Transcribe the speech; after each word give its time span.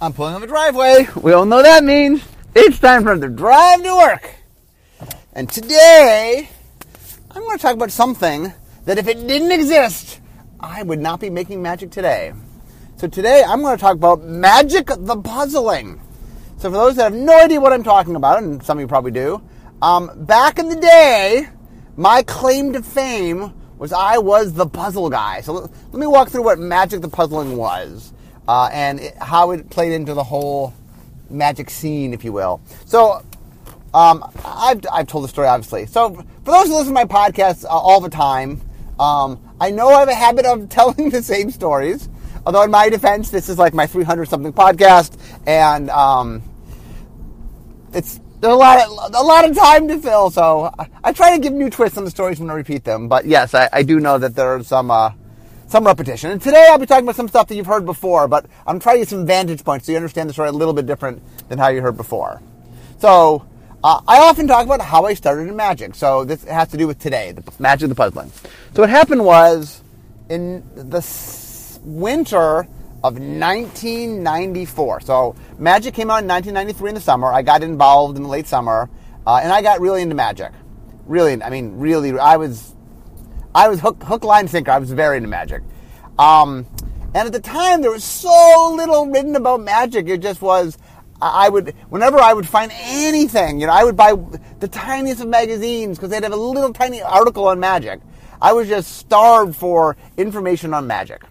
I'm 0.00 0.12
pulling 0.12 0.36
on 0.36 0.40
the 0.40 0.46
driveway. 0.46 1.08
We 1.20 1.32
all 1.32 1.44
know 1.44 1.60
that 1.60 1.82
means. 1.82 2.22
It's 2.54 2.78
time 2.78 3.02
for 3.02 3.18
the 3.18 3.26
drive 3.26 3.82
to 3.82 3.96
work. 3.96 4.30
And 5.32 5.50
today, 5.50 6.48
I'm 7.32 7.42
going 7.42 7.58
to 7.58 7.60
talk 7.60 7.74
about 7.74 7.90
something 7.90 8.52
that 8.84 8.98
if 8.98 9.08
it 9.08 9.26
didn't 9.26 9.50
exist, 9.50 10.20
I 10.60 10.84
would 10.84 11.00
not 11.00 11.18
be 11.18 11.30
making 11.30 11.62
magic 11.62 11.90
today. 11.90 12.32
So 12.98 13.08
today, 13.08 13.42
I'm 13.44 13.60
going 13.60 13.76
to 13.76 13.80
talk 13.80 13.96
about 13.96 14.22
magic 14.22 14.86
the 14.86 15.20
puzzling. 15.20 16.00
So 16.58 16.70
for 16.70 16.76
those 16.76 16.94
that 16.94 17.12
have 17.12 17.14
no 17.14 17.36
idea 17.36 17.60
what 17.60 17.72
I'm 17.72 17.82
talking 17.82 18.14
about, 18.14 18.40
and 18.40 18.62
some 18.62 18.78
of 18.78 18.82
you 18.82 18.86
probably 18.86 19.10
do, 19.10 19.42
um, 19.82 20.12
back 20.26 20.60
in 20.60 20.68
the 20.68 20.76
day, 20.76 21.48
my 21.96 22.22
claim 22.22 22.72
to 22.74 22.84
fame 22.84 23.52
was 23.78 23.92
I 23.92 24.18
was 24.18 24.52
the 24.52 24.66
puzzle 24.66 25.10
guy. 25.10 25.40
So 25.40 25.54
let 25.54 25.92
me 25.92 26.06
walk 26.06 26.28
through 26.28 26.44
what 26.44 26.60
magic 26.60 27.00
the 27.00 27.08
puzzling 27.08 27.56
was 27.56 28.12
uh, 28.48 28.70
and 28.72 28.98
it, 28.98 29.16
how 29.18 29.50
it 29.50 29.68
played 29.70 29.92
into 29.92 30.14
the 30.14 30.24
whole 30.24 30.72
magic 31.30 31.68
scene, 31.68 32.14
if 32.14 32.24
you 32.24 32.32
will. 32.32 32.60
So, 32.86 33.22
um, 33.92 34.24
I've, 34.44 34.80
I've 34.90 35.06
told 35.06 35.24
the 35.24 35.28
story, 35.28 35.46
obviously. 35.46 35.86
So, 35.86 36.14
for 36.14 36.50
those 36.50 36.68
who 36.68 36.78
listen 36.78 36.88
to 36.88 36.92
my 36.92 37.04
podcasts 37.04 37.64
uh, 37.64 37.68
all 37.68 38.00
the 38.00 38.08
time, 38.08 38.60
um, 38.98 39.38
I 39.60 39.70
know 39.70 39.88
I 39.88 40.00
have 40.00 40.08
a 40.08 40.14
habit 40.14 40.46
of 40.46 40.68
telling 40.70 41.10
the 41.10 41.22
same 41.22 41.50
stories. 41.50 42.08
Although, 42.46 42.62
in 42.62 42.70
my 42.70 42.88
defense, 42.88 43.30
this 43.30 43.50
is 43.50 43.58
like 43.58 43.74
my 43.74 43.86
300 43.86 44.26
something 44.26 44.52
podcast, 44.52 45.18
and 45.46 45.90
um, 45.90 46.42
it's 47.92 48.20
there's 48.40 48.52
a 48.52 48.56
lot 48.56 48.80
of 48.80 49.14
a 49.14 49.22
lot 49.22 49.48
of 49.48 49.56
time 49.56 49.88
to 49.88 49.98
fill. 49.98 50.30
So 50.30 50.72
I, 50.78 50.88
I, 51.04 51.12
try 51.12 51.34
to 51.34 51.42
give 51.42 51.52
new 51.52 51.68
twists 51.68 51.98
on 51.98 52.04
the 52.04 52.10
stories 52.10 52.38
when 52.38 52.48
I 52.48 52.54
repeat 52.54 52.84
them. 52.84 53.08
But 53.08 53.26
yes, 53.26 53.52
I, 53.52 53.68
I 53.72 53.82
do 53.82 53.98
know 53.98 54.16
that 54.16 54.36
there 54.36 54.54
are 54.54 54.62
some 54.62 54.92
uh, 54.92 55.10
some 55.68 55.84
repetition. 55.84 56.30
And 56.30 56.42
today 56.42 56.66
I'll 56.70 56.78
be 56.78 56.86
talking 56.86 57.04
about 57.04 57.16
some 57.16 57.28
stuff 57.28 57.46
that 57.48 57.54
you've 57.54 57.66
heard 57.66 57.86
before, 57.86 58.26
but 58.26 58.46
I'm 58.66 58.80
trying 58.80 58.96
to 58.96 59.00
get 59.00 59.08
some 59.08 59.26
vantage 59.26 59.64
points 59.64 59.86
so 59.86 59.92
you 59.92 59.96
understand 59.96 60.28
the 60.28 60.32
story 60.32 60.48
a 60.48 60.52
little 60.52 60.74
bit 60.74 60.86
different 60.86 61.22
than 61.48 61.58
how 61.58 61.68
you 61.68 61.82
heard 61.82 61.96
before. 61.96 62.42
So, 62.98 63.46
uh, 63.84 64.00
I 64.08 64.18
often 64.18 64.48
talk 64.48 64.66
about 64.66 64.80
how 64.80 65.04
I 65.04 65.14
started 65.14 65.48
in 65.48 65.54
magic. 65.54 65.94
So 65.94 66.24
this 66.24 66.42
has 66.44 66.68
to 66.68 66.76
do 66.76 66.86
with 66.86 66.98
today, 66.98 67.32
the 67.32 67.44
magic 67.60 67.84
of 67.84 67.90
the 67.90 67.94
puzzling. 67.94 68.32
So 68.74 68.82
what 68.82 68.90
happened 68.90 69.24
was 69.24 69.82
in 70.28 70.64
the 70.74 71.00
winter 71.84 72.66
of 73.04 73.14
1994. 73.14 75.00
So 75.02 75.36
magic 75.58 75.94
came 75.94 76.10
out 76.10 76.22
in 76.22 76.28
1993 76.28 76.88
in 76.88 76.94
the 76.96 77.00
summer. 77.00 77.28
I 77.28 77.42
got 77.42 77.62
involved 77.62 78.16
in 78.16 78.24
the 78.24 78.28
late 78.28 78.48
summer, 78.48 78.90
uh, 79.26 79.40
and 79.42 79.52
I 79.52 79.62
got 79.62 79.80
really 79.80 80.02
into 80.02 80.16
magic. 80.16 80.50
Really, 81.06 81.40
I 81.40 81.48
mean, 81.48 81.78
really, 81.78 82.18
I 82.18 82.36
was 82.36 82.74
I 83.58 83.66
was 83.66 83.80
hook, 83.80 84.00
hook, 84.04 84.22
line, 84.22 84.46
sinker. 84.46 84.70
I 84.70 84.78
was 84.78 84.92
very 84.92 85.16
into 85.16 85.28
magic. 85.28 85.64
Um, 86.16 86.64
and 87.12 87.26
at 87.26 87.32
the 87.32 87.40
time, 87.40 87.82
there 87.82 87.90
was 87.90 88.04
so 88.04 88.72
little 88.76 89.08
written 89.08 89.34
about 89.34 89.60
magic. 89.60 90.08
It 90.08 90.18
just 90.18 90.40
was. 90.40 90.78
I 91.20 91.48
would, 91.48 91.74
whenever 91.88 92.20
I 92.20 92.34
would 92.34 92.46
find 92.46 92.70
anything, 92.76 93.60
you 93.60 93.66
know, 93.66 93.72
I 93.72 93.82
would 93.82 93.96
buy 93.96 94.14
the 94.60 94.68
tiniest 94.68 95.22
of 95.22 95.26
magazines 95.26 95.98
because 95.98 96.10
they'd 96.10 96.22
have 96.22 96.32
a 96.32 96.36
little 96.36 96.72
tiny 96.72 97.02
article 97.02 97.48
on 97.48 97.58
magic. 97.58 98.00
I 98.40 98.52
was 98.52 98.68
just 98.68 98.96
starved 98.96 99.56
for 99.56 99.96
information 100.16 100.72
on 100.72 100.86
magic. 100.86 101.22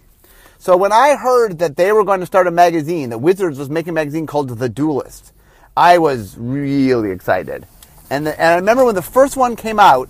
So 0.58 0.76
when 0.76 0.92
I 0.92 1.16
heard 1.16 1.60
that 1.60 1.78
they 1.78 1.94
were 1.94 2.04
going 2.04 2.20
to 2.20 2.26
start 2.26 2.48
a 2.48 2.52
magazine, 2.52 3.10
that 3.12 3.20
Wizards 3.20 3.58
was 3.58 3.70
making 3.70 3.92
a 3.92 3.94
magazine 3.94 4.28
called 4.28 4.50
The 4.50 4.68
Duelist, 4.68 5.32
I 5.78 5.98
was 5.98 6.36
really 6.38 7.12
excited. 7.12 7.66
And, 8.10 8.28
the, 8.28 8.38
and 8.38 8.50
I 8.50 8.56
remember 8.56 8.84
when 8.84 8.96
the 8.96 9.02
first 9.02 9.38
one 9.38 9.56
came 9.56 9.80
out, 9.80 10.10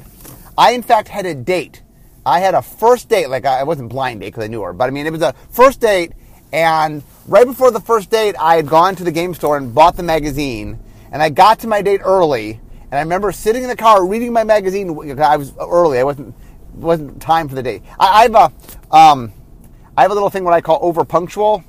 I 0.57 0.71
in 0.71 0.81
fact 0.81 1.09
had 1.09 1.27
a 1.27 1.35
date 1.35 1.83
I 2.27 2.41
had 2.41 2.55
a 2.55 2.61
first 2.61 3.07
date, 3.07 3.29
like 3.29 3.45
I 3.45 3.63
wasn't 3.63 3.87
blind 3.87 4.19
date 4.19 4.27
because 4.27 4.43
I 4.43 4.47
knew 4.47 4.61
her, 4.61 4.73
but 4.73 4.85
I 4.85 4.89
mean, 4.89 5.05
it 5.05 5.13
was 5.13 5.21
a 5.21 5.33
first 5.49 5.79
date, 5.79 6.11
and 6.51 7.01
right 7.25 7.45
before 7.45 7.71
the 7.71 7.79
first 7.79 8.09
date, 8.09 8.35
I 8.37 8.57
had 8.57 8.67
gone 8.67 8.97
to 8.97 9.05
the 9.05 9.13
game 9.13 9.33
store 9.33 9.55
and 9.55 9.73
bought 9.73 9.95
the 9.95 10.03
magazine, 10.03 10.77
and 11.09 11.23
I 11.23 11.29
got 11.29 11.59
to 11.59 11.67
my 11.67 11.81
date 11.81 12.01
early, 12.03 12.59
and 12.83 12.93
I 12.93 12.99
remember 12.99 13.31
sitting 13.31 13.63
in 13.63 13.69
the 13.69 13.77
car 13.77 14.05
reading 14.05 14.33
my 14.33 14.43
magazine. 14.43 14.89
I 15.21 15.37
was 15.37 15.53
early, 15.57 15.99
I 15.99 16.03
wasn't 16.03 16.35
wasn't 16.73 17.21
time 17.21 17.47
for 17.47 17.55
the 17.55 17.63
date. 17.63 17.83
I, 17.97 18.07
I 18.07 18.21
have 18.23 18.35
a 18.35 18.95
um, 18.95 19.31
I 19.95 20.01
have 20.01 20.11
a 20.11 20.13
little 20.13 20.29
thing 20.29 20.43
what 20.43 20.53
I 20.53 20.59
call 20.59 20.79
over 20.81 21.05
punctual. 21.05 21.63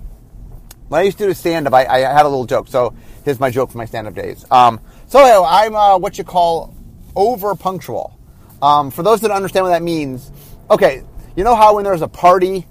When 0.89 1.01
I 1.01 1.05
used 1.05 1.19
to 1.19 1.27
do 1.27 1.35
stand 1.35 1.69
up, 1.69 1.73
I, 1.73 1.87
I, 1.87 1.99
had 2.01 2.27
a 2.27 2.29
little 2.29 2.47
joke. 2.47 2.67
So 2.67 2.95
here's 3.25 3.39
my 3.39 3.51
joke 3.51 3.71
for 3.71 3.79
my 3.79 3.85
stand 3.85 4.09
up 4.09 4.15
days. 4.15 4.45
Um, 4.51 4.81
so 5.07 5.45
I'm 5.45 5.77
uh, 5.77 5.99
what 5.99 6.19
you 6.19 6.25
call 6.25 6.75
over 7.15 7.55
punctual. 7.55 8.19
Um, 8.61 8.91
for 8.91 9.03
those 9.03 9.21
that 9.21 9.31
understand 9.31 9.65
what 9.65 9.71
that 9.71 9.83
means, 9.83 10.33
okay, 10.71 11.03
you 11.37 11.45
know 11.45 11.55
how 11.55 11.77
when 11.77 11.85
there's 11.85 12.03
a 12.03 12.09
party, 12.09 12.67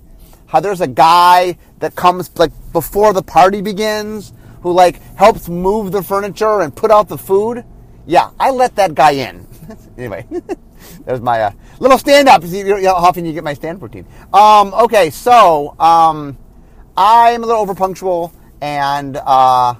how 0.47 0.59
there's 0.59 0.81
a 0.81 0.87
guy 0.87 1.57
that 1.79 1.95
comes 1.95 2.29
like 2.37 2.51
before 2.73 3.13
the 3.13 3.21
party 3.21 3.61
begins 3.61 4.33
who 4.61 4.71
like 4.71 5.01
helps 5.15 5.47
move 5.47 5.91
the 5.91 6.03
furniture 6.03 6.61
and 6.61 6.75
put 6.75 6.91
out 6.91 7.07
the 7.07 7.17
food? 7.17 7.63
Yeah, 8.05 8.31
I 8.39 8.51
let 8.51 8.75
that 8.75 8.95
guy 8.95 9.11
in. 9.11 9.47
anyway, 9.97 10.25
there's 11.05 11.21
my 11.21 11.41
uh, 11.41 11.51
little 11.79 11.97
stand 11.97 12.29
up. 12.29 12.43
See 12.43 12.63
how 12.83 12.95
often 12.95 13.25
you 13.25 13.33
get 13.33 13.43
my 13.43 13.53
stand 13.53 13.81
routine. 13.81 14.05
Um, 14.33 14.73
okay, 14.73 15.09
so 15.09 15.75
um, 15.79 16.37
I'm 16.95 17.43
a 17.43 17.45
little 17.45 17.61
over 17.61 17.75
punctual 17.75 18.33
and 18.61 19.17
uh, 19.17 19.75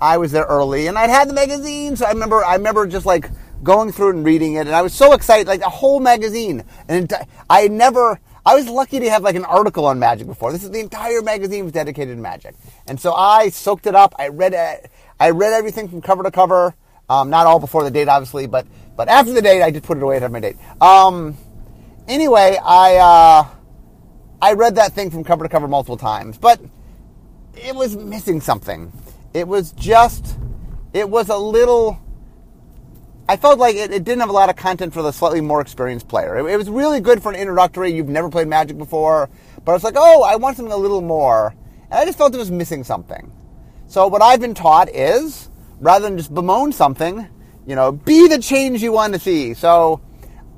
I 0.00 0.18
was 0.18 0.32
there 0.32 0.44
early 0.44 0.86
and 0.86 0.98
I'd 0.98 1.10
had 1.10 1.28
the 1.28 1.34
magazine, 1.34 1.96
so 1.96 2.06
I 2.06 2.10
remember 2.10 2.44
I 2.44 2.54
remember 2.54 2.86
just 2.86 3.06
like 3.06 3.30
going 3.62 3.92
through 3.92 4.10
and 4.10 4.24
reading 4.24 4.54
it, 4.54 4.66
and 4.66 4.74
I 4.74 4.82
was 4.82 4.94
so 4.94 5.12
excited, 5.12 5.46
like 5.46 5.60
a 5.60 5.68
whole 5.68 6.00
magazine. 6.00 6.64
And 6.88 7.12
I 7.48 7.68
never, 7.68 8.20
I 8.44 8.54
was 8.54 8.68
lucky 8.68 9.00
to 9.00 9.10
have 9.10 9.22
like 9.22 9.36
an 9.36 9.44
article 9.44 9.86
on 9.86 9.98
magic 9.98 10.26
before. 10.26 10.52
This 10.52 10.64
is 10.64 10.70
the 10.70 10.80
entire 10.80 11.22
magazine 11.22 11.64
was 11.64 11.72
dedicated 11.72 12.16
to 12.16 12.22
magic, 12.22 12.54
and 12.86 13.00
so 13.00 13.12
I 13.12 13.50
soaked 13.50 13.86
it 13.86 13.94
up. 13.94 14.14
I 14.18 14.28
read 14.28 14.54
it. 14.54 14.90
I 15.18 15.30
read 15.30 15.52
everything 15.52 15.88
from 15.88 16.00
cover 16.00 16.22
to 16.22 16.30
cover. 16.30 16.74
Um, 17.08 17.28
not 17.28 17.46
all 17.46 17.58
before 17.58 17.82
the 17.82 17.90
date, 17.90 18.08
obviously, 18.08 18.46
but 18.46 18.66
but 18.96 19.08
after 19.08 19.32
the 19.32 19.42
date, 19.42 19.62
I 19.62 19.70
just 19.70 19.84
put 19.84 19.96
it 19.96 20.02
away 20.02 20.20
have 20.20 20.32
my 20.32 20.40
date. 20.40 20.56
Um, 20.80 21.36
anyway, 22.06 22.58
I 22.62 22.96
uh, 22.96 23.48
I 24.42 24.54
read 24.54 24.76
that 24.76 24.92
thing 24.92 25.10
from 25.10 25.24
cover 25.24 25.44
to 25.44 25.48
cover 25.48 25.68
multiple 25.68 25.96
times, 25.96 26.38
but 26.38 26.60
it 27.54 27.74
was 27.74 27.96
missing 27.96 28.40
something. 28.40 28.92
It 29.34 29.46
was 29.46 29.72
just, 29.72 30.38
it 30.92 31.08
was 31.08 31.28
a 31.28 31.36
little 31.36 32.00
I 33.30 33.36
felt 33.36 33.60
like 33.60 33.76
it, 33.76 33.92
it, 33.92 34.02
didn't 34.02 34.18
have 34.22 34.28
a 34.28 34.32
lot 34.32 34.50
of 34.50 34.56
content 34.56 34.92
for 34.92 35.02
the 35.02 35.12
slightly 35.12 35.40
more 35.40 35.60
experienced 35.60 36.08
player. 36.08 36.36
It, 36.36 36.52
it, 36.52 36.56
was 36.56 36.68
really 36.68 37.00
good 37.00 37.22
for 37.22 37.30
an 37.30 37.38
introductory. 37.38 37.92
You've 37.92 38.08
never 38.08 38.28
played 38.28 38.48
Magic 38.48 38.76
before, 38.76 39.30
but 39.64 39.76
it's 39.76 39.84
like, 39.84 39.94
oh, 39.96 40.24
I 40.24 40.34
want 40.34 40.56
something 40.56 40.72
a 40.72 40.76
little 40.76 41.00
more, 41.00 41.54
and 41.92 42.00
I 42.00 42.04
just 42.04 42.18
felt 42.18 42.34
it 42.34 42.38
was 42.38 42.50
missing 42.50 42.82
something. 42.82 43.30
So 43.86 44.08
what 44.08 44.20
I've 44.20 44.40
been 44.40 44.54
taught 44.54 44.88
is, 44.88 45.48
rather 45.78 46.08
than 46.08 46.18
just 46.18 46.34
bemoan 46.34 46.72
something, 46.72 47.28
you 47.68 47.76
know, 47.76 47.92
be 47.92 48.26
the 48.26 48.40
change 48.40 48.82
you 48.82 48.90
want 48.90 49.14
to 49.14 49.20
see. 49.20 49.54
So 49.54 50.00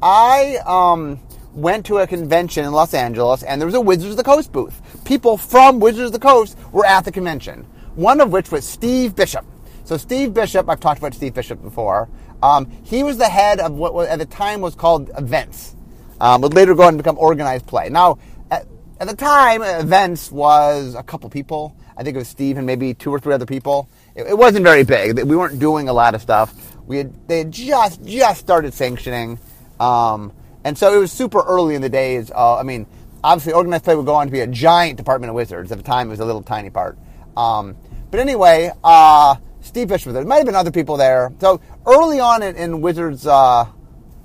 I 0.01 0.57
um, 0.65 1.21
went 1.53 1.85
to 1.87 1.99
a 1.99 2.07
convention 2.07 2.65
in 2.65 2.73
Los 2.73 2.95
Angeles, 2.95 3.43
and 3.43 3.61
there 3.61 3.67
was 3.67 3.75
a 3.75 3.83
Wizards 3.83 4.13
of 4.13 4.17
the 4.17 4.25
Coast 4.25 4.51
booth. 4.51 4.81
People 5.05 5.37
from 5.37 5.79
Wizards 5.79 6.07
of 6.07 6.13
the 6.13 6.27
Coast 6.27 6.57
were 6.73 6.87
at 6.87 7.05
the 7.05 7.13
convention. 7.13 7.67
One 7.97 8.19
of 8.23 8.33
which 8.33 8.51
was 8.51 8.67
Steve 8.67 9.15
Bishop. 9.15 9.45
So 9.85 9.99
Steve 9.99 10.33
Bishop, 10.33 10.71
I've 10.71 10.81
talked 10.81 11.01
about 11.01 11.13
Steve 11.13 11.35
Bishop 11.35 11.61
before. 11.61 12.09
Um, 12.43 12.71
he 12.83 13.05
was 13.05 13.19
the 13.19 13.29
head 13.29 13.61
of 13.61 13.73
what 13.73 14.09
at 14.09 14.19
the 14.19 14.27
time 14.27 14.61
was 14.61 14.75
called 14.75 15.11
events, 15.17 15.77
um, 16.21 16.41
would 16.41 16.55
later 16.55 16.75
go 16.75 16.83
on 16.83 16.89
and 16.89 16.99
become 16.99 17.17
organized 17.17 17.67
play. 17.67 17.89
Now, 17.89 18.19
at, 18.51 18.67
at, 18.99 19.07
the 19.07 19.15
time, 19.15 19.63
events 19.63 20.31
was 20.31 20.97
a 20.97 21.03
couple 21.05 21.31
people. 21.31 21.77
I 21.97 22.03
think 22.03 22.17
it 22.17 22.19
was 22.19 22.29
Steve 22.29 22.57
and 22.57 22.67
maybe 22.67 22.95
two 22.95 23.13
or 23.13 23.21
three 23.21 23.33
other 23.33 23.47
people. 23.47 23.89
It, 24.17 24.27
it 24.27 24.37
wasn't 24.37 24.65
very 24.65 24.83
big. 24.83 25.23
We 25.23 25.37
weren't 25.37 25.61
doing 25.61 25.89
a 25.89 25.93
lot 25.93 26.15
of 26.15 26.23
stuff. 26.23 26.53
We 26.85 26.99
had, 26.99 27.29
they 27.29 27.39
had 27.39 27.53
just 27.53 28.05
just 28.05 28.41
started 28.41 28.75
sanctioning, 28.75 29.39
um, 29.79 30.33
and 30.65 30.77
so 30.77 30.93
it 30.93 30.99
was 30.99 31.13
super 31.13 31.41
early 31.41 31.77
in 31.77 31.83
the 31.83 31.89
days. 31.89 32.33
Uh, 32.33 32.57
I 32.57 32.65
mean, 32.65 32.87
obviously, 33.23 33.53
organized 33.53 33.85
play 33.85 33.95
would 33.95 34.07
go 34.07 34.17
on 34.17 34.27
to 34.27 34.33
be 34.33 34.41
a 34.41 34.49
giant 34.49 34.97
department 34.97 35.31
of 35.31 35.37
Wizards. 35.37 35.71
At 35.71 35.79
the 35.79 35.85
time, 35.85 36.09
it 36.09 36.11
was 36.11 36.21
a 36.21 36.25
little 36.25 36.43
tiny 36.43 36.71
part. 36.71 36.99
Um, 37.37 37.77
but 38.11 38.19
anyway. 38.19 38.73
Uh, 38.83 39.37
Steve 39.63 39.89
Fish 39.89 40.05
was 40.05 40.15
there. 40.15 40.25
Might 40.25 40.39
have 40.39 40.47
been 40.47 40.55
other 40.55 40.71
people 40.71 40.97
there. 40.97 41.33
So 41.41 41.61
early 41.87 42.21
on 42.21 42.43
in, 42.43 42.57
in 42.57 42.81
Wizards' 42.81 43.27
uh, 43.27 43.67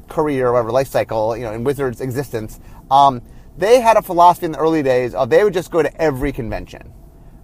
career, 0.10 0.48
or 0.48 0.54
whatever 0.54 0.72
life 0.72 0.88
cycle, 0.88 1.38
you 1.38 1.44
know, 1.44 1.54
in 1.54 1.64
Wizards' 1.64 2.02
existence, 2.02 2.60
um, 2.92 3.22
they 3.58 3.80
had 3.80 3.98
a 3.98 4.02
philosophy 4.02 4.48
in 4.48 4.52
the 4.52 4.60
early 4.60 4.84
days 4.84 5.14
of 5.14 5.30
they 5.30 5.44
would 5.44 5.54
just 5.54 5.72
go 5.72 5.82
to 5.82 6.02
every 6.02 6.32
convention. 6.32 6.94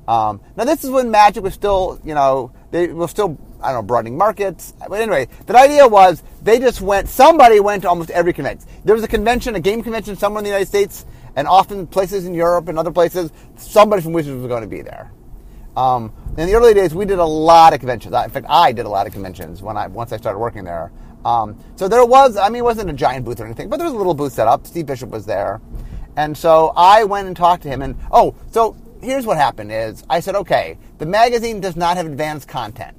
Um, 0.07 0.41
now 0.57 0.65
this 0.65 0.83
is 0.83 0.89
when 0.89 1.11
Magic 1.11 1.43
was 1.43 1.53
still, 1.53 1.99
you 2.03 2.13
know, 2.13 2.51
they 2.71 2.87
were 2.87 3.07
still, 3.07 3.37
I 3.61 3.71
don't 3.71 3.83
know, 3.83 3.87
broadening 3.87 4.17
markets. 4.17 4.73
But 4.89 4.99
anyway, 4.99 5.27
the 5.45 5.57
idea 5.57 5.87
was 5.87 6.23
they 6.41 6.59
just 6.59 6.81
went. 6.81 7.07
Somebody 7.07 7.59
went 7.59 7.83
to 7.83 7.89
almost 7.89 8.09
every 8.09 8.33
convention. 8.33 8.67
There 8.83 8.95
was 8.95 9.03
a 9.03 9.07
convention, 9.07 9.55
a 9.55 9.59
game 9.59 9.81
convention 9.81 10.17
somewhere 10.17 10.39
in 10.39 10.43
the 10.43 10.49
United 10.49 10.67
States, 10.67 11.05
and 11.35 11.47
often 11.47 11.87
places 11.87 12.25
in 12.25 12.33
Europe 12.33 12.67
and 12.67 12.77
other 12.77 12.91
places. 12.91 13.31
Somebody 13.55 14.01
from 14.01 14.13
Wizards 14.13 14.39
was 14.39 14.47
going 14.47 14.63
to 14.63 14.67
be 14.67 14.81
there. 14.81 15.11
Um, 15.75 16.13
in 16.37 16.47
the 16.47 16.55
early 16.55 16.73
days, 16.73 16.93
we 16.93 17.05
did 17.05 17.19
a 17.19 17.25
lot 17.25 17.73
of 17.73 17.79
conventions. 17.79 18.13
In 18.13 18.29
fact, 18.29 18.45
I 18.49 18.71
did 18.71 18.85
a 18.85 18.89
lot 18.89 19.07
of 19.07 19.13
conventions 19.13 19.61
when 19.61 19.77
I 19.77 19.87
once 19.87 20.11
I 20.11 20.17
started 20.17 20.39
working 20.39 20.63
there. 20.63 20.91
Um, 21.25 21.57
so 21.75 21.87
there 21.87 22.05
was, 22.05 22.35
I 22.35 22.49
mean, 22.49 22.59
it 22.59 22.63
wasn't 22.63 22.89
a 22.89 22.93
giant 22.93 23.25
booth 23.25 23.39
or 23.39 23.45
anything, 23.45 23.69
but 23.69 23.77
there 23.77 23.85
was 23.85 23.93
a 23.93 23.97
little 23.97 24.13
booth 24.13 24.33
set 24.33 24.47
up. 24.47 24.67
Steve 24.67 24.85
Bishop 24.85 25.09
was 25.09 25.25
there, 25.25 25.61
and 26.15 26.37
so 26.37 26.73
I 26.75 27.03
went 27.05 27.27
and 27.27 27.35
talked 27.35 27.63
to 27.63 27.69
him. 27.69 27.81
And 27.81 27.97
oh, 28.11 28.35
so 28.51 28.75
here's 29.01 29.25
what 29.25 29.37
happened: 29.37 29.71
is 29.71 30.03
I 30.09 30.19
said, 30.19 30.35
okay, 30.35 30.77
the 30.97 31.05
magazine 31.05 31.61
does 31.61 31.75
not 31.75 31.97
have 31.97 32.05
advanced 32.05 32.47
content. 32.47 32.97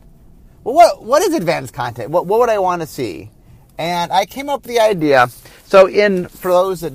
Well, 0.62 0.74
what 0.74 1.02
what 1.02 1.22
is 1.22 1.34
advanced 1.34 1.74
content? 1.74 2.10
What 2.10 2.26
what 2.26 2.40
would 2.40 2.48
I 2.48 2.58
want 2.58 2.82
to 2.82 2.86
see? 2.86 3.30
And 3.78 4.12
I 4.12 4.24
came 4.24 4.48
up 4.48 4.62
with 4.62 4.72
the 4.72 4.80
idea. 4.80 5.28
So, 5.66 5.88
in 5.88 6.28
for 6.28 6.52
those 6.52 6.80
that 6.80 6.92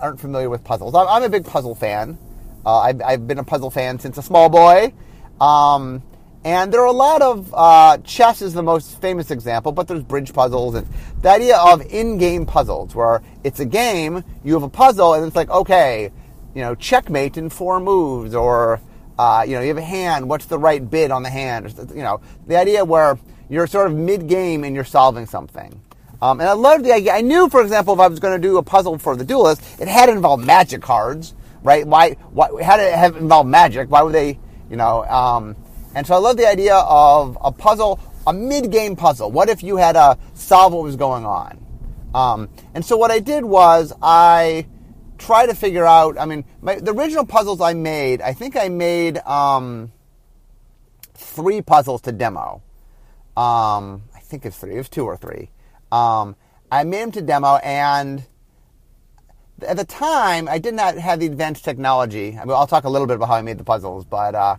aren't 0.00 0.20
familiar 0.20 0.48
with 0.48 0.64
puzzles, 0.64 0.94
I'm, 0.94 1.08
I'm 1.08 1.22
a 1.22 1.28
big 1.28 1.44
puzzle 1.44 1.74
fan. 1.74 2.18
Uh, 2.64 2.78
I've, 2.78 3.02
I've, 3.02 3.26
been 3.26 3.40
a 3.40 3.44
puzzle 3.44 3.70
fan 3.70 3.98
since 3.98 4.18
a 4.18 4.22
small 4.22 4.48
boy. 4.48 4.92
Um, 5.40 6.02
and 6.44 6.72
there 6.72 6.80
are 6.80 6.86
a 6.86 6.92
lot 6.92 7.22
of 7.22 7.54
uh, 7.54 7.98
chess 7.98 8.42
is 8.42 8.52
the 8.52 8.62
most 8.62 9.00
famous 9.00 9.30
example, 9.30 9.70
but 9.70 9.86
there's 9.86 10.02
bridge 10.02 10.32
puzzles 10.32 10.74
and 10.74 10.86
the 11.20 11.30
idea 11.30 11.56
of 11.56 11.82
in-game 11.86 12.46
puzzles, 12.46 12.94
where 12.94 13.22
it's 13.44 13.60
a 13.60 13.64
game, 13.64 14.24
you 14.42 14.54
have 14.54 14.64
a 14.64 14.68
puzzle, 14.68 15.14
and 15.14 15.24
it's 15.24 15.36
like, 15.36 15.50
okay, 15.50 16.10
you 16.54 16.62
know, 16.62 16.74
checkmate 16.74 17.36
in 17.36 17.48
four 17.48 17.78
moves, 17.78 18.34
or 18.34 18.80
uh, 19.18 19.44
you 19.46 19.54
know, 19.54 19.60
you 19.60 19.68
have 19.68 19.78
a 19.78 19.82
hand. 19.82 20.28
What's 20.28 20.46
the 20.46 20.58
right 20.58 20.88
bid 20.90 21.10
on 21.12 21.22
the 21.22 21.30
hand? 21.30 21.72
You 21.94 22.02
know, 22.02 22.20
the 22.46 22.56
idea 22.56 22.84
where 22.84 23.18
you're 23.48 23.66
sort 23.66 23.86
of 23.86 23.96
mid-game 23.96 24.64
and 24.64 24.74
you're 24.74 24.84
solving 24.84 25.26
something. 25.26 25.80
Um, 26.20 26.40
and 26.40 26.48
I 26.48 26.52
loved 26.52 26.84
the 26.84 26.92
idea. 26.92 27.12
I 27.12 27.20
knew, 27.20 27.48
for 27.48 27.62
example, 27.62 27.94
if 27.94 28.00
I 28.00 28.08
was 28.08 28.20
going 28.20 28.40
to 28.40 28.48
do 28.48 28.56
a 28.56 28.62
puzzle 28.62 28.98
for 28.98 29.16
the 29.16 29.24
duelist, 29.24 29.60
it 29.80 29.88
had 29.88 30.06
to 30.06 30.12
involve 30.12 30.44
magic 30.44 30.80
cards, 30.80 31.34
right? 31.62 31.86
Why? 31.86 32.12
Why 32.30 32.62
had 32.62 32.80
it 32.80 32.94
have 32.94 33.16
involved 33.16 33.48
magic? 33.48 33.90
Why 33.90 34.02
would 34.02 34.14
they? 34.14 34.38
You 34.72 34.78
know. 34.78 35.04
Um, 35.04 35.54
and 35.94 36.06
so 36.06 36.14
I 36.14 36.18
love 36.18 36.38
the 36.38 36.48
idea 36.48 36.74
of 36.74 37.36
a 37.40 37.52
puzzle, 37.52 38.00
a 38.26 38.32
mid-game 38.32 38.96
puzzle. 38.96 39.30
What 39.30 39.50
if 39.50 39.62
you 39.62 39.76
had 39.76 39.92
to 39.92 40.18
solve 40.32 40.72
what 40.72 40.82
was 40.82 40.96
going 40.96 41.26
on? 41.26 41.64
Um, 42.14 42.48
and 42.74 42.82
so 42.84 42.96
what 42.96 43.10
I 43.10 43.18
did 43.18 43.44
was 43.44 43.92
I 44.00 44.66
tried 45.18 45.46
to 45.46 45.54
figure 45.54 45.84
out. 45.84 46.18
I 46.18 46.24
mean, 46.24 46.46
my, 46.62 46.76
the 46.76 46.94
original 46.94 47.26
puzzles 47.26 47.60
I 47.60 47.74
made, 47.74 48.22
I 48.22 48.32
think 48.32 48.56
I 48.56 48.70
made 48.70 49.18
um, 49.18 49.92
three 51.14 51.60
puzzles 51.60 52.00
to 52.02 52.12
demo. 52.12 52.62
Um, 53.36 54.04
I 54.14 54.20
think 54.20 54.46
it's 54.46 54.56
three. 54.56 54.74
It 54.74 54.78
was 54.78 54.88
two 54.88 55.04
or 55.04 55.18
three. 55.18 55.50
Um, 55.90 56.36
I 56.70 56.84
made 56.84 57.02
them 57.02 57.12
to 57.12 57.22
demo, 57.22 57.56
and 57.56 58.24
at 59.64 59.76
the 59.76 59.84
time, 59.84 60.48
I 60.48 60.58
did 60.58 60.74
not 60.74 60.96
have 60.96 61.20
the 61.20 61.26
advanced 61.26 61.64
technology. 61.64 62.38
I 62.38 62.44
mean, 62.44 62.54
I'll 62.54 62.66
talk 62.66 62.84
a 62.84 62.88
little 62.88 63.06
bit 63.06 63.16
about 63.16 63.28
how 63.28 63.34
I 63.34 63.42
made 63.42 63.58
the 63.58 63.64
puzzles, 63.64 64.04
but 64.04 64.34
uh, 64.34 64.56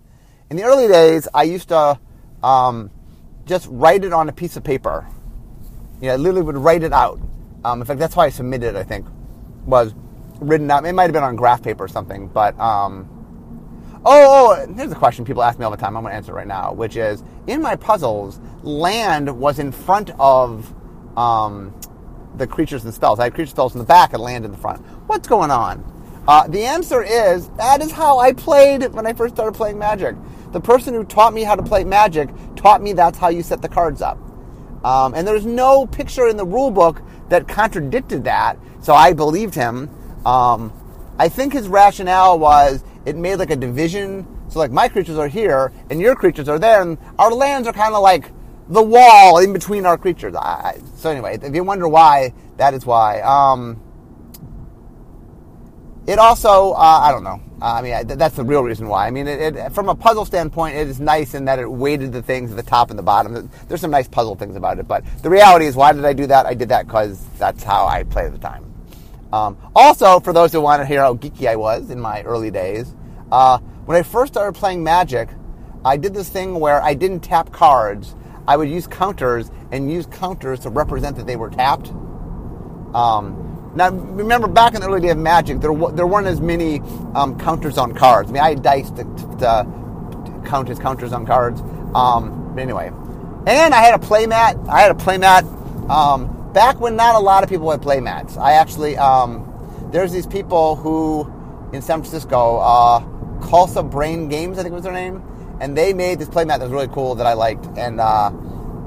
in 0.50 0.58
the 0.58 0.64
early 0.64 0.88
days, 0.88 1.28
I 1.34 1.44
used 1.44 1.70
to 1.70 2.00
um, 2.44 2.92
just 3.46 3.68
write 3.70 4.04
it 4.04 4.14
on 4.14 4.30
a 4.30 4.34
piece 4.34 4.56
of 4.56 4.64
paper. 4.64 5.08
You 6.02 6.08
know, 6.08 6.14
I 6.14 6.18
literally 6.18 6.42
would 6.42 6.58
write 6.58 6.84
it 6.84 6.94
out. 6.94 7.20
Um, 7.64 7.82
in 7.82 7.88
fact, 7.88 8.00
that's 8.00 8.16
why 8.16 8.26
I 8.26 8.30
submitted. 8.30 8.76
I 8.76 8.84
think 8.84 9.06
was 9.66 9.94
written 10.40 10.70
out. 10.70 10.86
It 10.86 10.94
might 10.94 11.04
have 11.04 11.14
been 11.14 11.24
on 11.24 11.36
graph 11.36 11.64
paper 11.64 11.84
or 11.84 11.88
something. 11.88 12.28
But 12.28 12.60
um, 12.60 14.02
oh, 14.06 14.58
oh, 14.66 14.74
here's 14.74 14.92
a 14.92 14.96
question 14.96 15.26
people 15.26 15.44
ask 15.44 15.58
me 15.60 15.66
all 15.66 15.72
the 15.72 15.78
time. 15.78 15.96
I'm 15.96 16.04
going 16.04 16.12
to 16.12 16.16
answer 16.16 16.32
it 16.32 16.36
right 16.36 16.48
now, 16.48 16.74
which 16.74 16.96
is 16.96 17.24
in 17.48 17.62
my 17.62 17.76
puzzles, 17.76 18.40
land 18.64 19.40
was 19.40 19.60
in 19.60 19.72
front 19.72 20.12
of 20.20 20.74
um, 21.18 21.74
the 22.36 22.48
creatures 22.48 22.84
and 22.86 22.94
spells. 22.94 23.20
I 23.20 23.26
had 23.26 23.34
creature 23.34 23.52
spells 23.52 23.74
in 23.74 23.80
the 23.80 23.86
back 23.86 24.14
and 24.14 24.22
land 24.22 24.46
in 24.46 24.52
the 24.52 24.58
front. 24.58 24.82
What's 25.08 25.28
going 25.28 25.52
on? 25.52 25.84
Uh, 26.28 26.48
the 26.48 26.64
answer 26.64 27.04
is 27.04 27.50
that 27.58 27.82
is 27.82 27.92
how 27.92 28.20
I 28.20 28.34
played 28.34 28.94
when 28.94 29.06
I 29.06 29.14
first 29.14 29.36
started 29.36 29.56
playing 29.56 29.78
Magic. 29.78 30.16
The 30.52 30.62
person 30.62 30.94
who 30.94 31.04
taught 31.04 31.34
me 31.34 31.44
how 31.44 31.56
to 31.56 31.64
play 31.64 31.84
Magic 31.84 32.30
taught 32.56 32.82
me 32.82 32.94
that's 32.94 33.18
how 33.18 33.30
you 33.30 33.44
set 33.44 33.62
the 33.62 33.70
cards 33.70 34.02
up. 34.02 34.18
Um, 34.86 35.14
and 35.14 35.28
there's 35.28 35.46
no 35.46 35.86
picture 35.86 36.28
in 36.28 36.38
the 36.38 36.46
rule 36.46 36.72
book 36.72 37.02
that 37.30 37.48
contradicted 37.48 38.24
that, 38.26 38.58
so 38.82 38.94
I 38.94 39.14
believed 39.14 39.56
him. 39.56 39.90
Um, 40.26 40.74
I 41.18 41.30
think 41.30 41.54
his 41.54 41.68
rationale 41.68 42.40
was 42.40 42.84
it 43.06 43.16
made 43.16 43.36
like 43.36 43.50
a 43.50 43.56
division. 43.56 44.28
So 44.50 44.60
like 44.60 44.72
my 44.72 44.88
creatures 44.88 45.18
are 45.18 45.28
here 45.28 45.72
and 45.90 46.00
your 46.00 46.16
creatures 46.16 46.48
are 46.48 46.60
there, 46.60 46.82
and 46.82 46.98
our 47.18 47.32
lands 47.32 47.68
are 47.68 47.74
kind 47.74 47.96
of 47.96 48.02
like 48.02 48.32
the 48.70 48.82
wall 48.82 49.40
in 49.40 49.54
between 49.54 49.86
our 49.86 49.98
creatures. 49.98 50.36
I, 50.36 50.80
so 50.96 51.10
anyway, 51.10 51.38
if 51.42 51.54
you 51.54 51.64
wonder 51.64 51.88
why, 51.88 52.34
that 52.58 52.74
is 52.74 52.86
why. 52.86 53.22
Um, 53.22 53.82
it 56.08 56.20
also, 56.20 56.72
uh, 56.72 57.00
I 57.04 57.12
don't 57.12 57.24
know. 57.24 57.42
Uh, 57.62 57.76
I 57.76 57.82
mean, 57.82 58.08
that's 58.18 58.36
the 58.36 58.44
real 58.44 58.62
reason 58.62 58.90
why. 58.90 59.08
I 59.08 59.12
mean, 59.12 59.26
it, 59.26 59.56
it, 59.56 59.72
from 59.72 59.88
a 59.88 59.96
puzzle 59.96 60.26
standpoint, 60.26 60.76
it 60.76 60.90
is 60.90 61.00
nice 61.00 61.34
in 61.34 61.46
that 61.46 61.60
it 61.60 61.72
weighted 61.72 62.12
the 62.12 62.22
things 62.22 62.52
at 62.52 62.58
the 62.58 62.64
top 62.64 62.90
and 62.90 63.00
the 63.00 63.04
bottom. 63.04 63.50
There's 63.70 63.80
some 63.80 63.92
nice 63.92 64.08
puzzle 64.08 64.36
things 64.36 64.58
about 64.58 64.80
it, 64.80 64.88
but 64.88 65.06
the 65.22 65.30
reality 65.30 65.66
is, 65.66 65.76
why 65.76 65.94
did 65.94 66.04
I 66.04 66.12
do 66.12 66.28
that? 66.28 66.46
I 66.46 66.56
did 66.56 66.68
that 66.70 66.88
because 66.88 67.26
that's 67.38 67.64
how 67.64 67.88
I 67.88 68.04
played 68.04 68.26
at 68.26 68.34
the 68.34 68.38
time. 68.38 68.74
Um, 69.32 69.58
also, 69.76 70.20
for 70.20 70.34
those 70.34 70.52
who 70.52 70.60
want 70.60 70.82
to 70.82 70.86
hear 70.86 71.00
how 71.02 71.16
geeky 71.16 71.48
I 71.48 71.56
was 71.56 71.90
in 71.90 72.00
my 72.00 72.22
early 72.24 72.52
days, 72.52 72.94
uh, 73.32 73.60
when 73.86 73.98
I 73.98 74.04
first 74.04 74.34
started 74.34 74.60
playing 74.60 74.84
Magic, 74.84 75.30
I 75.86 75.96
did 75.96 76.14
this 76.14 76.30
thing 76.30 76.60
where 76.60 76.82
I 76.82 76.94
didn't 76.94 77.22
tap 77.22 77.52
cards. 77.52 78.14
I 78.48 78.58
would 78.58 78.70
use 78.70 78.88
counters 78.88 79.52
and 79.72 79.92
use 79.92 80.06
counters 80.06 80.60
to 80.62 80.70
represent 80.70 81.16
that 81.18 81.28
they 81.28 81.36
were 81.36 81.50
tapped. 81.50 81.90
Um, 82.94 83.72
now, 83.76 83.90
remember 83.90 84.48
back 84.48 84.76
in 84.76 84.82
the 84.82 84.88
early 84.88 85.02
days 85.02 85.12
of 85.12 85.18
Magic, 85.18 85.60
there, 85.60 85.74
there 85.94 86.06
weren't 86.06 86.28
as 86.28 86.42
many 86.42 86.80
um, 87.16 87.40
counters 87.40 87.78
on 87.78 87.94
cards. 87.94 88.30
I 88.30 88.34
mean, 88.34 88.44
I 88.44 88.50
had 88.50 88.62
dice 88.62 88.90
to, 88.92 89.04
to, 89.04 89.38
to 89.38 90.42
count 90.46 90.70
as 90.70 90.78
counters 90.78 91.14
on 91.14 91.26
cards. 91.26 91.62
Um, 91.96 92.54
but 92.54 92.62
anyway, 92.62 92.88
and 93.48 93.74
I 93.74 93.82
had 93.82 93.96
a 93.96 94.06
playmat. 94.06 94.68
I 94.68 94.82
had 94.82 94.92
a 94.92 94.94
playmat 94.94 95.90
um, 95.90 96.54
back 96.54 96.80
when 96.80 96.96
not 96.96 97.16
a 97.16 97.20
lot 97.20 97.44
of 97.44 97.50
people 97.50 97.72
had 97.72 97.82
playmats. 97.82 98.38
I 98.38 98.54
actually 98.54 98.96
um, 98.98 99.50
there's 99.92 100.12
these 100.12 100.28
people 100.28 100.76
who 100.76 101.32
in 101.74 101.82
San 101.82 102.02
Francisco, 102.02 102.58
uh, 102.58 103.00
Kalsa 103.40 103.90
Brain 103.90 104.30
Games, 104.30 104.60
I 104.60 104.64
think 104.64 104.76
was 104.76 104.84
their 104.84 104.94
name 104.94 105.24
and 105.60 105.78
they 105.78 105.94
made 105.94 106.20
this 106.20 106.30
playmat 106.30 106.60
that 106.60 106.62
was 106.62 106.72
really 106.72 106.88
cool 106.88 107.16
that 107.16 107.28
I 107.28 107.34
liked. 107.34 107.66
And 107.78 108.00
uh, 108.00 108.32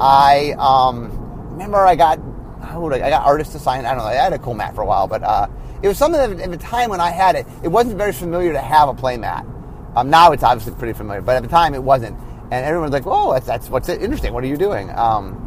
I 0.00 0.54
um, 0.58 1.10
remember 1.52 1.78
I 1.78 1.96
got 1.96 2.18
I, 2.60 2.76
I 2.76 3.10
got 3.10 3.24
artists 3.24 3.52
to 3.54 3.58
sign. 3.58 3.84
I 3.86 3.90
don't 3.90 3.98
know. 3.98 4.04
I 4.04 4.14
had 4.14 4.32
a 4.32 4.38
cool 4.38 4.54
mat 4.54 4.74
for 4.74 4.82
a 4.82 4.86
while, 4.86 5.06
but 5.06 5.22
uh, 5.22 5.46
it 5.82 5.88
was 5.88 5.98
something 5.98 6.20
that 6.20 6.40
at 6.40 6.50
the 6.50 6.56
time 6.56 6.90
when 6.90 7.00
I 7.00 7.10
had 7.10 7.36
it, 7.36 7.46
it 7.62 7.68
wasn't 7.68 7.96
very 7.96 8.12
familiar 8.12 8.52
to 8.52 8.60
have 8.60 8.88
a 8.88 8.94
playmat. 8.94 9.52
Um, 9.96 10.10
now 10.10 10.32
it's 10.32 10.42
obviously 10.42 10.74
pretty 10.74 10.92
familiar, 10.92 11.22
but 11.22 11.36
at 11.36 11.42
the 11.42 11.48
time 11.48 11.74
it 11.74 11.82
wasn't. 11.82 12.18
And 12.50 12.64
everyone's 12.64 12.92
like, 12.92 13.06
"Oh, 13.06 13.32
that's, 13.32 13.46
that's 13.46 13.68
what's 13.68 13.88
interesting. 13.88 14.32
What 14.32 14.44
are 14.44 14.48
you 14.48 14.56
doing?" 14.56 14.90
Um, 14.90 15.42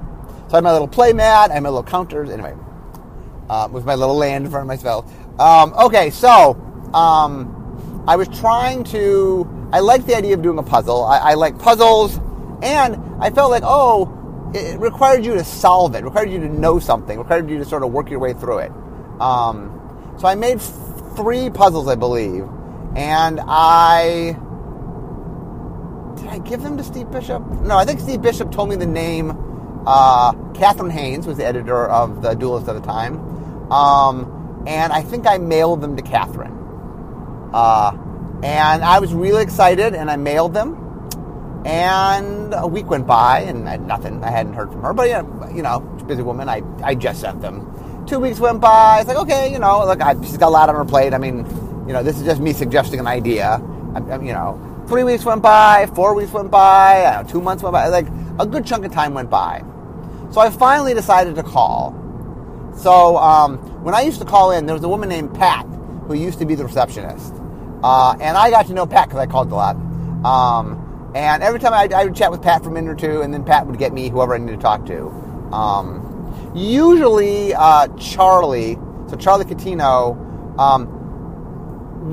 so 0.48 0.54
I 0.54 0.58
had 0.58 0.64
my 0.64 0.74
little 0.74 0.88
playmat. 0.88 1.50
I 1.50 1.54
had 1.54 1.64
my 1.64 1.70
little 1.70 1.84
counters. 1.84 2.30
Anyway, 2.30 2.56
uh, 3.50 3.68
with 3.72 3.86
my 3.86 3.96
little 3.96 4.16
land 4.16 4.46
in 4.46 4.52
front 4.52 4.64
of 4.64 4.68
my 4.68 4.76
spell. 4.76 5.06
Um, 5.40 5.74
okay, 5.74 6.10
so 6.10 6.54
um, 6.94 7.59
I 8.10 8.16
was 8.16 8.28
trying 8.40 8.84
to 8.86 9.48
I 9.72 9.82
like 9.82 10.08
the 10.08 10.16
idea 10.16 10.34
of 10.34 10.42
doing 10.42 10.58
a 10.58 10.64
puzzle. 10.64 11.04
I, 11.06 11.18
I 11.20 11.34
like 11.36 11.60
puzzles, 11.60 12.18
and 12.64 12.98
I 13.22 13.30
felt 13.30 13.52
like, 13.52 13.62
oh, 13.64 14.52
it 14.56 14.80
required 14.80 15.24
you 15.24 15.36
to 15.36 15.44
solve 15.44 15.94
it, 15.94 16.04
required 16.04 16.32
you 16.32 16.40
to 16.40 16.50
know 16.50 16.80
something, 16.80 17.20
required 17.20 17.50
you 17.52 17.60
to 17.60 17.66
sort 17.66 17.84
of 17.84 17.92
work 17.92 18.10
your 18.10 18.18
way 18.18 18.34
through 18.34 18.60
it. 18.60 18.72
Um, 19.22 20.16
so 20.20 20.28
I 20.28 20.34
made 20.34 20.58
f- 20.58 21.16
three 21.16 21.52
puzzles, 21.52 21.88
I 21.88 21.94
believe, 21.94 22.50
and 22.96 23.40
I 23.44 24.36
did 26.16 26.28
I 26.30 26.40
give 26.40 26.64
them 26.64 26.78
to 26.78 26.84
Steve 26.84 27.12
Bishop? 27.12 27.46
No, 27.62 27.78
I 27.78 27.86
think 27.86 28.00
Steve 28.00 28.24
Bishop 28.24 28.52
told 28.52 28.70
me 28.70 28.76
the 28.76 28.88
name. 28.88 29.84
Uh, 29.86 30.34
Catherine 30.54 30.90
Haynes 30.90 31.28
was 31.28 31.38
the 31.38 31.46
editor 31.46 31.86
of 31.86 32.24
the 32.24 32.34
Duelist 32.34 32.68
at 32.68 32.74
the 32.74 32.82
time, 32.82 33.20
um, 33.72 34.64
and 34.66 34.92
I 34.92 35.04
think 35.04 35.28
I 35.28 35.38
mailed 35.38 35.82
them 35.82 35.96
to 35.96 36.02
Catherine. 36.02 36.56
Uh, 37.54 37.92
and 38.44 38.84
I 38.84 39.00
was 39.00 39.14
really 39.14 39.44
excited, 39.44 39.94
and 39.94 40.10
I 40.10 40.16
mailed 40.16 40.54
them. 40.54 40.86
And 41.66 42.54
a 42.54 42.66
week 42.68 42.90
went 42.90 43.06
by, 43.06 43.42
and 43.42 43.68
I 43.68 43.78
nothing. 43.78 44.24
I 44.24 44.32
hadn't 44.32 44.54
heard 44.54 44.72
from 44.72 44.82
her, 44.82 44.94
but 44.94 45.10
you 45.54 45.62
know, 45.62 45.80
busy 46.10 46.22
woman. 46.22 46.50
I, 46.50 46.64
I 46.84 46.96
just 46.96 47.22
sent 47.22 47.42
them. 47.42 48.06
Two 48.08 48.20
weeks 48.20 48.40
went 48.40 48.60
by. 48.60 49.00
It's 49.00 49.08
like, 49.08 49.18
okay, 49.18 49.52
you 49.52 49.60
know, 49.60 49.86
look, 49.86 50.02
I, 50.02 50.16
she's 50.22 50.38
got 50.38 50.48
a 50.48 50.50
lot 50.50 50.70
on 50.70 50.76
her 50.76 50.86
plate. 50.86 51.14
I 51.14 51.18
mean, 51.18 51.46
you 51.88 51.94
know, 51.94 52.02
this 52.02 52.18
is 52.18 52.24
just 52.24 52.42
me 52.42 52.54
suggesting 52.54 53.00
an 53.00 53.08
idea. 53.08 53.62
I, 53.94 54.00
I, 54.00 54.22
you 54.22 54.34
know, 54.34 54.86
three 54.88 55.04
weeks 55.04 55.24
went 55.24 55.42
by, 55.42 55.86
four 55.94 56.16
weeks 56.16 56.32
went 56.32 56.50
by, 56.50 57.22
know, 57.22 57.30
two 57.30 57.42
months 57.42 57.62
went 57.62 57.74
by. 57.74 57.88
Like 57.88 58.08
a 58.40 58.46
good 58.46 58.66
chunk 58.66 58.86
of 58.86 58.92
time 58.92 59.14
went 59.14 59.30
by. 59.30 59.64
So 60.32 60.42
I 60.42 60.50
finally 60.50 60.94
decided 60.94 61.36
to 61.36 61.44
call. 61.44 61.96
So 62.76 63.18
um, 63.18 63.58
when 63.84 63.94
I 63.94 64.02
used 64.02 64.20
to 64.20 64.26
call 64.26 64.52
in, 64.52 64.66
there 64.66 64.76
was 64.76 64.84
a 64.84 64.90
woman 64.90 65.10
named 65.10 65.36
Pat 65.36 65.66
who 66.08 66.14
used 66.14 66.40
to 66.40 66.46
be 66.46 66.56
the 66.56 66.66
receptionist. 66.66 67.36
Uh, 67.84 68.16
and 68.20 68.38
I 68.38 68.50
got 68.50 68.68
to 68.68 68.74
know 68.74 68.86
Pat 68.86 69.08
because 69.08 69.20
I 69.20 69.26
called 69.26 69.52
a 69.52 69.56
lot. 69.56 69.76
Um, 70.26 71.12
and 71.16 71.42
every 71.42 71.60
time 71.60 71.74
I, 71.74 71.90
I, 71.96 72.04
would 72.04 72.16
chat 72.16 72.30
with 72.30 72.42
Pat 72.42 72.64
for 72.64 72.70
a 72.70 72.72
minute 72.74 72.92
or 72.92 72.96
two, 72.96 73.22
and 73.22 73.34
then 73.34 73.44
Pat 73.44 73.66
would 73.66 73.80
get 73.80 73.94
me 73.94 74.10
whoever 74.10 74.36
I 74.36 74.38
needed 74.38 74.58
to 74.58 74.62
talk 74.62 74.86
to. 74.88 75.08
Um, 75.54 76.54
usually, 76.54 77.54
uh, 77.54 77.88
Charlie, 77.98 78.76
so 79.08 79.16
Charlie 79.18 79.46
Catino, 79.46 80.60
um, 80.60 80.88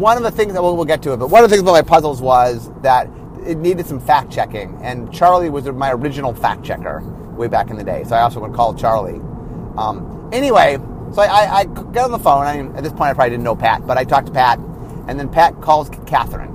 one 0.00 0.16
of 0.16 0.22
the 0.22 0.30
things 0.30 0.54
that 0.54 0.62
we'll, 0.62 0.76
we'll, 0.76 0.84
get 0.84 1.02
to 1.02 1.12
it, 1.12 1.16
but 1.18 1.30
one 1.30 1.42
of 1.42 1.50
the 1.50 1.54
things 1.54 1.62
about 1.62 1.72
my 1.72 1.82
puzzles 1.82 2.22
was 2.22 2.70
that 2.82 3.10
it 3.44 3.58
needed 3.58 3.86
some 3.86 4.00
fact 4.00 4.30
checking, 4.30 4.78
and 4.82 5.12
Charlie 5.12 5.50
was 5.50 5.66
my 5.66 5.92
original 5.92 6.32
fact 6.32 6.62
checker 6.64 7.00
way 7.36 7.48
back 7.48 7.70
in 7.70 7.76
the 7.76 7.84
day. 7.84 8.04
So 8.04 8.16
I 8.16 8.20
also 8.20 8.40
would 8.40 8.54
call 8.54 8.72
Charlie. 8.74 9.20
Um, 9.76 10.30
anyway, 10.32 10.78
so 11.12 11.22
I, 11.22 11.26
I, 11.26 11.58
I, 11.58 11.64
got 11.64 11.98
on 12.04 12.12
the 12.12 12.18
phone. 12.18 12.44
I 12.44 12.58
at 12.76 12.82
this 12.82 12.92
point, 12.92 13.10
I 13.10 13.14
probably 13.14 13.30
didn't 13.30 13.44
know 13.44 13.56
Pat, 13.56 13.86
but 13.86 13.98
I 13.98 14.04
talked 14.04 14.28
to 14.28 14.32
Pat 14.32 14.58
and 15.08 15.18
then 15.18 15.28
Pat 15.28 15.60
calls 15.60 15.90
Catherine. 16.06 16.52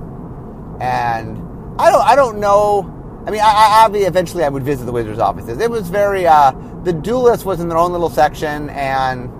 and 0.80 1.38
I 1.78 1.90
don't 1.90 2.02
I 2.02 2.16
don't 2.16 2.38
know. 2.38 2.88
I 3.26 3.30
mean, 3.30 3.40
I, 3.40 3.88
I, 3.88 3.96
eventually 3.98 4.44
I 4.44 4.48
would 4.48 4.64
visit 4.64 4.84
the 4.84 4.92
Wizards 4.92 5.20
offices. 5.20 5.58
It 5.60 5.70
was 5.70 5.88
very 5.88 6.26
uh, 6.26 6.52
the 6.84 6.92
duelist 6.92 7.44
was 7.44 7.60
in 7.60 7.68
their 7.68 7.78
own 7.78 7.92
little 7.92 8.10
section, 8.10 8.70
and 8.70 9.30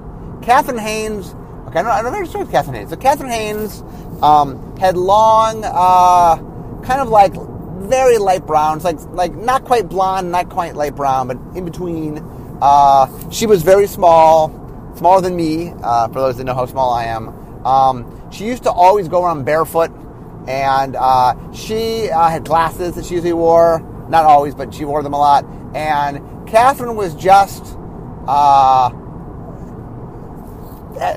Catherine 0.43 0.79
Haynes. 0.79 1.35
Okay, 1.69 1.81
I 1.81 1.83
don't, 1.83 1.87
I 1.93 2.03
don't 2.03 2.13
know 2.13 2.39
with 2.41 2.51
Catherine 2.51 2.77
Haynes. 2.77 2.91
So 2.91 2.97
Catherine 2.97 3.31
Haynes 3.31 3.83
um, 4.23 4.77
had 4.77 4.97
long, 4.97 5.65
uh, 5.65 6.37
kind 6.85 7.01
of 7.01 7.09
like 7.09 7.35
very 7.89 8.19
light 8.19 8.47
browns, 8.47 8.85
like 8.85 9.01
like 9.11 9.35
not 9.35 9.65
quite 9.65 9.89
blonde, 9.89 10.31
not 10.31 10.49
quite 10.49 10.77
light 10.77 10.95
brown, 10.95 11.29
but 11.29 11.39
in 11.57 11.65
between. 11.65 12.19
Uh, 12.63 13.09
she 13.31 13.47
was 13.47 13.63
very 13.63 13.89
small, 13.89 14.49
smaller 14.97 15.21
than 15.21 15.35
me. 15.35 15.73
Uh, 15.83 16.07
for 16.09 16.21
those 16.21 16.37
that 16.37 16.45
know 16.45 16.55
how 16.55 16.67
small 16.67 16.93
I 16.93 17.05
am, 17.07 17.29
um, 17.67 18.05
she 18.33 18.47
used 18.47 18.65
to 18.65 18.71
always 18.71 19.09
go 19.09 19.25
around 19.25 19.45
barefoot, 19.45 19.91
and 20.49 20.97
uh, 20.97 21.35
she 21.53 22.11
uh, 22.11 22.29
had 22.29 22.45
glasses 22.45 22.95
that 22.97 23.05
she 23.05 23.15
usually 23.15 23.33
wore. 23.33 23.81
Not 24.09 24.25
always, 24.25 24.55
but 24.55 24.75
she 24.75 24.85
wore 24.85 25.03
them 25.03 25.15
a 25.15 25.19
lot. 25.19 25.45
And 25.75 26.49
Catherine 26.49 26.97
was 26.97 27.15
just 27.15 27.79
uh, 28.27 28.91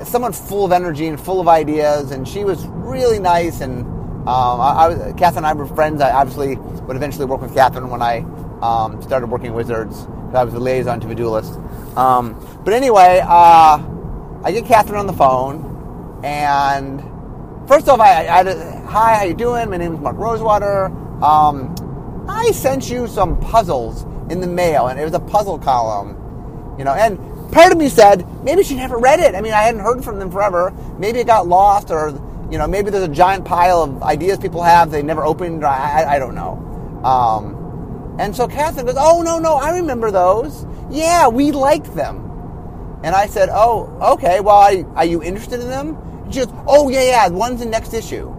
someone 0.04 0.32
full 0.32 0.64
of 0.64 0.72
energy 0.72 1.06
and 1.06 1.20
full 1.20 1.40
of 1.40 1.48
ideas, 1.48 2.10
and 2.10 2.26
she 2.26 2.44
was 2.44 2.64
really 2.66 3.18
nice 3.18 3.60
and 3.60 3.84
um, 4.26 4.60
I, 4.60 5.10
I, 5.10 5.12
Catherine 5.12 5.38
and 5.38 5.46
I 5.46 5.52
were 5.52 5.68
friends. 5.68 6.00
I 6.00 6.10
obviously 6.10 6.56
would 6.56 6.96
eventually 6.96 7.26
work 7.26 7.40
with 7.40 7.54
Catherine 7.54 7.90
when 7.90 8.02
I 8.02 8.18
um, 8.60 9.00
started 9.00 9.28
working 9.28 9.54
Wizards. 9.54 10.00
Because 10.00 10.34
I 10.34 10.42
was 10.42 10.52
the 10.52 10.58
liaison 10.58 10.98
to 10.98 11.06
the 11.06 11.14
duelist. 11.14 11.52
Um, 11.96 12.34
but 12.64 12.74
anyway, 12.74 13.20
uh, 13.22 13.80
I 14.42 14.50
get 14.50 14.66
Catherine 14.66 14.98
on 14.98 15.06
the 15.06 15.12
phone, 15.12 15.75
and 16.26 17.00
first 17.68 17.88
off, 17.88 18.00
I, 18.00 18.26
I, 18.26 18.40
I 18.40 18.80
hi, 18.80 19.14
how 19.14 19.22
you 19.22 19.34
doing? 19.34 19.70
My 19.70 19.76
name 19.76 19.94
is 19.94 20.00
Mark 20.00 20.16
Rosewater. 20.16 20.86
Um, 21.22 22.26
I 22.28 22.50
sent 22.50 22.90
you 22.90 23.06
some 23.06 23.38
puzzles 23.38 24.02
in 24.28 24.40
the 24.40 24.48
mail, 24.48 24.88
and 24.88 24.98
it 24.98 25.04
was 25.04 25.14
a 25.14 25.20
puzzle 25.20 25.56
column, 25.56 26.16
you 26.78 26.84
know. 26.84 26.92
And 26.92 27.16
part 27.52 27.70
of 27.70 27.78
me 27.78 27.88
said 27.88 28.26
maybe 28.42 28.64
she 28.64 28.74
never 28.74 28.98
read 28.98 29.20
it. 29.20 29.36
I 29.36 29.40
mean, 29.40 29.52
I 29.52 29.62
hadn't 29.62 29.82
heard 29.82 30.02
from 30.02 30.18
them 30.18 30.28
forever. 30.32 30.74
Maybe 30.98 31.20
it 31.20 31.28
got 31.28 31.46
lost, 31.46 31.92
or 31.92 32.08
you 32.50 32.58
know, 32.58 32.66
maybe 32.66 32.90
there's 32.90 33.08
a 33.08 33.12
giant 33.12 33.44
pile 33.44 33.84
of 33.84 34.02
ideas 34.02 34.38
people 34.38 34.64
have 34.64 34.90
they 34.90 35.02
never 35.02 35.24
opened. 35.24 35.64
I, 35.64 36.14
I 36.14 36.18
don't 36.18 36.34
know. 36.34 36.58
Um, 37.04 38.16
and 38.18 38.34
so 38.34 38.48
Catherine 38.48 38.86
goes, 38.86 38.96
"Oh 38.98 39.22
no, 39.22 39.38
no, 39.38 39.54
I 39.54 39.76
remember 39.76 40.10
those. 40.10 40.66
Yeah, 40.90 41.28
we 41.28 41.52
liked 41.52 41.94
them." 41.94 42.24
And 43.04 43.14
I 43.14 43.28
said, 43.28 43.48
"Oh, 43.52 43.96
okay. 44.14 44.40
Well, 44.40 44.84
are 44.96 45.04
you 45.04 45.22
interested 45.22 45.60
in 45.60 45.68
them?" 45.68 45.96
Goes, 46.32 46.48
"Oh 46.66 46.88
yeah, 46.88 47.02
yeah. 47.02 47.28
One's 47.28 47.60
the 47.60 47.66
next 47.66 47.94
issue." 47.94 48.34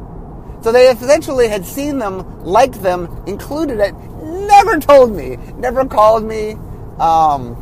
So 0.61 0.71
they 0.71 0.89
essentially 0.89 1.47
had 1.47 1.65
seen 1.65 1.99
them, 1.99 2.43
liked 2.43 2.81
them, 2.81 3.23
included 3.27 3.79
it, 3.79 3.93
never 4.23 4.79
told 4.79 5.15
me, 5.15 5.37
never 5.57 5.85
called 5.85 6.23
me. 6.23 6.57
Um, 6.99 7.55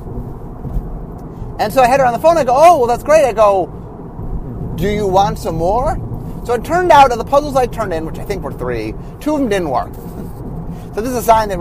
and 1.59 1.71
so 1.71 1.81
I 1.81 1.87
had 1.87 1.99
her 1.99 2.05
on 2.05 2.13
the 2.13 2.19
phone. 2.19 2.37
I 2.37 2.43
go, 2.43 2.53
"Oh, 2.55 2.79
well, 2.79 2.87
that's 2.87 3.03
great." 3.03 3.25
I 3.25 3.33
go, 3.33 4.73
"Do 4.75 4.89
you 4.89 5.07
want 5.07 5.39
some 5.39 5.55
more?" 5.55 5.97
So 6.45 6.53
it 6.53 6.63
turned 6.63 6.91
out 6.91 7.11
of 7.11 7.17
the 7.17 7.25
puzzles 7.25 7.55
I 7.55 7.65
turned 7.65 7.91
in, 7.91 8.05
which 8.05 8.19
I 8.19 8.23
think 8.23 8.43
were 8.43 8.53
three, 8.53 8.93
two 9.19 9.33
of 9.33 9.39
them 9.39 9.49
didn't 9.49 9.69
work. 9.69 9.93
so 10.93 11.01
this 11.01 11.09
is 11.09 11.15
a 11.15 11.21
sign 11.23 11.49
that 11.49 11.57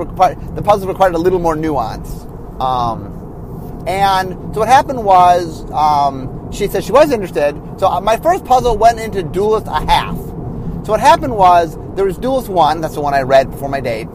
the 0.54 0.62
puzzle 0.62 0.88
required 0.88 1.14
a 1.14 1.18
little 1.18 1.38
more 1.38 1.56
nuance. 1.56 2.26
Um, 2.60 3.84
and 3.86 4.32
so 4.54 4.60
what 4.60 4.68
happened 4.68 5.02
was 5.02 5.64
um, 5.72 6.33
she 6.54 6.68
said 6.68 6.84
she 6.84 6.92
was 6.92 7.10
interested. 7.10 7.54
So 7.78 7.88
uh, 7.88 8.00
my 8.00 8.16
first 8.16 8.44
puzzle 8.44 8.76
went 8.76 9.00
into 9.00 9.22
Duelist 9.22 9.66
a 9.66 9.84
half. 9.86 10.16
So 10.84 10.92
what 10.92 11.00
happened 11.00 11.36
was 11.36 11.78
there 11.96 12.04
was 12.04 12.18
Duelist 12.18 12.48
one, 12.48 12.80
that's 12.80 12.94
the 12.94 13.00
one 13.00 13.14
I 13.14 13.22
read 13.22 13.50
before 13.50 13.68
my 13.68 13.80
date, 13.80 14.08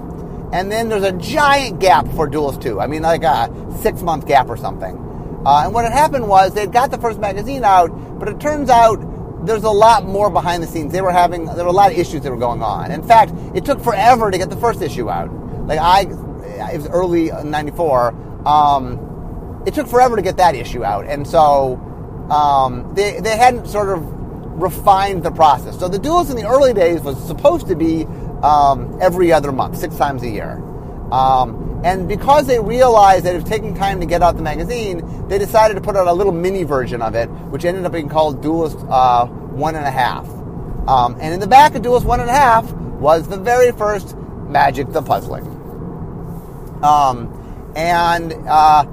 and 0.52 0.72
then 0.72 0.90
there's 0.90 1.04
a 1.04 1.14
giant 1.14 1.80
gap 1.80 2.08
for 2.10 2.28
Duelist 2.28 2.62
two. 2.62 2.80
I 2.80 2.88
mean, 2.88 3.02
like 3.02 3.24
a 3.24 3.50
six 3.82 4.02
month 4.02 4.28
gap 4.28 4.50
or 4.50 4.58
something. 4.58 4.98
Uh, 5.46 5.64
and 5.66 5.74
what 5.74 5.86
had 5.86 5.94
happened 5.94 6.28
was 6.28 6.54
they'd 6.54 6.72
got 6.72 6.92
the 6.92 6.98
first 6.98 7.20
magazine 7.20 7.64
out, 7.64 7.88
but 8.20 8.28
it 8.28 8.40
turns 8.40 8.70
out 8.70 8.98
there's 9.46 9.64
a 9.64 9.70
lot 9.70 10.06
more 10.06 10.30
behind 10.30 10.62
the 10.62 10.68
scenes. 10.68 10.92
They 10.92 11.02
were 11.02 11.12
having 11.12 11.46
there 11.46 11.64
were 11.64 11.72
a 11.72 11.72
lot 11.72 11.92
of 11.92 11.98
issues 11.98 12.22
that 12.22 12.32
were 12.32 12.38
going 12.38 12.62
on. 12.62 12.92
In 12.92 13.02
fact, 13.02 13.32
it 13.56 13.66
took 13.66 13.82
forever 13.82 14.32
to 14.32 14.38
get 14.38 14.50
the 14.50 14.58
first 14.58 14.82
issue 14.82 15.10
out. 15.10 15.32
Like 15.66 15.80
I, 15.80 16.02
it 16.72 16.78
was 16.78 16.88
early 16.90 17.32
'94. 17.32 18.48
Um, 18.48 19.64
it 19.66 19.74
took 19.74 19.88
forever 19.88 20.16
to 20.16 20.22
get 20.22 20.38
that 20.38 20.56
issue 20.56 20.84
out, 20.84 21.06
and 21.06 21.26
so 21.26 21.80
um, 22.32 22.94
they 22.96 23.20
they 23.20 23.38
hadn't 23.38 23.68
sort 23.68 23.90
of 23.90 24.04
refined 24.62 25.24
the 25.24 25.32
process. 25.32 25.80
So 25.80 25.88
the 25.88 26.00
duels 26.00 26.30
in 26.30 26.36
the 26.36 26.46
early 26.46 26.74
days 26.74 27.02
was 27.02 27.18
supposed 27.26 27.68
to 27.68 27.76
be 27.76 28.06
um, 28.44 28.98
every 29.02 29.32
other 29.32 29.52
month, 29.52 29.78
six 29.78 29.96
times 29.96 30.24
a 30.24 30.30
year. 30.30 30.62
Um, 31.12 31.82
and 31.84 32.08
because 32.08 32.46
they 32.46 32.60
realized 32.60 33.26
that 33.26 33.34
it 33.34 33.42
was 33.42 33.50
taking 33.50 33.74
time 33.74 34.00
to 34.02 34.06
get 34.06 34.22
out 34.22 34.36
the 34.36 34.44
magazine, 34.44 35.28
they 35.28 35.38
decided 35.38 35.76
to 35.76 35.82
put 35.82 35.96
out 35.96 36.08
a 36.08 36.14
little 36.14 36.34
mini 36.34 36.64
version 36.64 37.02
of 37.02 37.16
it, 37.16 37.28
which 37.52 37.64
ended 37.64 37.86
up 37.86 37.94
being 37.94 38.10
called 38.10 38.42
Duelist 38.42 38.78
uh, 38.90 39.26
One 39.26 39.76
and 39.76 39.86
a 39.86 39.92
Half. 39.92 40.28
Um, 40.88 41.18
and 41.22 41.34
in 41.34 41.40
the 41.40 41.48
back 41.48 41.76
of 41.76 41.82
Duelist 41.82 42.06
One 42.06 42.20
and 42.20 42.30
a 42.30 42.34
Half 42.34 42.72
was 42.74 43.28
the 43.28 43.38
very 43.38 43.72
first 43.72 44.16
Magic 44.48 44.92
the 44.92 45.02
Puzzling. 45.02 45.46
Um, 46.84 47.74
and 47.76 48.34
uh, 48.48 48.86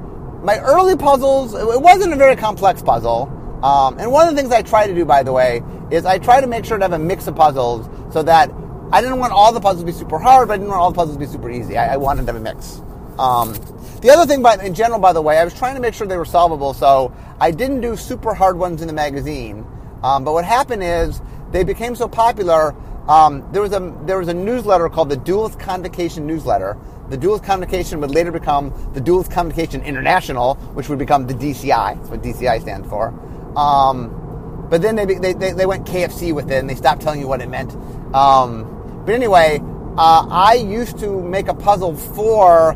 my 0.46 0.60
early 0.60 0.96
puzzles, 0.96 1.54
it 1.54 1.82
wasn't 1.82 2.12
a 2.12 2.16
very 2.16 2.36
complex 2.36 2.80
puzzle. 2.80 3.28
Um, 3.64 3.98
and 3.98 4.12
one 4.12 4.28
of 4.28 4.34
the 4.36 4.40
things 4.40 4.52
I 4.52 4.62
try 4.62 4.86
to 4.86 4.94
do, 4.94 5.04
by 5.04 5.24
the 5.24 5.32
way, 5.32 5.60
is 5.90 6.06
I 6.06 6.20
try 6.20 6.40
to 6.40 6.46
make 6.46 6.64
sure 6.64 6.78
to 6.78 6.84
have 6.84 6.92
a 6.92 7.00
mix 7.00 7.26
of 7.26 7.34
puzzles 7.34 7.88
so 8.14 8.22
that 8.22 8.52
I 8.92 9.00
didn't 9.00 9.18
want 9.18 9.32
all 9.32 9.52
the 9.52 9.60
puzzles 9.60 9.82
to 9.82 9.86
be 9.86 9.90
super 9.92 10.20
hard, 10.20 10.46
but 10.46 10.54
I 10.54 10.56
didn't 10.58 10.68
want 10.68 10.80
all 10.80 10.92
the 10.92 10.96
puzzles 10.96 11.16
to 11.16 11.18
be 11.18 11.26
super 11.26 11.50
easy. 11.50 11.76
I, 11.76 11.94
I 11.94 11.96
wanted 11.96 12.26
them 12.26 12.36
a 12.36 12.40
mix. 12.40 12.80
Um, 13.18 13.54
the 14.02 14.10
other 14.10 14.24
thing, 14.24 14.40
by, 14.40 14.54
in 14.62 14.72
general, 14.72 15.00
by 15.00 15.12
the 15.12 15.20
way, 15.20 15.36
I 15.36 15.42
was 15.42 15.52
trying 15.52 15.74
to 15.74 15.80
make 15.80 15.94
sure 15.94 16.06
they 16.06 16.16
were 16.16 16.24
solvable, 16.24 16.74
so 16.74 17.12
I 17.40 17.50
didn't 17.50 17.80
do 17.80 17.96
super 17.96 18.32
hard 18.32 18.56
ones 18.56 18.82
in 18.82 18.86
the 18.86 18.94
magazine. 18.94 19.66
Um, 20.04 20.22
but 20.22 20.32
what 20.32 20.44
happened 20.44 20.84
is 20.84 21.20
they 21.50 21.64
became 21.64 21.96
so 21.96 22.06
popular. 22.06 22.72
Um, 23.08 23.44
there 23.50 23.62
was 23.62 23.72
a 23.72 23.96
there 24.04 24.18
was 24.18 24.28
a 24.28 24.34
newsletter 24.34 24.88
called 24.90 25.08
the 25.08 25.16
Duelist 25.16 25.58
Convocation 25.58 26.24
newsletter. 26.24 26.76
The 27.08 27.16
Duelist 27.16 27.44
Convocation 27.44 28.00
would 28.00 28.10
later 28.10 28.32
become 28.32 28.72
the 28.92 29.00
Duelist 29.00 29.30
Convocation 29.30 29.82
International, 29.82 30.54
which 30.74 30.88
would 30.88 30.98
become 30.98 31.26
the 31.26 31.34
DCI. 31.34 31.96
That's 31.96 32.08
what 32.08 32.22
DCI 32.22 32.60
stands 32.60 32.88
for. 32.88 33.08
Um, 33.56 34.66
but 34.68 34.82
then 34.82 34.96
they, 34.96 35.04
they, 35.04 35.32
they, 35.32 35.66
went 35.66 35.86
KFC 35.86 36.34
with 36.34 36.50
it, 36.50 36.58
and 36.58 36.68
they 36.68 36.74
stopped 36.74 37.02
telling 37.02 37.20
you 37.20 37.28
what 37.28 37.40
it 37.40 37.48
meant. 37.48 37.72
Um, 38.12 39.02
but 39.06 39.14
anyway, 39.14 39.60
uh, 39.96 40.26
I 40.28 40.54
used 40.54 40.98
to 40.98 41.22
make 41.22 41.46
a 41.46 41.54
puzzle 41.54 41.94
for 41.94 42.74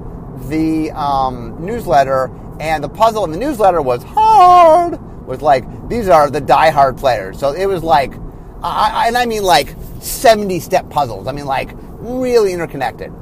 the 0.49 0.93
um, 0.93 1.57
newsletter, 1.65 2.31
and 2.61 2.85
the 2.85 2.89
puzzle 2.89 3.25
in 3.25 3.33
the 3.33 3.39
newsletter 3.39 3.83
was 3.83 4.03
hard. 4.05 5.01
Was 5.27 5.43
like 5.43 5.89
these 5.89 6.09
are 6.09 6.31
the 6.31 6.41
die-hard 6.41 6.97
players. 6.97 7.39
So 7.39 7.53
it 7.53 7.67
was 7.67 7.83
like, 7.83 8.13
I, 8.63 9.09
and 9.09 9.19
I 9.19 9.27
mean 9.27 9.43
like 9.43 9.75
seventy-step 10.01 10.89
puzzles. 10.91 11.27
I 11.27 11.33
mean 11.33 11.47
like 11.47 11.71
really 11.99 12.53
interconnected. 12.53 13.13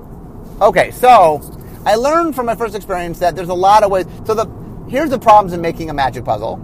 Okay, 0.61 0.91
so 0.91 1.41
I 1.87 1.95
learned 1.95 2.35
from 2.35 2.47
my 2.47 2.57
first 2.57 2.75
experience 2.75 3.21
that 3.21 3.37
there's 3.37 3.49
a 3.49 3.55
lot 3.55 3.85
of 3.85 3.93
ways. 3.93 4.07
So 4.25 4.35
the 4.35 4.47
here's 4.89 5.09
the 5.09 5.19
problems 5.19 5.53
in 5.53 5.61
making 5.61 5.89
a 5.89 5.95
magic 5.95 6.25
puzzle. 6.25 6.55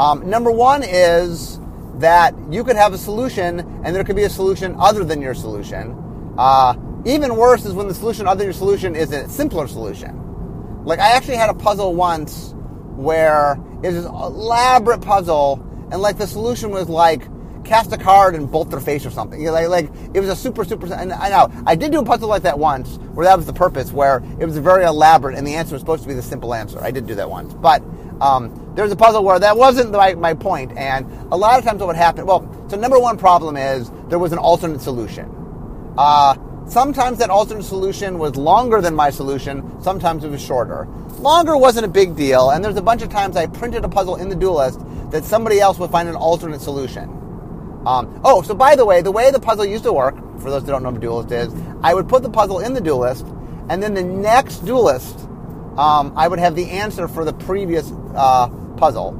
Um, 0.00 0.28
number 0.28 0.50
one 0.50 0.82
is 0.82 1.60
that 1.98 2.34
you 2.50 2.64
could 2.64 2.74
have 2.74 2.92
a 2.92 2.98
solution 2.98 3.60
and 3.84 3.94
there 3.94 4.02
could 4.02 4.16
be 4.16 4.24
a 4.24 4.30
solution 4.30 4.74
other 4.80 5.04
than 5.04 5.22
your 5.22 5.32
solution. 5.32 6.34
Uh, 6.36 6.74
even 7.04 7.36
worse 7.36 7.64
is 7.64 7.72
when 7.72 7.86
the 7.86 7.94
solution 7.94 8.26
other 8.26 8.38
than 8.38 8.46
your 8.48 8.52
solution 8.52 8.96
is 8.96 9.12
a 9.12 9.28
simpler 9.28 9.68
solution. 9.68 10.84
Like 10.84 10.98
I 10.98 11.12
actually 11.12 11.36
had 11.36 11.48
a 11.48 11.54
puzzle 11.54 11.94
once 11.94 12.52
where 12.96 13.52
it 13.84 13.92
was 13.92 13.94
this 13.94 14.06
elaborate 14.06 15.02
puzzle 15.02 15.62
and 15.92 16.02
like 16.02 16.18
the 16.18 16.26
solution 16.26 16.70
was 16.70 16.88
like 16.88 17.28
cast 17.66 17.92
a 17.92 17.98
card 17.98 18.34
and 18.34 18.50
bolt 18.50 18.70
their 18.70 18.80
face 18.80 19.04
or 19.04 19.10
something. 19.10 19.40
You 19.40 19.46
know, 19.46 19.52
like, 19.52 19.68
like 19.68 19.90
it 20.14 20.20
was 20.20 20.28
a 20.28 20.36
super 20.36 20.64
super. 20.64 20.92
And 20.92 21.12
I 21.12 21.28
know 21.28 21.50
I 21.66 21.74
did 21.74 21.92
do 21.92 22.00
a 22.00 22.04
puzzle 22.04 22.28
like 22.28 22.42
that 22.42 22.58
once, 22.58 22.96
where 23.14 23.26
that 23.26 23.36
was 23.36 23.46
the 23.46 23.52
purpose, 23.52 23.92
where 23.92 24.22
it 24.38 24.46
was 24.46 24.56
very 24.58 24.84
elaborate 24.84 25.36
and 25.36 25.46
the 25.46 25.54
answer 25.54 25.74
was 25.74 25.82
supposed 25.82 26.02
to 26.02 26.08
be 26.08 26.14
the 26.14 26.22
simple 26.22 26.54
answer. 26.54 26.78
I 26.82 26.90
did 26.90 27.06
do 27.06 27.14
that 27.16 27.28
once, 27.28 27.52
but 27.54 27.82
um, 28.20 28.72
there 28.74 28.84
was 28.84 28.92
a 28.92 28.96
puzzle 28.96 29.24
where 29.24 29.38
that 29.38 29.56
wasn't 29.56 29.90
my, 29.92 30.14
my 30.14 30.34
point. 30.34 30.76
and 30.76 31.06
a 31.32 31.36
lot 31.36 31.58
of 31.58 31.64
times 31.64 31.80
what 31.80 31.88
would 31.88 31.96
happen. 31.96 32.26
Well, 32.26 32.66
so 32.68 32.76
number 32.76 32.98
one 32.98 33.18
problem 33.18 33.56
is 33.56 33.90
there 34.08 34.18
was 34.18 34.32
an 34.32 34.38
alternate 34.38 34.80
solution. 34.80 35.32
Uh, 35.98 36.36
sometimes 36.68 37.18
that 37.18 37.30
alternate 37.30 37.64
solution 37.64 38.18
was 38.18 38.36
longer 38.36 38.80
than 38.80 38.94
my 38.94 39.10
solution. 39.10 39.82
Sometimes 39.82 40.24
it 40.24 40.30
was 40.30 40.42
shorter. 40.42 40.86
Longer 41.18 41.56
wasn't 41.56 41.86
a 41.86 41.88
big 41.88 42.16
deal, 42.16 42.50
and 42.50 42.64
there's 42.64 42.76
a 42.76 42.82
bunch 42.82 43.02
of 43.02 43.08
times 43.08 43.36
I 43.36 43.46
printed 43.46 43.84
a 43.84 43.88
puzzle 43.88 44.16
in 44.16 44.28
the 44.28 44.36
duelist 44.36 44.80
that 45.10 45.24
somebody 45.24 45.60
else 45.60 45.78
would 45.78 45.90
find 45.90 46.08
an 46.08 46.16
alternate 46.16 46.60
solution. 46.60 47.10
Um, 47.86 48.20
oh, 48.24 48.42
so 48.42 48.54
by 48.54 48.74
the 48.74 48.84
way, 48.84 49.00
the 49.00 49.12
way 49.12 49.30
the 49.30 49.38
puzzle 49.38 49.64
used 49.64 49.84
to 49.84 49.92
work, 49.92 50.16
for 50.40 50.50
those 50.50 50.64
that 50.64 50.72
don't 50.72 50.82
know 50.82 50.90
what 50.90 50.98
a 50.98 51.00
duelist 51.00 51.30
is, 51.30 51.54
I 51.82 51.94
would 51.94 52.08
put 52.08 52.22
the 52.22 52.30
puzzle 52.30 52.58
in 52.58 52.74
the 52.74 52.80
duelist, 52.80 53.24
and 53.68 53.80
then 53.80 53.94
the 53.94 54.02
next 54.02 54.58
duelist, 54.66 55.20
um, 55.78 56.12
I 56.16 56.26
would 56.26 56.40
have 56.40 56.56
the 56.56 56.68
answer 56.68 57.06
for 57.06 57.24
the 57.24 57.32
previous 57.32 57.92
uh, 58.14 58.48
puzzle. 58.76 59.10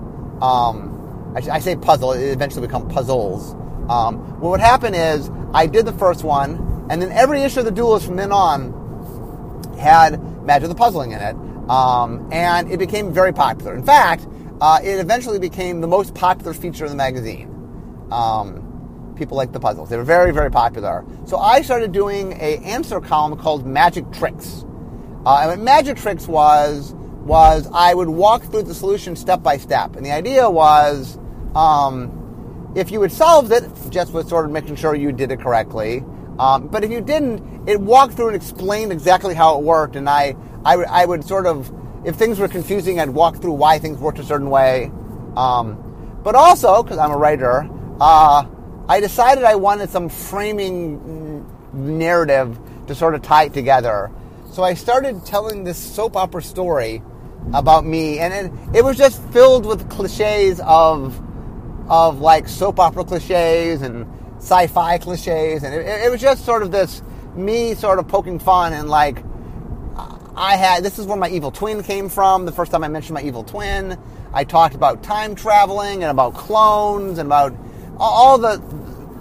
Um, 0.42 1.32
I, 1.36 1.56
I, 1.56 1.58
say 1.60 1.76
puzzle; 1.76 2.12
it 2.12 2.32
eventually 2.32 2.66
become 2.66 2.88
puzzles. 2.88 3.54
Um, 3.88 4.40
what 4.40 4.50
would 4.50 4.60
happen 4.60 4.94
is 4.94 5.30
I 5.54 5.66
did 5.66 5.86
the 5.86 5.92
first 5.92 6.24
one, 6.24 6.86
And 6.90 7.00
then 7.00 7.10
every 7.12 7.42
issue 7.42 7.60
of 7.60 7.66
the 7.66 7.72
Duelist 7.72 8.06
from 8.06 8.16
then 8.16 8.32
on 8.32 8.72
had 9.78 10.20
Magic 10.44 10.68
the 10.68 10.74
Puzzling 10.74 11.12
in 11.12 11.20
it. 11.20 11.36
Um, 11.68 12.28
and 12.32 12.70
it 12.70 12.78
became 12.78 13.12
very 13.12 13.32
popular. 13.32 13.74
In 13.74 13.84
fact, 13.84 14.26
uh, 14.60 14.80
it 14.82 14.98
eventually 15.00 15.38
became 15.38 15.80
the 15.80 15.88
most 15.88 16.14
popular 16.14 16.52
feature 16.54 16.84
of 16.84 16.90
the 16.90 16.96
magazine. 16.96 17.55
Um, 18.10 19.14
people 19.16 19.36
like 19.36 19.52
the 19.52 19.60
puzzles. 19.60 19.88
They 19.88 19.96
were 19.96 20.04
very, 20.04 20.32
very 20.32 20.50
popular. 20.50 21.04
So 21.24 21.38
I 21.38 21.62
started 21.62 21.92
doing 21.92 22.32
a 22.32 22.58
answer 22.58 23.00
column 23.00 23.38
called 23.38 23.66
Magic 23.66 24.10
Tricks. 24.12 24.64
Uh, 25.24 25.38
and 25.40 25.50
what 25.50 25.58
Magic 25.58 25.96
Tricks 25.96 26.28
was 26.28 26.94
was 27.24 27.68
I 27.72 27.94
would 27.94 28.08
walk 28.08 28.44
through 28.44 28.62
the 28.62 28.74
solution 28.74 29.16
step 29.16 29.42
by 29.42 29.56
step, 29.56 29.96
and 29.96 30.06
the 30.06 30.12
idea 30.12 30.48
was 30.48 31.18
um, 31.56 32.72
if 32.76 32.92
you 32.92 33.02
had 33.02 33.10
solved 33.10 33.50
it, 33.50 33.64
just 33.90 34.12
was 34.12 34.28
sort 34.28 34.44
of 34.44 34.52
making 34.52 34.76
sure 34.76 34.94
you 34.94 35.10
did 35.10 35.32
it 35.32 35.40
correctly. 35.40 36.04
Um, 36.38 36.68
but 36.68 36.84
if 36.84 36.90
you 36.90 37.00
didn't, 37.00 37.68
it 37.68 37.80
walked 37.80 38.14
through 38.14 38.28
and 38.28 38.36
explained 38.36 38.92
exactly 38.92 39.34
how 39.34 39.58
it 39.58 39.64
worked, 39.64 39.96
and 39.96 40.08
I, 40.08 40.36
I, 40.64 40.76
would, 40.76 40.86
I 40.86 41.04
would 41.06 41.24
sort 41.24 41.46
of, 41.46 41.72
if 42.04 42.16
things 42.16 42.38
were 42.38 42.48
confusing, 42.48 43.00
I'd 43.00 43.08
walk 43.08 43.40
through 43.40 43.54
why 43.54 43.78
things 43.78 43.98
worked 43.98 44.18
a 44.18 44.24
certain 44.24 44.50
way. 44.50 44.92
Um, 45.36 46.20
but 46.22 46.34
also, 46.34 46.82
because 46.82 46.98
I'm 46.98 47.10
a 47.10 47.16
writer, 47.16 47.68
uh, 48.00 48.46
I 48.88 49.00
decided 49.00 49.44
I 49.44 49.56
wanted 49.56 49.90
some 49.90 50.08
framing 50.08 51.44
narrative 51.72 52.58
to 52.86 52.94
sort 52.94 53.14
of 53.14 53.22
tie 53.22 53.44
it 53.44 53.54
together. 53.54 54.10
So 54.52 54.62
I 54.62 54.74
started 54.74 55.24
telling 55.26 55.64
this 55.64 55.76
soap 55.76 56.16
opera 56.16 56.42
story 56.42 57.02
about 57.52 57.84
me, 57.84 58.18
and 58.18 58.32
it, 58.32 58.76
it 58.78 58.84
was 58.84 58.96
just 58.96 59.22
filled 59.30 59.66
with 59.66 59.88
cliches 59.90 60.60
of 60.60 61.20
of 61.88 62.20
like 62.20 62.48
soap 62.48 62.80
opera 62.80 63.04
cliches 63.04 63.82
and 63.82 64.06
sci-fi 64.38 64.98
cliches, 64.98 65.62
and 65.62 65.74
it, 65.74 65.86
it 65.86 66.10
was 66.10 66.20
just 66.20 66.44
sort 66.44 66.62
of 66.62 66.70
this 66.70 67.02
me 67.34 67.74
sort 67.74 67.98
of 67.98 68.08
poking 68.08 68.38
fun 68.38 68.72
and 68.72 68.88
like 68.88 69.22
I 70.38 70.56
had 70.56 70.84
this 70.84 70.98
is 70.98 71.06
where 71.06 71.16
my 71.16 71.30
evil 71.30 71.50
twin 71.50 71.82
came 71.82 72.10
from. 72.10 72.44
The 72.44 72.52
first 72.52 72.70
time 72.70 72.84
I 72.84 72.88
mentioned 72.88 73.14
my 73.14 73.22
evil 73.22 73.42
twin, 73.42 73.98
I 74.34 74.44
talked 74.44 74.74
about 74.74 75.02
time 75.02 75.34
traveling 75.34 76.02
and 76.02 76.10
about 76.10 76.34
clones 76.34 77.18
and 77.18 77.26
about 77.26 77.56
all 77.98 78.38
the 78.38 78.60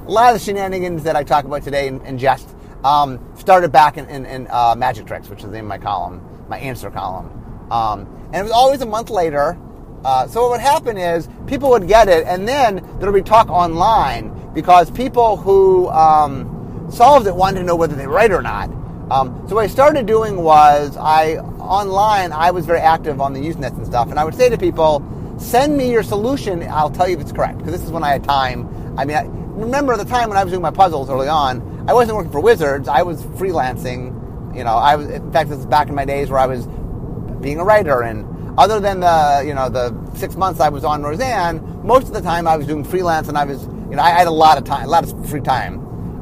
a 0.08 0.12
lot 0.12 0.34
of 0.34 0.40
the 0.40 0.46
shenanigans 0.46 1.04
that 1.04 1.16
I 1.16 1.24
talk 1.24 1.46
about 1.46 1.64
today 1.64 1.88
in, 1.88 2.00
in 2.06 2.18
jest. 2.18 2.50
Um, 2.84 3.20
started 3.36 3.72
back 3.72 3.98
in, 3.98 4.08
in, 4.08 4.26
in 4.28 4.48
uh, 4.52 4.76
Magic 4.78 5.08
Tricks, 5.08 5.28
which 5.28 5.40
is 5.40 5.46
the 5.46 5.52
name 5.54 5.66
of 5.66 5.70
my 5.70 5.80
column, 5.80 6.22
my 6.48 6.60
answer 6.60 6.92
column. 6.92 7.68
Um, 7.72 8.02
and 8.28 8.36
it 8.36 8.44
was 8.44 8.52
always 8.52 8.82
a 8.82 8.86
month 8.86 9.10
later. 9.10 9.58
Uh, 10.04 10.28
so 10.28 10.44
what 10.44 10.52
would 10.52 10.62
happen 10.62 10.98
is 10.98 11.28
people 11.48 11.72
would 11.72 11.88
get 11.88 12.08
it, 12.08 12.28
and 12.28 12.48
then 12.48 12.76
there 13.00 13.12
would 13.12 13.24
be 13.24 13.28
talk 13.28 13.50
online 13.50 14.30
because 14.54 14.92
people 14.92 15.38
who 15.38 15.90
um, 15.90 16.88
solved 16.92 17.26
it 17.26 17.36
wanted 17.36 17.60
to 17.60 17.66
know 17.66 17.76
whether 17.76 17.96
they 17.96 18.06
were 18.06 18.14
right 18.14 18.32
or 18.32 18.44
not. 18.44 18.70
Um, 19.10 19.44
so 19.48 19.56
what 19.56 19.64
I 19.64 19.68
started 19.68 20.06
doing 20.06 20.38
was 20.38 20.96
I 20.98 21.38
online 21.38 22.32
I 22.32 22.52
was 22.52 22.68
very 22.68 22.80
active 22.80 23.20
on 23.20 23.34
the 23.34 23.40
Usenet 23.40 23.76
and 23.78 23.86
stuff, 23.86 24.12
and 24.12 24.20
I 24.20 24.24
would 24.24 24.36
say 24.36 24.50
to 24.50 24.58
people, 24.60 25.00
"Send 25.38 25.78
me 25.78 25.92
your 25.92 26.04
solution. 26.04 26.64
I'll 26.70 26.90
tell 26.90 27.08
you 27.08 27.16
if 27.16 27.22
it's 27.22 27.32
correct." 27.32 27.58
Because 27.60 27.74
this 27.74 27.84
is 27.84 27.92
when 27.92 28.04
I 28.04 28.12
had 28.12 28.24
time. 28.24 28.68
I 28.98 29.06
mean, 29.06 29.18
I, 29.18 29.24
remember 29.56 29.98
the 29.98 30.06
time 30.06 30.30
when 30.30 30.38
I 30.38 30.44
was 30.44 30.52
doing 30.52 30.62
my 30.62 30.72
puzzles 30.72 31.10
early 31.10 31.28
on. 31.28 31.86
I 31.88 31.94
wasn't 31.94 32.18
working 32.18 32.32
for 32.32 32.40
Wizards. 32.40 32.88
I 32.88 33.04
was 33.04 33.22
freelancing. 33.24 34.56
You 34.56 34.64
know, 34.64 34.76
I 34.76 34.96
was. 34.96 35.10
In 35.10 35.32
fact, 35.32 35.50
this 35.50 35.60
is 35.60 35.66
back 35.66 35.90
in 35.90 35.96
my 35.96 36.06
days 36.06 36.30
where 36.30 36.40
I 36.40 36.48
was 36.48 36.68
being 37.42 37.60
a 37.60 37.64
writer, 37.64 38.02
and 38.02 38.26
other 38.58 38.80
than 38.80 39.02
the 39.02 39.44
you 39.46 39.54
know 39.54 39.70
the 39.70 39.94
six 40.16 40.36
months 40.36 40.60
I 40.60 40.70
was 40.70 40.84
on 40.84 41.04
Roseanne, 41.04 41.86
most 41.86 42.08
of 42.08 42.14
the 42.14 42.22
time 42.22 42.48
I 42.48 42.58
was 42.58 42.68
doing 42.68 42.84
freelance, 42.84 43.28
and 43.28 43.38
I 43.38 43.46
was 43.46 43.64
you 43.64 43.96
know 43.96 44.02
I 44.02 44.10
had 44.10 44.28
a 44.28 44.32
lot 44.32 44.58
of 44.58 44.64
time, 44.64 44.86
a 44.86 44.90
lot 44.90 45.04
of 45.04 45.30
free 45.30 45.42
time. 45.42 45.82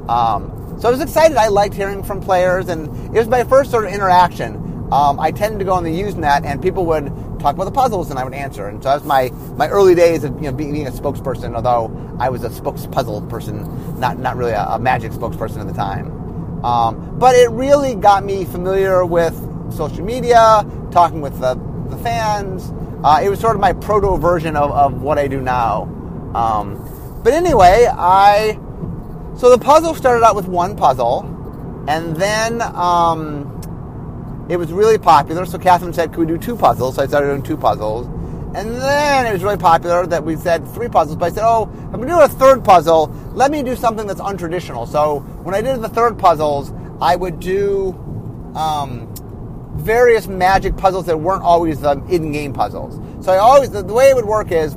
Um, 0.09 0.51
so 0.79 0.89
I 0.89 0.91
was 0.91 1.01
excited. 1.01 1.37
I 1.37 1.47
liked 1.47 1.73
hearing 1.73 2.03
from 2.03 2.19
players, 2.19 2.67
and 2.67 2.87
it 3.15 3.19
was 3.19 3.27
my 3.27 3.43
first 3.43 3.71
sort 3.71 3.85
of 3.85 3.93
interaction. 3.93 4.55
Um, 4.91 5.19
I 5.19 5.31
tended 5.31 5.59
to 5.59 5.65
go 5.65 5.73
on 5.73 5.83
the 5.83 6.01
Usenet, 6.01 6.43
and 6.45 6.61
people 6.61 6.85
would 6.87 7.32
talk 7.43 7.55
about 7.55 7.65
the 7.65 7.71
puzzles, 7.71 8.09
and 8.09 8.17
I 8.17 8.23
would 8.23 8.33
answer. 8.33 8.67
And 8.69 8.81
so 8.81 8.89
that 8.89 8.95
was 8.95 9.03
my, 9.03 9.29
my 9.57 9.67
early 9.67 9.93
days 9.93 10.23
of 10.23 10.33
you 10.37 10.49
know, 10.49 10.53
being, 10.53 10.71
being 10.71 10.87
a 10.87 10.91
spokesperson, 10.91 11.53
although 11.53 12.15
I 12.19 12.29
was 12.29 12.43
a 12.43 12.49
spokes 12.49 12.87
puzzle 12.87 13.21
person, 13.23 13.99
not, 13.99 14.17
not 14.17 14.37
really 14.37 14.53
a, 14.53 14.63
a 14.63 14.79
magic 14.79 15.11
spokesperson 15.11 15.57
at 15.57 15.67
the 15.67 15.73
time. 15.73 16.63
Um, 16.63 17.19
but 17.19 17.35
it 17.35 17.51
really 17.51 17.95
got 17.95 18.23
me 18.23 18.45
familiar 18.45 19.05
with 19.05 19.35
social 19.73 20.03
media, 20.03 20.65
talking 20.91 21.19
with 21.19 21.39
the, 21.39 21.55
the 21.89 21.97
fans. 21.97 22.71
Uh, 23.03 23.19
it 23.21 23.29
was 23.29 23.39
sort 23.39 23.55
of 23.55 23.61
my 23.61 23.73
proto 23.73 24.17
version 24.17 24.55
of, 24.55 24.71
of 24.71 25.01
what 25.01 25.19
I 25.19 25.27
do 25.27 25.41
now. 25.41 25.83
Um, 26.33 26.79
but 27.23 27.33
anyway, 27.33 27.87
I 27.91 28.57
so 29.37 29.49
the 29.49 29.57
puzzle 29.57 29.95
started 29.95 30.23
out 30.23 30.35
with 30.35 30.47
one 30.47 30.75
puzzle, 30.77 31.21
and 31.87 32.15
then 32.15 32.61
um, 32.61 33.59
it 34.49 34.57
was 34.57 34.71
really 34.71 34.97
popular. 34.97 35.45
So 35.45 35.57
Catherine 35.57 35.93
said, 35.93 36.11
"Could 36.11 36.19
we 36.19 36.25
do 36.25 36.37
two 36.37 36.55
puzzles?" 36.55 36.95
So 36.95 37.03
I 37.03 37.07
started 37.07 37.27
doing 37.27 37.43
two 37.43 37.57
puzzles, 37.57 38.07
and 38.55 38.75
then 38.75 39.25
it 39.25 39.33
was 39.33 39.43
really 39.43 39.57
popular 39.57 40.05
that 40.07 40.23
we 40.23 40.35
said 40.35 40.67
three 40.69 40.89
puzzles. 40.89 41.17
But 41.17 41.31
I 41.31 41.35
said, 41.35 41.43
"Oh, 41.45 41.69
I'm 41.85 41.99
gonna 41.99 42.07
do 42.07 42.19
a 42.21 42.27
third 42.27 42.63
puzzle. 42.63 43.11
Let 43.33 43.51
me 43.51 43.63
do 43.63 43.75
something 43.75 44.07
that's 44.07 44.21
untraditional." 44.21 44.87
So 44.87 45.19
when 45.43 45.55
I 45.55 45.61
did 45.61 45.81
the 45.81 45.89
third 45.89 46.17
puzzles, 46.17 46.73
I 47.01 47.15
would 47.15 47.39
do 47.39 47.95
um, 48.55 49.07
various 49.75 50.27
magic 50.27 50.77
puzzles 50.77 51.05
that 51.05 51.19
weren't 51.19 51.43
always 51.43 51.81
the 51.81 52.01
in-game 52.09 52.53
puzzles. 52.53 52.99
So 53.25 53.31
I 53.31 53.37
always 53.37 53.69
the, 53.71 53.81
the 53.81 53.93
way 53.93 54.09
it 54.09 54.15
would 54.15 54.25
work 54.25 54.51
is 54.51 54.75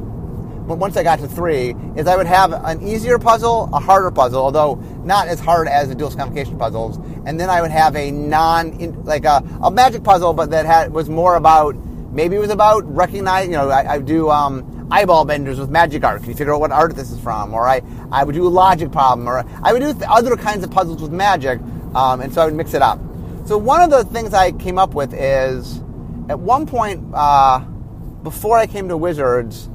but 0.66 0.78
once 0.78 0.96
I 0.96 1.02
got 1.02 1.20
to 1.20 1.28
three, 1.28 1.76
is 1.96 2.06
I 2.06 2.16
would 2.16 2.26
have 2.26 2.52
an 2.52 2.86
easier 2.86 3.18
puzzle, 3.18 3.70
a 3.72 3.78
harder 3.78 4.10
puzzle, 4.10 4.42
although 4.42 4.74
not 5.04 5.28
as 5.28 5.38
hard 5.38 5.68
as 5.68 5.88
the 5.88 5.94
Duelist 5.94 6.18
Convocation 6.18 6.58
puzzles, 6.58 6.98
and 7.24 7.38
then 7.38 7.48
I 7.48 7.62
would 7.62 7.70
have 7.70 7.94
a 7.94 8.10
non, 8.10 9.04
like 9.04 9.24
a, 9.24 9.42
a 9.62 9.70
magic 9.70 10.02
puzzle, 10.02 10.32
but 10.32 10.50
that 10.50 10.66
had 10.66 10.92
was 10.92 11.08
more 11.08 11.36
about 11.36 11.76
maybe 12.12 12.36
it 12.36 12.40
was 12.40 12.50
about 12.50 12.84
recognizing. 12.92 13.52
You 13.52 13.58
know, 13.58 13.70
I, 13.70 13.94
I 13.94 13.98
do 14.00 14.30
um, 14.30 14.88
eyeball 14.90 15.24
benders 15.24 15.60
with 15.60 15.70
magic 15.70 16.02
art. 16.02 16.22
Can 16.22 16.30
you 16.30 16.36
figure 16.36 16.54
out 16.54 16.60
what 16.60 16.72
art 16.72 16.96
this 16.96 17.10
is 17.10 17.20
from? 17.20 17.54
Or 17.54 17.66
I 17.66 17.82
I 18.10 18.24
would 18.24 18.34
do 18.34 18.46
a 18.46 18.48
logic 18.48 18.90
problem, 18.90 19.28
or 19.28 19.44
I 19.62 19.72
would 19.72 19.82
do 19.82 19.94
other 20.06 20.36
kinds 20.36 20.64
of 20.64 20.70
puzzles 20.70 21.00
with 21.00 21.12
magic, 21.12 21.60
um, 21.94 22.20
and 22.20 22.32
so 22.34 22.42
I 22.42 22.46
would 22.46 22.54
mix 22.54 22.74
it 22.74 22.82
up. 22.82 22.98
So 23.44 23.56
one 23.56 23.80
of 23.80 23.90
the 23.90 24.04
things 24.04 24.34
I 24.34 24.50
came 24.50 24.78
up 24.78 24.94
with 24.94 25.14
is 25.14 25.78
at 26.28 26.40
one 26.40 26.66
point 26.66 27.04
uh, 27.14 27.60
before 28.24 28.58
I 28.58 28.66
came 28.66 28.88
to 28.88 28.96
Wizards. 28.96 29.68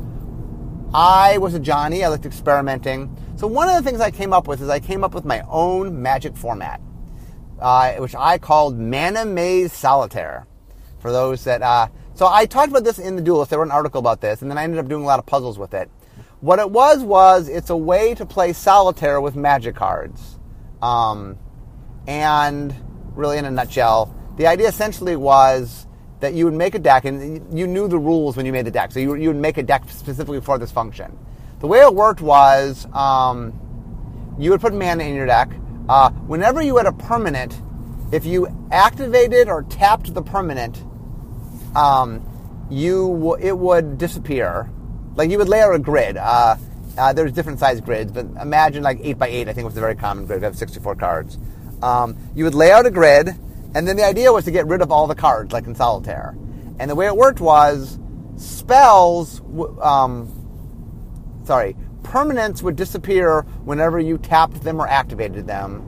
I 0.93 1.37
was 1.37 1.53
a 1.53 1.59
Johnny. 1.59 2.03
I 2.03 2.09
liked 2.09 2.25
experimenting. 2.25 3.15
So 3.37 3.47
one 3.47 3.69
of 3.69 3.75
the 3.75 3.89
things 3.89 4.01
I 4.01 4.11
came 4.11 4.33
up 4.33 4.47
with 4.47 4.61
is 4.61 4.67
I 4.67 4.81
came 4.81 5.05
up 5.05 5.13
with 5.13 5.23
my 5.23 5.41
own 5.47 6.01
magic 6.01 6.35
format, 6.35 6.81
uh, 7.61 7.93
which 7.93 8.13
I 8.13 8.37
called 8.37 8.77
Mana 8.77 9.23
Maze 9.23 9.71
Solitaire. 9.71 10.47
For 10.99 11.11
those 11.11 11.45
that, 11.45 11.61
uh, 11.61 11.87
so 12.13 12.27
I 12.27 12.45
talked 12.45 12.69
about 12.69 12.83
this 12.83 12.99
in 12.99 13.15
the 13.15 13.21
Duelist. 13.21 13.49
There 13.49 13.59
wrote 13.59 13.69
an 13.69 13.71
article 13.71 13.99
about 13.99 14.19
this, 14.19 14.41
and 14.41 14.51
then 14.51 14.57
I 14.57 14.63
ended 14.63 14.79
up 14.79 14.87
doing 14.87 15.03
a 15.03 15.05
lot 15.07 15.17
of 15.17 15.25
puzzles 15.25 15.57
with 15.57 15.73
it. 15.73 15.89
What 16.41 16.59
it 16.59 16.69
was 16.69 17.03
was 17.03 17.47
it's 17.47 17.69
a 17.69 17.77
way 17.77 18.13
to 18.15 18.25
play 18.25 18.51
solitaire 18.51 19.21
with 19.21 19.35
magic 19.35 19.75
cards, 19.75 20.39
um, 20.81 21.39
and 22.05 22.75
really 23.15 23.37
in 23.37 23.45
a 23.45 23.51
nutshell, 23.51 24.13
the 24.37 24.45
idea 24.45 24.67
essentially 24.67 25.15
was 25.15 25.87
that 26.21 26.35
you 26.35 26.45
would 26.45 26.53
make 26.53 26.75
a 26.75 26.79
deck, 26.79 27.05
and 27.05 27.57
you 27.57 27.67
knew 27.67 27.87
the 27.87 27.99
rules 27.99 28.37
when 28.37 28.45
you 28.45 28.51
made 28.51 28.65
the 28.65 28.71
deck. 28.71 28.91
So 28.91 28.99
you, 28.99 29.15
you 29.15 29.27
would 29.27 29.37
make 29.37 29.57
a 29.57 29.63
deck 29.63 29.83
specifically 29.89 30.39
for 30.39 30.57
this 30.57 30.71
function. 30.71 31.17
The 31.59 31.67
way 31.67 31.81
it 31.81 31.93
worked 31.93 32.21
was 32.21 32.87
um, 32.93 33.53
you 34.39 34.51
would 34.51 34.61
put 34.61 34.73
mana 34.73 35.03
in 35.03 35.15
your 35.15 35.25
deck. 35.25 35.51
Uh, 35.89 36.11
whenever 36.11 36.61
you 36.61 36.77
had 36.77 36.85
a 36.85 36.91
permanent, 36.91 37.59
if 38.11 38.25
you 38.25 38.47
activated 38.71 39.49
or 39.49 39.63
tapped 39.63 40.13
the 40.13 40.21
permanent, 40.21 40.83
um, 41.75 42.25
you 42.69 43.35
it 43.37 43.57
would 43.57 43.97
disappear. 43.97 44.69
Like 45.15 45.29
you 45.29 45.37
would 45.39 45.49
lay 45.49 45.61
out 45.61 45.73
a 45.73 45.79
grid. 45.79 46.17
Uh, 46.17 46.55
uh, 46.97 47.13
there's 47.13 47.31
different 47.31 47.59
size 47.59 47.81
grids, 47.81 48.11
but 48.11 48.25
imagine 48.41 48.83
like 48.83 48.99
eight 49.01 49.17
by 49.17 49.27
eight. 49.27 49.47
I 49.47 49.53
think 49.53 49.65
was 49.65 49.77
a 49.77 49.79
very 49.79 49.95
common 49.95 50.25
grid. 50.25 50.41
We 50.41 50.45
have 50.45 50.57
64 50.57 50.95
cards. 50.95 51.37
Um, 51.81 52.15
you 52.35 52.43
would 52.43 52.53
lay 52.53 52.71
out 52.71 52.85
a 52.85 52.91
grid 52.91 53.29
and 53.73 53.87
then 53.87 53.95
the 53.95 54.05
idea 54.05 54.31
was 54.31 54.45
to 54.45 54.51
get 54.51 54.67
rid 54.67 54.81
of 54.81 54.91
all 54.91 55.07
the 55.07 55.15
cards, 55.15 55.53
like 55.53 55.65
in 55.65 55.75
solitaire. 55.75 56.35
And 56.79 56.89
the 56.89 56.95
way 56.95 57.05
it 57.05 57.15
worked 57.15 57.39
was 57.39 57.99
spells, 58.35 59.41
um, 59.81 60.29
sorry, 61.43 61.75
permanents 62.03 62.61
would 62.63 62.75
disappear 62.75 63.41
whenever 63.63 63.99
you 63.99 64.17
tapped 64.17 64.63
them 64.63 64.81
or 64.81 64.87
activated 64.87 65.47
them. 65.47 65.87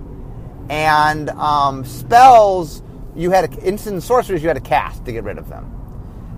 And 0.70 1.30
um, 1.32 1.84
spells, 1.84 2.82
you 3.16 3.32
had 3.32 3.54
instant 3.64 4.04
sorceries 4.04 4.42
you 4.42 4.48
had 4.48 4.56
to 4.56 4.62
cast 4.62 5.06
to 5.06 5.12
get 5.12 5.24
rid 5.24 5.38
of 5.38 5.50
them. 5.50 5.70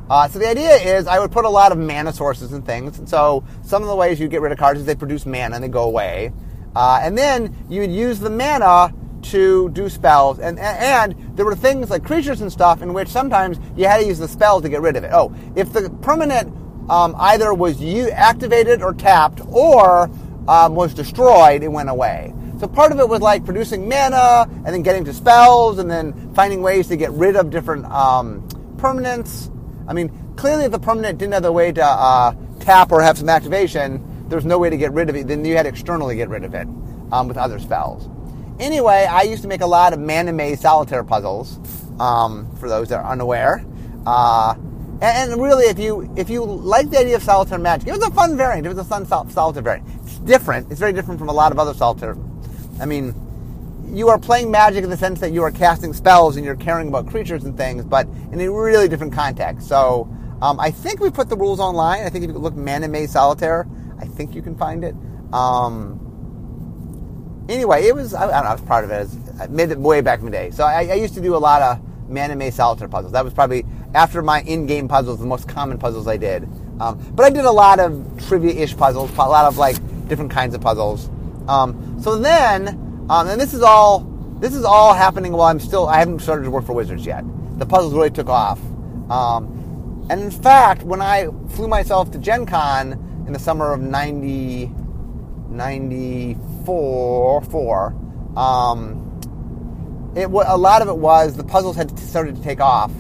Uh, 0.10 0.28
so 0.28 0.40
the 0.40 0.48
idea 0.48 0.76
is 0.76 1.08
I 1.08 1.20
would 1.20 1.32
put 1.32 1.46
a 1.46 1.50
lot 1.50 1.72
of 1.72 1.78
mana 1.78 2.14
sources 2.14 2.54
and 2.54 2.66
things. 2.66 3.00
And 3.00 3.10
so 3.10 3.44
some 3.64 3.82
of 3.82 3.88
the 3.88 3.96
ways 3.96 4.20
you 4.20 4.28
get 4.28 4.42
rid 4.42 4.52
of 4.52 4.58
cards 4.58 4.80
is 4.80 4.86
they 4.86 4.96
produce 4.96 5.26
mana 5.26 5.56
and 5.56 5.64
they 5.64 5.68
go 5.68 5.84
away. 5.84 6.32
Uh, 6.76 7.00
and 7.02 7.18
then 7.18 7.56
you 7.70 7.82
would 7.82 7.92
use 7.92 8.20
the 8.20 8.30
mana 8.30 8.94
to 9.32 9.70
do 9.70 9.90
spells, 9.90 10.40
and, 10.40 10.60
and 10.60 11.16
there 11.36 11.46
were 11.46 11.56
things 11.56 11.90
like 11.90 12.04
creatures 12.04 12.42
and 12.42 12.52
stuff 12.52 12.82
in 12.82 12.94
which 12.94 13.10
sometimes 13.10 13.60
you 13.76 13.86
had 13.86 13.98
to 13.98 14.06
use 14.06 14.20
the 14.20 14.28
spell 14.28 14.62
to 14.62 14.70
get 14.70 14.82
rid 14.82 14.96
of 14.96 15.04
it. 15.04 15.12
Oh, 15.14 15.34
if 15.56 15.72
the 15.74 15.90
permanent 16.02 16.54
um, 16.90 17.16
either 17.18 17.54
was 17.54 17.82
you 17.82 18.10
activated 18.12 18.82
or 18.82 18.94
tapped 18.94 19.42
or 19.48 20.10
um, 20.48 20.76
was 20.76 20.94
destroyed, 20.94 21.64
it 21.64 21.70
went 21.70 21.90
away. 21.90 22.34
So 22.60 22.68
part 22.68 22.92
of 22.92 23.00
it 23.00 23.10
was 23.10 23.22
like 23.22 23.44
producing 23.44 23.90
mana 23.90 24.48
and 24.50 24.68
then 24.68 24.82
getting 24.82 25.04
to 25.06 25.14
spells 25.14 25.80
and 25.80 25.92
then 25.92 26.34
finding 26.34 26.62
ways 26.62 26.88
to 26.88 26.96
get 26.96 27.12
rid 27.12 27.36
of 27.36 27.50
different 27.50 27.86
um, 27.86 28.48
permanents. 28.78 29.52
I 29.88 29.94
mean, 29.94 30.34
clearly 30.38 30.66
if 30.66 30.72
the 30.72 30.80
permanent 30.80 31.18
didn't 31.18 31.34
have 31.34 31.44
the 31.44 31.52
way 31.52 31.72
to 31.72 31.84
uh, 31.84 32.34
tap 32.60 32.92
or 32.92 33.02
have 33.02 33.18
some 33.18 33.30
activation, 33.30 34.28
there's 34.30 34.46
no 34.46 34.58
way 34.58 34.70
to 34.70 34.78
get 34.78 34.94
rid 34.94 35.10
of 35.10 35.16
it. 35.16 35.28
Then 35.28 35.44
you 35.44 35.56
had 35.56 35.64
to 35.64 35.70
externally 35.70 36.16
get 36.16 36.30
rid 36.30 36.44
of 36.44 36.54
it 36.54 36.68
um, 37.12 37.28
with 37.28 37.38
other 37.38 37.60
spells. 37.60 38.10
Anyway, 38.60 39.08
I 39.10 39.24
used 39.24 39.42
to 39.42 39.48
make 39.48 39.62
a 39.62 39.68
lot 39.68 39.94
of 39.94 40.00
mana 40.00 40.32
maze 40.32 40.62
solitaire 40.62 41.04
puzzles. 41.04 41.60
Um, 42.00 42.54
for 42.58 42.68
those 42.68 42.90
that 42.90 43.00
are 43.00 43.10
unaware, 43.10 43.66
uh, 44.06 44.54
and, 45.02 45.32
and, 45.32 45.42
really, 45.42 45.66
if 45.66 45.80
you 45.80 46.14
if 46.18 46.30
you 46.30 46.44
like 46.44 46.90
the 46.90 47.00
idea 47.00 47.16
of 47.16 47.24
solitaire 47.24 47.58
magic, 47.58 47.88
it 47.88 47.92
was 47.92 48.04
a 48.04 48.12
fun 48.12 48.36
variant. 48.36 48.66
It 48.66 48.70
was 48.70 48.78
a 48.78 48.84
fun 48.84 49.06
sol- 49.06 49.30
solitaire 49.30 49.64
variant. 49.64 49.88
It's 50.04 50.18
different. 50.20 50.70
It's 50.72 50.80
very 50.80 50.94
different 50.94 51.20
from 51.20 51.30
a 51.30 51.34
lot 51.34 51.52
of 51.52 51.60
other 51.60 51.74
solitaire. 51.74 52.18
I 52.82 52.86
mean, 52.86 53.14
you 53.94 54.10
are 54.10 54.20
playing 54.20 54.52
magic 54.52 54.84
in 54.84 54.90
the 54.90 54.98
sense 54.98 55.20
that 55.20 55.32
you 55.32 55.44
are 55.44 55.52
casting 55.52 55.94
spells 55.94 56.36
and 56.36 56.46
you're 56.46 56.56
caring 56.56 56.88
about 56.88 57.08
creatures 57.08 57.44
and 57.44 57.56
things, 57.58 57.86
but 57.86 58.08
in 58.32 58.42
a 58.42 58.52
really 58.52 58.88
different 58.88 59.14
context. 59.14 59.68
So 59.68 60.10
um, 60.42 60.60
I 60.60 60.72
think 60.72 61.00
we 61.00 61.10
put 61.10 61.30
the 61.30 61.38
rules 61.38 61.60
online. 61.60 62.04
I 62.04 62.10
think 62.10 62.26
if 62.26 62.32
you 62.32 62.38
look 62.38 62.56
Mana 62.56 62.88
Maze 62.88 63.12
Solitaire, 63.12 63.68
I 64.00 64.06
think 64.06 64.36
you 64.36 64.42
can 64.42 64.56
find 64.56 64.84
it. 64.84 64.96
Um, 65.34 66.05
anyway, 67.50 67.86
it 67.86 67.96
was 67.96 68.14
I, 68.14 68.26
I, 68.26 68.42
know. 68.44 68.50
I 68.50 68.54
was 68.54 68.62
proud 68.62 68.84
of 68.84 68.92
it. 68.92 69.08
I 69.40 69.48
made 69.48 69.72
it 69.72 69.78
way 69.78 70.02
back 70.02 70.20
in 70.20 70.26
the 70.26 70.32
day. 70.32 70.52
So 70.52 70.64
I, 70.64 70.88
I 70.88 70.94
used 70.94 71.14
to 71.16 71.22
do 71.22 71.36
a 71.36 71.38
lot 71.38 71.62
of 71.62 71.82
Mana 72.10 72.36
Maze 72.36 72.56
Solitaire 72.56 72.88
puzzles. 72.88 73.14
That 73.14 73.24
was 73.24 73.34
probably 73.34 73.66
after 73.94 74.22
my 74.22 74.42
in-game 74.42 74.88
puzzles, 74.88 75.20
the 75.20 75.26
most 75.26 75.48
common 75.48 75.78
puzzles 75.78 76.08
I 76.08 76.18
did. 76.18 76.44
Um, 76.80 77.00
but 77.16 77.24
I 77.24 77.30
did 77.30 77.46
a 77.46 77.52
lot 77.52 77.80
of 77.80 78.26
trivia-ish 78.28 78.76
puzzles, 78.76 79.12
a 79.12 79.16
lot 79.16 79.46
of 79.46 79.58
like 79.58 79.78
different 80.08 80.32
kinds 80.32 80.54
of 80.54 80.62
puzzles. 80.62 81.10
Um, 81.48 82.00
so 82.02 82.18
then, 82.18 82.68
um, 83.10 83.28
and 83.30 83.40
this 83.40 83.54
is 83.54 83.62
all 83.62 84.00
this 84.40 84.54
is 84.54 84.66
all 84.66 84.94
happening 84.94 85.32
while 85.32 85.48
I'm 85.48 85.60
still 85.60 85.88
I 85.88 86.00
haven't 86.00 86.20
started 86.20 86.44
to 86.44 86.52
work 86.52 86.66
for 86.66 86.74
Wizards 86.74 87.06
yet. 87.06 87.24
The 87.58 87.66
puzzles 87.66 87.94
really 87.94 88.12
took 88.12 88.28
off. 88.28 88.60
Um, 89.10 90.06
and 90.10 90.22
in 90.22 90.32
fact, 90.32 90.84
when 90.84 91.02
I 91.02 91.30
flew 91.50 91.68
myself 91.68 92.12
to 92.12 92.18
Gen 92.18 92.46
Con 92.46 93.24
in 93.26 93.34
the 93.34 93.40
summer 93.40 93.72
of 93.72 93.80
90, 93.80 94.72
94, 95.56 97.42
4, 97.42 97.96
um, 98.38 99.06
it 100.16 100.26
a 100.26 100.58
lot 100.58 100.82
of 100.82 100.88
it 100.88 100.98
was 100.98 101.36
the 101.36 101.44
puzzles 101.44 101.76
had 101.76 101.98
started 102.00 102.36
to 102.36 102.42
take 102.42 102.62
off. 102.62 102.92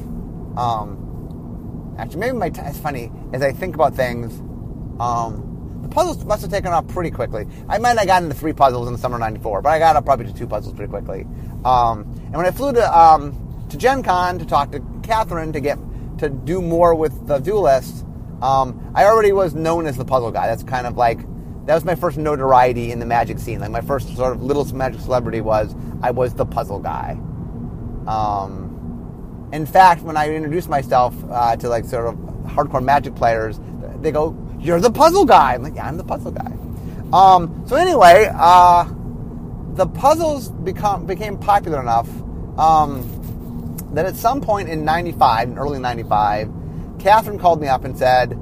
Um, 0.58 1.96
actually, 1.98 2.20
maybe 2.20 2.38
my 2.38 2.50
t- 2.50 2.62
it's 2.63 2.78
funny 2.78 3.12
as 3.34 3.41
I 3.41 3.54
think 3.54 3.76
about 3.76 3.96
things. 3.96 4.38
Um, 5.00 5.80
the 5.82 5.89
puzzles 5.89 6.24
must 6.26 6.41
have 6.41 6.52
taken 6.52 6.72
off 6.72 6.88
pretty 6.88 7.12
quickly. 7.12 7.48
I 7.70 7.78
might 7.78 7.98
have 7.98 8.08
gotten 8.08 8.26
into 8.26 8.38
three 8.38 8.54
puzzles 8.54 8.88
in 8.88 8.94
the 8.94 9.00
summer 9.00 9.15
of 9.15 9.22
'94, 9.22 9.62
but 9.62 9.70
I 9.70 9.80
got 9.80 9.96
up 9.96 10.06
probably 10.06 10.26
to 10.26 10.34
two 10.34 10.48
puzzles 10.48 10.74
pretty 10.76 10.89
quickly. 10.89 11.26
Um, 11.63 12.02
and 12.26 12.36
when 12.36 12.46
I 12.46 12.52
flew 12.52 12.74
to 12.74 13.00
um, 13.00 13.65
to 13.70 13.78
Gen 13.78 14.04
Con 14.04 14.39
to 14.39 14.46
talk 14.46 14.72
to 14.72 14.82
Catherine 15.04 15.54
to 15.54 15.60
get 15.60 15.78
to 16.18 16.30
do 16.30 16.62
more 16.62 16.96
with 16.96 17.28
the 17.28 17.39
duelist, 17.39 18.06
um, 18.41 18.91
I 18.94 19.06
already 19.06 19.32
was 19.32 19.56
known 19.56 19.86
as 19.88 19.96
the 19.96 20.06
puzzle 20.06 20.32
guy. 20.32 20.48
That's 20.48 20.63
kind 20.63 20.86
of 20.86 20.98
like 20.98 21.20
that 21.65 21.73
was 21.73 21.84
my 21.84 21.95
first 21.95 22.17
notoriety 22.17 22.91
in 22.91 22.99
the 22.99 23.06
magic 23.06 23.39
scene. 23.39 23.60
Like 23.60 23.71
my 23.71 23.82
first 23.82 24.15
sort 24.15 24.34
of 24.34 24.43
little 24.43 24.65
magic 24.75 25.01
celebrity 25.01 25.41
was 25.41 25.75
I 26.01 26.12
was 26.12 26.34
the 26.34 26.45
puzzle 26.45 26.80
guy. 26.80 27.17
Um, 28.08 29.49
in 29.51 29.65
fact, 29.65 30.04
when 30.04 30.17
I 30.17 30.34
introduced 30.34 30.69
myself 30.69 31.15
uh, 31.30 31.56
to 31.56 31.69
like 31.69 31.86
sort 31.86 32.08
of 32.08 32.15
hardcore 32.45 32.84
magic 32.84 33.15
players, 33.15 33.60
they 34.01 34.12
go, 34.12 34.36
"You're 34.60 34.80
the 34.80 34.91
puzzle 34.91 35.25
guy." 35.25 35.56
I'm 35.56 35.63
like, 35.63 35.75
"Yeah, 35.75 35.88
I'm 35.88 35.97
the 35.97 36.04
puzzle 36.04 36.32
guy." 36.32 36.51
Um, 37.12 37.63
so 37.67 37.75
anyway, 37.75 38.30
uh, 38.34 38.88
the 39.73 39.88
puzzles 39.88 40.49
become 40.49 41.06
became 41.06 41.38
popular 41.38 41.82
enough 41.82 42.10
um, 42.60 43.78
that 43.93 44.06
at 44.06 44.15
some 44.15 44.41
point 44.41 44.69
in 44.69 44.86
'95, 44.86 45.49
in 45.49 45.58
early 45.58 45.80
'95, 45.80 46.51
Catherine 46.99 47.39
called 47.39 47.60
me 47.60 47.67
up 47.67 47.86
and 47.86 47.97
said, 47.97 48.38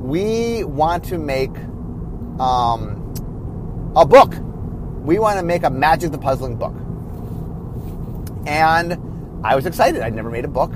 "We 0.00 0.64
want 0.64 1.04
to 1.04 1.18
make." 1.18 1.52
Um, 2.40 3.92
a 3.96 4.06
book. 4.06 4.34
We 5.04 5.18
want 5.18 5.38
to 5.38 5.44
make 5.44 5.62
a 5.64 5.70
Magic 5.70 6.12
the 6.12 6.18
Puzzling 6.18 6.56
book. 6.56 6.74
And 8.46 8.92
I 9.44 9.56
was 9.56 9.66
excited. 9.66 10.02
I'd 10.02 10.14
never 10.14 10.30
made 10.30 10.44
a 10.44 10.48
book. 10.48 10.72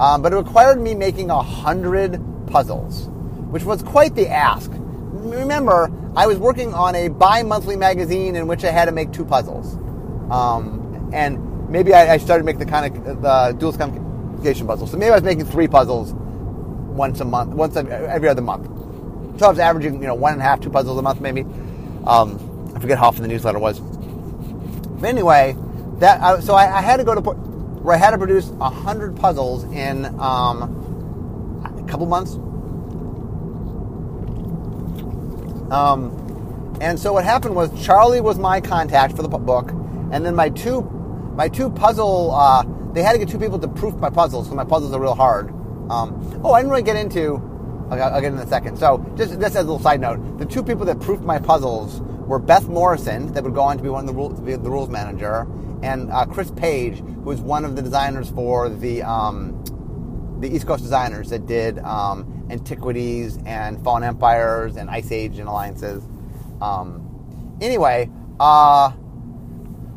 Um, 0.00 0.22
but 0.22 0.32
it 0.32 0.36
required 0.36 0.80
me 0.80 0.94
making 0.94 1.30
a 1.30 1.42
hundred 1.42 2.20
puzzles, 2.46 3.08
which 3.50 3.64
was 3.64 3.82
quite 3.82 4.14
the 4.14 4.28
ask. 4.28 4.70
Remember, 4.74 5.90
I 6.16 6.26
was 6.26 6.38
working 6.38 6.74
on 6.74 6.94
a 6.94 7.08
bi-monthly 7.08 7.76
magazine 7.76 8.36
in 8.36 8.46
which 8.46 8.64
I 8.64 8.70
had 8.70 8.86
to 8.86 8.92
make 8.92 9.12
two 9.12 9.24
puzzles. 9.24 9.76
Um, 10.30 11.10
and 11.12 11.68
maybe 11.70 11.94
I, 11.94 12.14
I, 12.14 12.16
started 12.18 12.44
making 12.44 12.60
the 12.60 12.66
kind 12.66 12.96
of 12.96 13.22
the 13.22 13.56
duelist 13.58 13.78
Convocation 13.78 14.66
puzzles. 14.66 14.90
So 14.90 14.96
maybe 14.96 15.10
I 15.10 15.14
was 15.14 15.22
making 15.22 15.44
three 15.44 15.68
puzzles 15.68 16.12
once 16.12 17.20
a 17.20 17.24
month, 17.24 17.52
once 17.54 17.76
every 17.76 18.28
other 18.28 18.42
month. 18.42 18.68
So 19.36 19.46
I 19.46 19.48
was 19.48 19.58
averaging, 19.58 19.94
you 20.00 20.06
know, 20.06 20.14
one 20.14 20.32
and 20.32 20.40
a 20.40 20.44
half, 20.44 20.60
two 20.60 20.70
puzzles 20.70 20.98
a 20.98 21.02
month, 21.02 21.20
maybe. 21.20 21.42
Um, 22.06 22.72
I 22.74 22.78
forget 22.78 22.98
how 22.98 23.08
often 23.08 23.22
the 23.22 23.28
newsletter 23.28 23.58
was. 23.58 23.80
But 23.80 25.08
anyway, 25.08 25.56
that 25.98 26.20
I, 26.22 26.40
so 26.40 26.54
I, 26.54 26.78
I, 26.78 26.80
had 26.80 26.98
to 26.98 27.04
go 27.04 27.14
to 27.14 27.20
where 27.20 27.94
I 27.94 27.98
had 27.98 28.12
to 28.12 28.18
produce 28.18 28.50
hundred 28.60 29.16
puzzles 29.16 29.64
in 29.64 30.06
um, 30.20 31.62
a 31.64 31.90
couple 31.90 32.06
months. 32.06 32.34
Um, 35.72 36.78
and 36.80 36.98
so 36.98 37.12
what 37.12 37.24
happened 37.24 37.54
was 37.56 37.70
Charlie 37.84 38.20
was 38.20 38.38
my 38.38 38.60
contact 38.60 39.16
for 39.16 39.22
the 39.22 39.28
book, 39.28 39.70
and 40.12 40.24
then 40.24 40.34
my 40.34 40.48
two 40.48 40.82
my 41.34 41.48
two 41.48 41.70
puzzle 41.70 42.32
uh, 42.32 42.64
they 42.92 43.02
had 43.02 43.12
to 43.12 43.18
get 43.18 43.28
two 43.28 43.38
people 43.38 43.58
to 43.58 43.68
proof 43.68 43.94
my 43.96 44.10
puzzles 44.10 44.46
because 44.46 44.56
my 44.56 44.64
puzzles 44.64 44.92
are 44.92 45.00
real 45.00 45.14
hard. 45.14 45.50
Um, 45.90 46.40
oh, 46.44 46.52
I 46.52 46.60
didn't 46.60 46.70
really 46.70 46.82
get 46.82 46.96
into 46.96 47.53
I'll, 47.90 48.20
get 48.20 48.32
in 48.32 48.38
a 48.38 48.46
second. 48.46 48.78
So, 48.78 49.04
just, 49.16 49.32
just 49.32 49.56
as 49.56 49.56
a 49.56 49.62
little 49.62 49.78
side 49.78 50.00
note, 50.00 50.38
the 50.38 50.46
two 50.46 50.62
people 50.62 50.84
that 50.86 51.00
proofed 51.00 51.22
my 51.22 51.38
puzzles 51.38 52.00
were 52.26 52.38
Beth 52.38 52.64
Moursund, 52.64 53.34
that 53.34 53.44
would 53.44 53.54
go 53.54 53.62
on 53.62 53.76
to 53.76 53.82
be 53.82 53.88
one 53.88 54.00
of 54.00 54.06
the, 54.06 54.14
rules, 54.14 54.40
the 54.40 54.70
rules 54.70 54.88
manager, 54.88 55.46
and 55.82 56.10
uh, 56.10 56.24
Chris 56.24 56.50
Page, 56.50 56.98
who 56.98 57.22
was 57.22 57.40
one 57.40 57.64
of 57.64 57.76
the 57.76 57.82
designers 57.82 58.30
for 58.30 58.68
the 58.68 59.02
um, 59.02 59.62
the 60.40 60.54
East 60.54 60.66
Coast 60.66 60.82
designers 60.82 61.30
that 61.30 61.46
did 61.46 61.78
um, 61.80 62.46
Antiquities 62.50 63.38
and 63.46 63.82
Fallen 63.82 64.02
Empires 64.02 64.76
and 64.76 64.90
Ice 64.90 65.10
Age 65.12 65.38
and 65.38 65.48
Alliances. 65.48 66.04
Um, 66.60 67.58
anyway, 67.60 68.10
uh, 68.40 68.92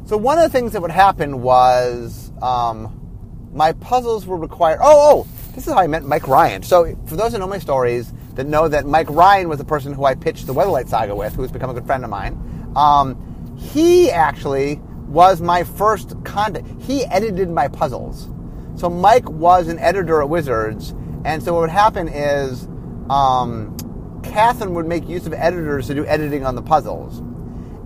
so 0.06 0.16
one 0.16 0.38
of 0.38 0.44
the 0.44 0.50
things 0.50 0.74
that 0.74 0.82
would 0.82 0.92
happen 0.92 1.42
was 1.42 2.32
um, 2.42 3.50
my 3.54 3.74
puzzles 3.74 4.26
were 4.26 4.38
required. 4.38 4.80
Oh, 4.82 5.26
oh, 5.26 5.28
this 5.58 5.66
is 5.66 5.74
how 5.74 5.80
I 5.80 5.88
met 5.88 6.04
Mike 6.04 6.28
Ryan. 6.28 6.62
So, 6.62 6.96
for 7.08 7.16
those 7.16 7.32
who 7.32 7.40
know 7.40 7.48
my 7.48 7.58
stories, 7.58 8.14
that 8.36 8.46
know 8.46 8.68
that 8.68 8.86
Mike 8.86 9.10
Ryan 9.10 9.50
was 9.50 9.58
the 9.58 9.66
person 9.66 9.92
who 9.92 10.06
I 10.06 10.14
pitched 10.14 10.46
the 10.46 10.54
Weatherlight 10.54 10.88
Saga 10.88 11.16
with, 11.16 11.34
who 11.34 11.42
has 11.42 11.52
become 11.52 11.72
a 11.72 11.74
good 11.74 11.88
friend 11.88 12.04
of 12.04 12.12
mine. 12.12 12.72
Um, 12.76 13.56
he 13.58 14.12
actually 14.12 14.76
was 15.08 15.42
my 15.42 15.64
first 15.64 16.14
contact. 16.24 16.68
He 16.80 17.06
edited 17.06 17.50
my 17.50 17.70
puzzles. 17.70 18.30
So 18.76 18.88
Mike 18.88 19.28
was 19.28 19.68
an 19.68 19.80
editor 19.80 20.22
at 20.22 20.30
Wizards, 20.30 20.92
and 21.26 21.42
so 21.42 21.54
what 21.54 21.62
would 21.62 21.70
happen 21.72 22.08
is 22.08 22.68
um, 23.10 23.76
Catherine 24.24 24.76
would 24.76 24.86
make 24.86 25.10
use 25.10 25.26
of 25.26 25.34
editors 25.34 25.88
to 25.88 25.96
do 25.96 26.06
editing 26.06 26.46
on 26.46 26.54
the 26.54 26.62
puzzles. 26.62 27.18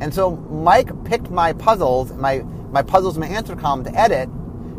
And 0.02 0.14
so 0.14 0.36
Mike 0.36 1.06
picked 1.06 1.30
my 1.30 1.54
puzzles, 1.54 2.12
my 2.12 2.40
my 2.70 2.82
puzzles, 2.82 3.18
my 3.18 3.28
answer 3.28 3.56
column 3.56 3.86
to 3.86 3.98
edit 3.98 4.28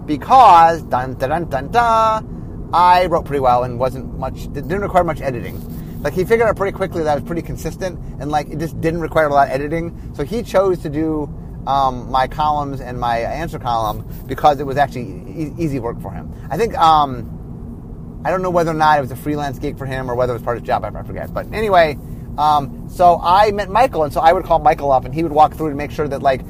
because 0.04 0.82
dun 0.82 1.14
dun 1.14 1.30
dun 1.30 1.48
dun 1.48 1.70
dun 1.70 2.41
I 2.72 3.06
wrote 3.06 3.24
pretty 3.24 3.40
well 3.40 3.64
and 3.64 3.78
wasn't 3.78 4.18
much, 4.18 4.52
didn't 4.52 4.80
require 4.80 5.04
much 5.04 5.20
editing. 5.20 5.60
Like 6.02 6.14
he 6.14 6.24
figured 6.24 6.48
out 6.48 6.56
pretty 6.56 6.76
quickly 6.76 7.02
that 7.02 7.10
I 7.10 7.14
was 7.14 7.24
pretty 7.24 7.42
consistent 7.42 7.98
and 8.20 8.30
like 8.30 8.48
it 8.48 8.58
just 8.58 8.80
didn't 8.80 9.00
require 9.00 9.26
a 9.26 9.32
lot 9.32 9.48
of 9.48 9.54
editing. 9.54 10.12
So 10.14 10.24
he 10.24 10.42
chose 10.42 10.78
to 10.80 10.88
do 10.88 11.32
um, 11.66 12.10
my 12.10 12.26
columns 12.26 12.80
and 12.80 12.98
my 12.98 13.18
answer 13.18 13.58
column 13.58 14.04
because 14.26 14.58
it 14.58 14.64
was 14.64 14.76
actually 14.76 15.22
e- 15.28 15.54
easy 15.58 15.78
work 15.78 16.00
for 16.00 16.10
him. 16.10 16.32
I 16.50 16.56
think 16.56 16.76
um, 16.76 18.20
I 18.24 18.30
don't 18.30 18.42
know 18.42 18.50
whether 18.50 18.70
or 18.70 18.74
not 18.74 18.98
it 18.98 19.02
was 19.02 19.10
a 19.10 19.16
freelance 19.16 19.58
gig 19.58 19.78
for 19.78 19.86
him 19.86 20.10
or 20.10 20.14
whether 20.14 20.32
it 20.32 20.36
was 20.36 20.42
part 20.42 20.56
of 20.56 20.62
his 20.62 20.66
job. 20.66 20.84
I 20.84 21.02
forget. 21.02 21.32
But 21.32 21.52
anyway, 21.52 21.98
um, 22.38 22.88
so 22.88 23.20
I 23.22 23.50
met 23.52 23.68
Michael, 23.68 24.04
and 24.04 24.12
so 24.12 24.20
I 24.20 24.32
would 24.32 24.44
call 24.44 24.58
Michael 24.58 24.90
up, 24.90 25.04
and 25.04 25.14
he 25.14 25.22
would 25.22 25.32
walk 25.32 25.54
through 25.54 25.70
to 25.70 25.76
make 25.76 25.90
sure 25.90 26.08
that 26.08 26.22
like 26.22 26.42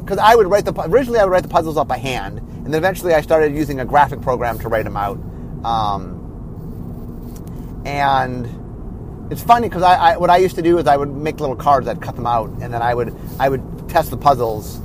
because 0.00 0.18
I 0.18 0.34
would 0.34 0.46
write 0.46 0.64
the 0.64 0.72
originally 0.82 1.18
I 1.18 1.24
would 1.24 1.32
write 1.32 1.42
the 1.42 1.48
puzzles 1.48 1.76
up 1.76 1.88
by 1.88 1.98
hand, 1.98 2.38
and 2.38 2.66
then 2.66 2.74
eventually 2.74 3.12
I 3.12 3.20
started 3.20 3.54
using 3.54 3.80
a 3.80 3.84
graphic 3.84 4.20
program 4.20 4.58
to 4.60 4.68
write 4.68 4.84
them 4.84 4.96
out. 4.96 5.18
Um, 5.66 6.22
and 7.84 8.46
it's 9.32 9.42
funny 9.42 9.68
because 9.68 9.82
I, 9.82 10.12
I, 10.12 10.16
what 10.16 10.30
I 10.30 10.36
used 10.36 10.54
to 10.56 10.62
do 10.62 10.78
is 10.78 10.86
I 10.86 10.96
would 10.96 11.10
make 11.10 11.40
little 11.40 11.56
cards, 11.56 11.88
I'd 11.88 12.00
cut 12.00 12.14
them 12.14 12.26
out, 12.26 12.50
and 12.60 12.72
then 12.72 12.82
I 12.82 12.94
would 12.94 13.12
I 13.40 13.48
would 13.48 13.88
test 13.88 14.10
the 14.10 14.16
puzzles, 14.16 14.76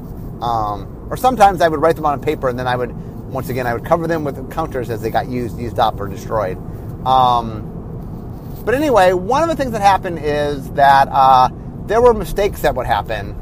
um, 0.41 1.07
or 1.09 1.17
sometimes 1.17 1.61
I 1.61 1.67
would 1.67 1.79
write 1.79 1.95
them 1.95 2.07
on 2.07 2.19
paper, 2.19 2.49
and 2.49 2.57
then 2.57 2.67
I 2.67 2.75
would 2.75 2.91
once 3.31 3.49
again 3.49 3.67
I 3.67 3.73
would 3.73 3.85
cover 3.85 4.07
them 4.07 4.23
with 4.23 4.51
counters 4.51 4.89
as 4.89 5.01
they 5.01 5.11
got 5.11 5.27
used, 5.29 5.59
used 5.59 5.77
up, 5.77 5.99
or 5.99 6.07
destroyed. 6.07 6.57
Um, 7.05 7.67
but 8.65 8.73
anyway, 8.73 9.13
one 9.13 9.43
of 9.43 9.49
the 9.49 9.55
things 9.55 9.71
that 9.73 9.81
happened 9.81 10.19
is 10.19 10.71
that 10.71 11.07
uh, 11.11 11.49
there 11.85 12.01
were 12.01 12.13
mistakes 12.13 12.61
that 12.61 12.73
would 12.73 12.87
happen, 12.87 13.35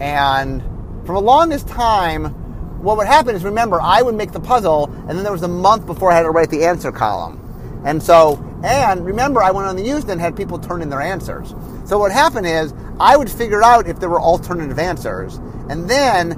and 0.00 0.62
for 1.06 1.14
the 1.14 1.22
longest 1.22 1.66
time, 1.66 2.43
what 2.84 2.98
would 2.98 3.06
happen 3.06 3.34
is 3.34 3.42
remember, 3.42 3.80
I 3.80 4.02
would 4.02 4.14
make 4.14 4.32
the 4.32 4.40
puzzle, 4.40 4.84
and 4.84 5.10
then 5.10 5.22
there 5.22 5.32
was 5.32 5.42
a 5.42 5.48
month 5.48 5.86
before 5.86 6.12
I 6.12 6.16
had 6.16 6.22
to 6.22 6.30
write 6.30 6.50
the 6.50 6.64
answer 6.64 6.92
column. 6.92 7.40
And 7.84 8.02
so, 8.02 8.42
and 8.62 9.04
remember, 9.04 9.42
I 9.42 9.50
went 9.50 9.66
on 9.66 9.76
the 9.76 9.82
Usenet 9.82 10.18
had 10.18 10.36
people 10.36 10.58
turn 10.58 10.82
in 10.82 10.90
their 10.90 11.00
answers. 11.00 11.54
So 11.86 11.98
what 11.98 12.12
happened 12.12 12.46
is, 12.46 12.74
I 13.00 13.16
would 13.16 13.30
figure 13.30 13.62
out 13.62 13.86
if 13.86 14.00
there 14.00 14.08
were 14.08 14.20
alternative 14.20 14.78
answers, 14.78 15.36
and 15.68 15.88
then 15.88 16.32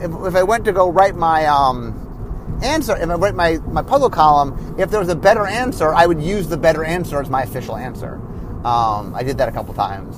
if, 0.00 0.10
if 0.26 0.34
I 0.36 0.42
went 0.44 0.64
to 0.66 0.72
go 0.72 0.88
write 0.88 1.16
my 1.16 1.46
um, 1.46 2.60
answer, 2.62 2.96
if 2.96 3.10
I 3.10 3.14
write 3.14 3.34
my, 3.34 3.58
my 3.66 3.82
puzzle 3.82 4.10
column, 4.10 4.76
if 4.78 4.90
there 4.90 5.00
was 5.00 5.08
a 5.08 5.16
better 5.16 5.46
answer, 5.46 5.92
I 5.92 6.06
would 6.06 6.22
use 6.22 6.48
the 6.48 6.56
better 6.56 6.84
answer 6.84 7.20
as 7.20 7.28
my 7.28 7.42
official 7.42 7.76
answer. 7.76 8.20
Um, 8.64 9.14
I 9.16 9.22
did 9.24 9.38
that 9.38 9.48
a 9.48 9.52
couple 9.52 9.74
times. 9.74 10.16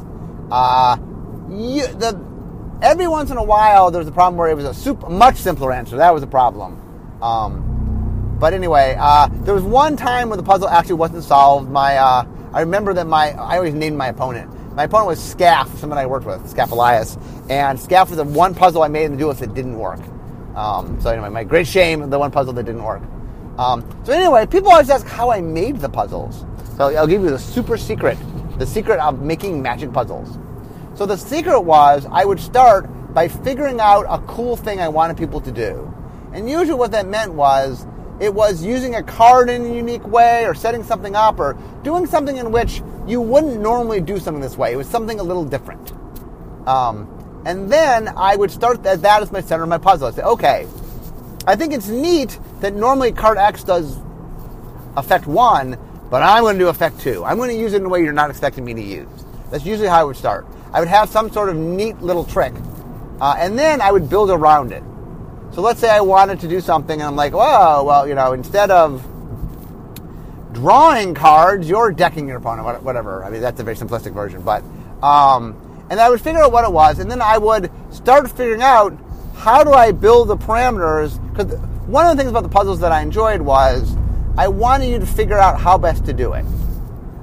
Uh, 0.51 0.99
you, 1.49 1.87
the 1.87 2.34
every 2.83 3.09
once 3.09 3.31
in 3.31 3.37
a 3.37 3.43
while, 3.43 3.91
there 3.91 3.99
was 3.99 4.09
a 4.09 4.13
problem 4.13 4.37
where 4.39 4.51
it 4.51 4.55
was 4.55 4.65
a 4.65 4.75
super, 4.75 5.09
much 5.09 5.37
simpler 5.37 5.73
answer. 5.73 5.97
That 5.97 6.13
was 6.13 6.23
a 6.23 6.27
problem. 6.27 6.81
Um, 7.23 8.37
but 8.39 8.53
anyway, 8.53 8.97
uh, 8.99 9.29
there 9.31 9.55
was 9.55 9.63
one 9.63 9.97
time 9.97 10.29
when 10.29 10.39
the 10.39 10.43
puzzle 10.45 10.69
actually 10.69 10.97
wasn't 10.97 11.25
solved. 11.25 11.71
My, 11.71 11.97
uh, 11.97 12.27
I 12.53 12.61
remember 12.61 12.93
that 12.95 13.07
my, 13.07 13.31
I 13.33 13.57
always 13.57 13.75
named 13.75 13.97
my 13.97 14.09
opponent. 14.09 14.51
My 14.75 14.85
opponent 14.85 15.07
was 15.07 15.23
Skaff, 15.23 15.79
someone 15.79 15.99
I 15.99 16.07
worked 16.07 16.27
with, 16.27 16.49
Skaff 16.49 16.73
Elias, 16.73 17.17
and 17.49 17.79
Skaff 17.79 18.09
was 18.11 18.17
the 18.17 18.25
one 18.25 18.55
puzzle 18.55 18.83
I 18.83 18.89
made 18.89 19.05
in 19.05 19.13
the 19.13 19.19
duelist 19.19 19.41
that 19.41 19.55
didn't 19.55 19.79
work. 19.79 20.01
Um, 20.57 21.01
so 21.01 21.11
anyway, 21.11 21.29
my 21.29 21.45
great 21.45 21.67
shame, 21.67 22.11
the 22.11 22.19
one 22.19 22.31
puzzle 22.31 22.53
that 22.55 22.65
didn't 22.65 22.83
work. 22.83 23.03
Um, 23.57 23.89
so 24.05 24.13
anyway, 24.13 24.47
people 24.47 24.73
always 24.73 24.91
ask 24.91 25.07
how 25.07 25.31
I 25.31 25.41
made 25.41 25.79
the 25.79 25.89
puzzles. 25.89 26.45
So 26.77 26.95
I'll 26.97 27.07
give 27.07 27.23
you 27.23 27.31
the 27.31 27.39
super 27.39 27.77
secret, 27.77 28.19
the 28.59 28.67
secret 28.67 28.99
of 28.99 29.21
making 29.23 29.63
magic 29.63 29.93
puzzles. 29.93 30.39
So 30.95 31.07
the 31.07 31.17
secret 31.17 31.61
was 31.61 32.07
I 32.11 32.25
would 32.25 32.41
start 32.41 32.89
by 33.13 33.29
figuring 33.29 33.81
out 33.81 34.07
a 34.09 34.19
cool 34.27 34.57
thing 34.57 34.81
I 34.81 34.89
wanted 34.89 35.17
people 35.17 35.41
to 35.41 35.53
do. 35.53 35.93
And 36.33 36.49
usually 36.49 36.79
what 36.79 36.93
that 36.93 37.07
meant 37.07 37.35
was 37.35 37.87
it 38.21 38.33
was 38.33 38.63
using 38.63 38.95
a 38.95 39.03
card 39.03 39.51
in 39.51 39.65
a 39.67 39.75
unique 39.75 40.07
way 40.07 40.47
or 40.47 40.55
setting 40.55 40.85
something 40.85 41.17
up 41.17 41.41
or 41.41 41.57
doing 41.83 42.07
something 42.07 42.37
in 42.37 42.53
which 42.53 42.81
you 43.07 43.21
wouldn't 43.21 43.61
normally 43.61 44.01
do 44.01 44.19
something 44.19 44.41
this 44.41 44.57
way. 44.57 44.73
It 44.73 44.77
was 44.77 44.89
something 44.89 45.19
a 45.19 45.23
little 45.23 45.45
different. 45.45 45.93
Um, 46.67 47.43
and 47.45 47.71
then 47.71 48.09
I 48.17 48.37
would 48.37 48.51
start 48.51 48.83
that, 48.85 49.03
that 49.03 49.23
as 49.23 49.33
my 49.33 49.41
center 49.41 49.65
of 49.65 49.69
my 49.69 49.79
puzzle. 49.79 50.09
I'd 50.09 50.15
say, 50.15 50.23
okay, 50.23 50.67
I 51.47 51.57
think 51.57 51.73
it's 51.73 51.89
neat 51.89 52.39
that 52.61 52.75
normally 52.75 53.13
card 53.13 53.37
X 53.37 53.65
does 53.65 53.99
effect 54.97 55.27
one, 55.27 55.77
but 56.09 56.23
I'm 56.23 56.43
going 56.43 56.55
to 56.55 56.65
do 56.65 56.69
effect 56.69 57.01
two. 57.01 57.25
I'm 57.25 57.37
going 57.37 57.51
to 57.51 57.57
use 57.57 57.75
it 57.75 57.79
in 57.79 57.87
a 57.87 57.89
way 57.89 58.03
you're 58.03 58.13
not 58.13 58.31
expecting 58.31 58.65
me 58.65 58.75
to 58.75 58.83
use. 58.83 59.09
That's 59.51 59.67
usually 59.67 59.89
how 59.89 60.01
I 60.01 60.05
would 60.05 60.17
start. 60.17 60.47
I 60.75 60.81
would 60.81 60.89
have 60.89 61.09
some 61.09 61.31
sort 61.31 61.51
of 61.51 61.57
neat 61.57 62.03
little 62.03 62.25
trick, 62.25 62.53
uh, 63.21 63.37
and 63.39 63.57
then 63.57 63.81
I 63.81 63.93
would 63.93 64.11
build 64.11 64.29
around 64.29 64.73
it. 64.73 64.83
So 65.53 65.61
let's 65.61 65.79
say 65.79 65.89
I 65.89 66.01
wanted 66.01 66.41
to 66.41 66.49
do 66.49 66.61
something, 66.61 67.01
and 67.01 67.07
I'm 67.07 67.15
like, 67.15 67.33
oh, 67.33 67.85
well, 67.85 68.09
you 68.09 68.17
know, 68.17 68.33
instead 68.33 68.73
of 68.73 69.07
drawing 70.53 71.15
cards, 71.15 71.69
you're 71.69 71.93
decking 71.93 72.27
your 72.27 72.39
opponent, 72.39 72.83
whatever. 72.83 73.25
I 73.25 73.31
mean, 73.31 73.41
that's 73.41 73.61
a 73.61 73.63
very 73.63 73.77
simplistic 73.77 74.13
version, 74.13 74.43
but 74.43 74.65
um, 75.01 75.55
and 75.91 76.01
I 76.01 76.11
would 76.11 76.21
figure 76.21 76.43
out 76.43 76.51
what 76.51 76.65
it 76.65 76.73
was, 76.73 76.99
and 76.99 77.09
then 77.09 77.23
I 77.23 77.39
would 77.39 77.71
start 77.93 78.29
figuring 78.29 78.63
out 78.63 78.99
how 79.37 79.63
do 79.63 79.73
I 79.73 79.93
build 79.93 80.27
the 80.27 80.37
parameters. 80.37 81.21
Because 81.31 81.57
one 81.87 82.05
of 82.05 82.17
the 82.17 82.21
things 82.21 82.33
about 82.33 82.43
the 82.43 82.49
puzzles 82.49 82.81
that 82.81 82.91
I 82.91 83.01
enjoyed 83.01 83.41
was 83.41 83.97
I 84.37 84.49
wanted 84.49 84.89
you 84.89 84.99
to 84.99 85.07
figure 85.07 85.39
out 85.39 85.61
how 85.61 85.79
best 85.79 86.05
to 86.07 86.13
do 86.13 86.33
it, 86.33 86.45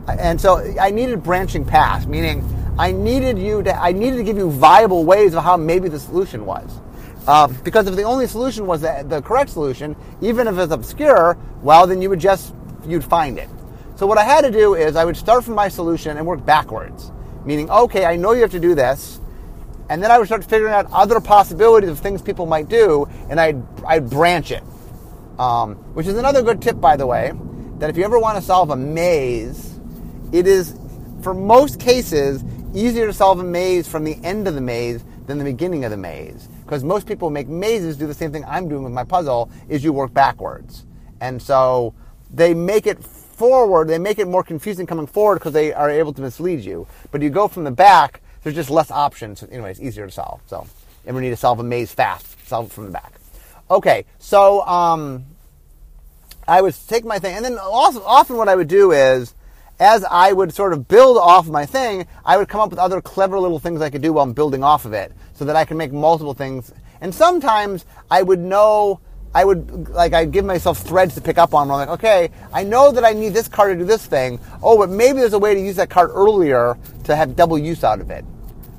and 0.08 0.40
so 0.40 0.74
I 0.80 0.92
needed 0.92 1.22
branching 1.22 1.66
paths, 1.66 2.06
meaning 2.06 2.48
I 2.82 2.91
needed 2.91 3.38
you 3.38 3.62
to, 3.62 3.76
I 3.80 3.91
needed 3.91 4.17
to 4.17 4.24
give 4.24 4.38
you 4.38 4.50
viable 4.50 5.06
ways 5.06 5.36
of 5.36 5.44
how 5.44 5.56
maybe 5.56 5.88
the 5.88 6.00
solution 6.00 6.48
was. 6.48 6.80
Uh, 7.28 7.48
because 7.63 7.86
if 7.86 7.96
the 7.96 8.02
only 8.02 8.26
solution 8.26 8.65
was 8.65 8.82
the, 8.82 9.06
the 9.08 9.22
correct 9.22 9.52
solution, 9.52 9.96
even 10.20 10.48
if 10.48 10.58
it's 10.58 10.74
obscure, 10.74 11.38
well, 11.62 11.86
then 11.86 12.02
you 12.02 12.10
would 12.10 12.20
just, 12.20 12.56
you'd 12.88 13.04
find 13.04 13.38
it. 13.38 13.48
So 13.98 14.08
what 14.08 14.17
I 14.17 14.24
had 14.24 14.41
to 14.46 14.52
do 14.52 14.74
is 14.74 14.96
I 14.96 15.06
would 15.06 15.15
start 15.15 15.44
from 15.44 15.54
my 15.54 15.70
solution 15.70 16.17
and 16.17 16.26
work 16.26 16.44
backwards. 16.44 17.12
Meaning, 17.46 17.70
okay, 17.70 18.04
I 18.04 18.15
know 18.15 18.32
you 18.32 18.41
have 18.41 18.50
to 18.50 18.60
do 18.60 18.74
this, 18.74 19.22
and 19.88 20.02
then 20.02 20.10
I 20.10 20.17
would 20.17 20.26
start 20.26 20.44
figuring 20.44 20.74
out 20.74 20.88
other 20.91 21.20
possibilities 21.20 21.91
of 21.91 22.00
things 22.00 22.20
people 22.20 22.48
might 22.48 22.67
do, 22.67 23.08
and 23.30 23.39
I'd, 23.39 23.62
I'd 23.86 24.10
branch 24.10 24.50
it. 24.50 24.63
Um, 25.38 25.76
which 25.94 26.08
is 26.08 26.17
another 26.17 26.41
good 26.41 26.63
tip, 26.63 26.82
by 26.82 26.98
the 26.98 27.06
way, 27.06 27.32
that 27.78 27.91
if 27.91 27.98
you 27.98 28.04
ever 28.06 28.17
want 28.17 28.39
to 28.39 28.44
solve 28.44 28.72
a 28.72 28.76
maze, 28.76 29.80
it 30.32 30.48
is, 30.48 30.76
for 31.22 31.36
most 31.36 31.80
cases, 31.80 32.44
easier 32.74 33.08
to 33.08 33.14
solve 33.14 33.40
a 33.40 33.44
maze 33.44 33.88
from 33.88 34.04
the 34.04 34.18
end 34.24 34.48
of 34.48 34.56
the 34.56 34.62
maze 34.62 35.04
than 35.28 35.38
the 35.38 35.44
beginning 35.44 35.86
of 35.86 35.92
the 35.92 35.98
maze. 35.98 36.48
Because 36.64 36.84
most 36.84 37.06
people 37.08 37.30
make 37.30 37.48
mazes 37.48 37.98
do 37.98 38.08
the 38.08 38.14
same 38.14 38.32
thing 38.32 38.46
I'm 38.46 38.70
doing 38.70 38.84
with 38.84 38.94
my 38.94 39.04
puzzle, 39.04 39.50
is 39.70 39.84
you 39.84 39.94
work 39.94 40.14
backwards. 40.14 40.86
And 41.20 41.42
so 41.42 41.94
they 42.34 42.54
make 42.54 42.88
it 42.88 43.04
forward, 43.04 43.88
they 43.88 43.98
make 43.98 44.20
it 44.20 44.28
more 44.28 44.44
confusing 44.44 44.86
coming 44.86 45.08
forward 45.08 45.36
because 45.36 45.54
they 45.54 45.74
are 45.74 45.90
able 45.90 46.14
to 46.14 46.22
mislead 46.22 46.62
you. 46.62 46.88
But 47.12 47.22
you 47.22 47.30
go 47.30 47.48
from 47.48 47.64
the 47.64 47.72
back, 47.72 48.22
there's 48.44 48.56
just 48.56 48.70
less 48.70 48.92
options. 48.92 49.44
Anyway, 49.44 49.72
it's 49.72 49.80
easier 49.80 50.06
to 50.06 50.12
solve. 50.12 50.42
So 50.48 50.68
if 51.06 51.14
we 51.14 51.22
need 51.22 51.30
to 51.30 51.38
solve 51.38 51.60
a 51.60 51.64
maze 51.64 51.94
fast, 51.94 52.48
solve 52.48 52.68
it 52.68 52.72
from 52.72 52.86
the 52.86 52.92
back. 52.92 53.14
Okay, 53.70 54.06
so 54.20 54.62
um, 54.68 55.26
I 56.48 56.62
would 56.62 56.76
take 56.88 57.06
my 57.06 57.20
thing, 57.20 57.36
and 57.36 57.46
then 57.46 57.58
also, 57.58 58.04
often 58.04 58.36
what 58.36 58.50
I 58.50 58.56
would 58.56 58.68
do 58.68 58.92
is 58.92 59.34
as 59.82 60.06
I 60.10 60.32
would 60.32 60.54
sort 60.54 60.74
of 60.74 60.88
build 60.88 61.17
off 61.17 61.48
my 61.48 61.65
thing, 61.65 62.06
I 62.24 62.38
would 62.38 62.48
come 62.48 62.62
up 62.62 62.70
with 62.70 62.78
other 62.78 63.02
clever 63.02 63.39
little 63.39 63.58
things 63.58 63.82
I 63.82 63.89
could 63.89 64.04
do 64.04 64.13
while 64.13 64.24
I'm 64.24 64.32
building 64.32 64.63
off 64.63 64.86
of 64.86 64.94
it 64.94 65.12
so 65.34 65.44
that 65.46 65.56
I 65.56 65.65
can 65.65 65.76
make 65.76 65.91
multiple 65.91 66.36
things. 66.36 66.72
And 67.02 67.13
sometimes 67.13 67.86
I 68.10 68.22
would 68.22 68.39
know, 68.39 69.00
I 69.34 69.44
would, 69.44 69.89
like, 69.89 70.13
I'd 70.13 70.32
give 70.32 70.46
myself 70.46 70.78
threads 70.78 71.15
to 71.15 71.22
pick 71.22 71.39
up 71.39 71.56
on. 71.56 71.67
Where 71.67 71.80
I'm 71.80 71.88
like, 71.88 71.98
okay, 71.98 72.30
I 72.54 72.63
know 72.63 72.91
that 72.91 73.04
I 73.04 73.13
need 73.13 73.34
this 73.34 73.48
card 73.48 73.74
to 73.74 73.80
do 73.80 73.86
this 73.86 74.06
thing. 74.06 74.39
Oh, 74.62 74.78
but 74.78 74.91
maybe 74.91 75.20
there's 75.20 75.34
a 75.34 75.39
way 75.39 75.56
to 75.56 75.60
use 75.60 75.78
that 75.78 75.89
card 75.89 76.12
earlier 76.13 76.78
to 77.06 77.15
have 77.15 77.36
double 77.36 77.58
use 77.58 77.84
out 77.84 78.02
of 78.02 78.12
it. 78.12 78.24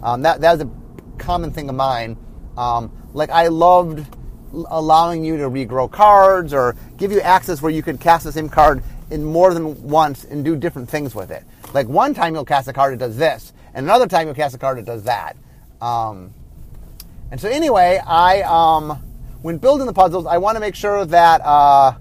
Um, 0.04 0.22
that, 0.22 0.40
that 0.40 0.52
was 0.52 0.60
a 0.60 0.70
common 1.18 1.50
thing 1.50 1.68
of 1.68 1.74
mine. 1.74 2.16
Um, 2.56 2.92
like, 3.12 3.30
I 3.30 3.48
loved 3.48 4.06
allowing 4.52 5.24
you 5.24 5.36
to 5.38 5.50
regrow 5.50 5.90
cards 5.90 6.54
or 6.54 6.76
give 6.96 7.10
you 7.10 7.20
access 7.22 7.60
where 7.60 7.72
you 7.72 7.82
could 7.82 7.98
cast 7.98 8.22
the 8.22 8.30
same 8.30 8.48
card 8.48 8.84
in 9.12 9.24
more 9.24 9.54
than 9.54 9.80
once 9.82 10.24
and 10.24 10.44
do 10.44 10.56
different 10.56 10.88
things 10.88 11.14
with 11.14 11.30
it. 11.30 11.44
Like 11.74 11.86
one 11.86 12.14
time 12.14 12.34
you'll 12.34 12.44
cast 12.44 12.66
a 12.66 12.72
card 12.72 12.94
that 12.94 12.98
does 12.98 13.16
this, 13.16 13.52
and 13.74 13.86
another 13.86 14.06
time 14.06 14.26
you'll 14.26 14.34
cast 14.34 14.54
a 14.54 14.58
card 14.58 14.78
that 14.78 14.86
does 14.86 15.04
that. 15.04 15.36
Um, 15.80 16.32
and 17.30 17.40
so 17.40 17.48
anyway, 17.48 18.00
I 18.04 18.42
um, 18.42 18.90
when 19.42 19.58
building 19.58 19.86
the 19.86 19.92
puzzles, 19.92 20.26
I 20.26 20.38
want 20.38 20.56
to 20.56 20.60
make 20.60 20.74
sure 20.74 21.04
that 21.04 21.40
uh, 21.42 21.94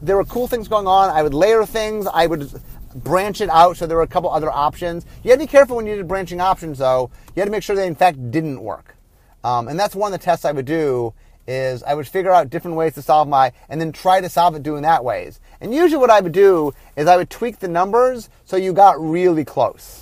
there 0.00 0.16
were 0.16 0.24
cool 0.24 0.48
things 0.48 0.68
going 0.68 0.86
on. 0.86 1.10
I 1.10 1.22
would 1.22 1.34
layer 1.34 1.64
things. 1.66 2.06
I 2.12 2.26
would 2.26 2.50
branch 2.94 3.40
it 3.40 3.48
out 3.50 3.76
so 3.76 3.86
there 3.86 3.96
were 3.96 4.02
a 4.02 4.08
couple 4.08 4.30
other 4.30 4.50
options. 4.50 5.06
You 5.22 5.30
had 5.30 5.40
to 5.40 5.46
be 5.46 5.50
careful 5.50 5.76
when 5.76 5.86
you 5.86 5.96
did 5.96 6.08
branching 6.08 6.40
options, 6.40 6.78
though. 6.78 7.10
You 7.34 7.40
had 7.40 7.46
to 7.46 7.50
make 7.50 7.62
sure 7.62 7.76
they 7.76 7.86
in 7.86 7.94
fact 7.94 8.30
didn't 8.30 8.60
work. 8.60 8.96
Um, 9.44 9.68
and 9.68 9.78
that's 9.78 9.94
one 9.94 10.12
of 10.12 10.20
the 10.20 10.24
tests 10.24 10.44
I 10.44 10.52
would 10.52 10.66
do 10.66 11.14
is 11.46 11.82
I 11.82 11.94
would 11.94 12.06
figure 12.06 12.30
out 12.30 12.50
different 12.50 12.76
ways 12.76 12.94
to 12.94 13.02
solve 13.02 13.28
my, 13.28 13.52
and 13.68 13.80
then 13.80 13.92
try 13.92 14.20
to 14.20 14.28
solve 14.28 14.54
it 14.54 14.62
doing 14.62 14.82
that 14.82 15.04
ways. 15.04 15.40
And 15.60 15.74
usually 15.74 16.00
what 16.00 16.10
I 16.10 16.20
would 16.20 16.32
do 16.32 16.72
is 16.96 17.06
I 17.06 17.16
would 17.16 17.30
tweak 17.30 17.58
the 17.58 17.68
numbers 17.68 18.28
so 18.44 18.56
you 18.56 18.72
got 18.72 19.00
really 19.00 19.44
close. 19.44 19.98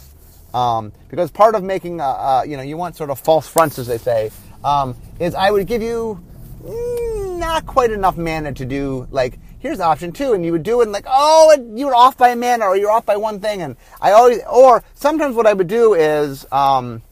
Um, 0.52 0.92
because 1.08 1.30
part 1.30 1.54
of 1.54 1.62
making, 1.62 2.00
a, 2.00 2.04
a, 2.04 2.44
you 2.46 2.56
know, 2.56 2.62
you 2.62 2.76
want 2.76 2.96
sort 2.96 3.10
of 3.10 3.18
false 3.18 3.46
fronts, 3.46 3.78
as 3.78 3.86
they 3.86 3.98
say, 3.98 4.30
um, 4.64 4.96
is 5.18 5.34
I 5.34 5.50
would 5.50 5.66
give 5.66 5.80
you 5.80 6.22
mm, 6.62 7.38
not 7.38 7.66
quite 7.66 7.90
enough 7.90 8.16
mana 8.16 8.52
to 8.54 8.64
do, 8.64 9.06
like, 9.10 9.38
here's 9.60 9.78
option 9.80 10.10
two, 10.10 10.32
and 10.32 10.44
you 10.44 10.52
would 10.52 10.62
do 10.62 10.80
it, 10.80 10.84
and 10.84 10.92
like, 10.92 11.06
oh, 11.06 11.72
you 11.74 11.86
were 11.86 11.94
off 11.94 12.16
by 12.16 12.30
a 12.30 12.36
mana, 12.36 12.64
or 12.64 12.76
you're 12.76 12.90
off 12.90 13.06
by 13.06 13.16
one 13.16 13.40
thing, 13.40 13.62
and 13.62 13.76
I 14.00 14.12
always, 14.12 14.40
or 14.50 14.82
sometimes 14.94 15.36
what 15.36 15.46
I 15.46 15.52
would 15.52 15.68
do 15.68 15.94
is, 15.94 16.46
um, 16.50 17.02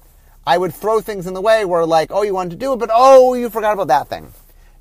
I 0.48 0.56
would 0.56 0.74
throw 0.74 1.02
things 1.02 1.26
in 1.26 1.34
the 1.34 1.42
way 1.42 1.66
where 1.66 1.84
like, 1.84 2.10
oh, 2.10 2.22
you 2.22 2.32
wanted 2.32 2.52
to 2.52 2.56
do 2.56 2.72
it, 2.72 2.78
but 2.78 2.88
oh, 2.90 3.34
you 3.34 3.50
forgot 3.50 3.74
about 3.74 3.88
that 3.88 4.08
thing. 4.08 4.32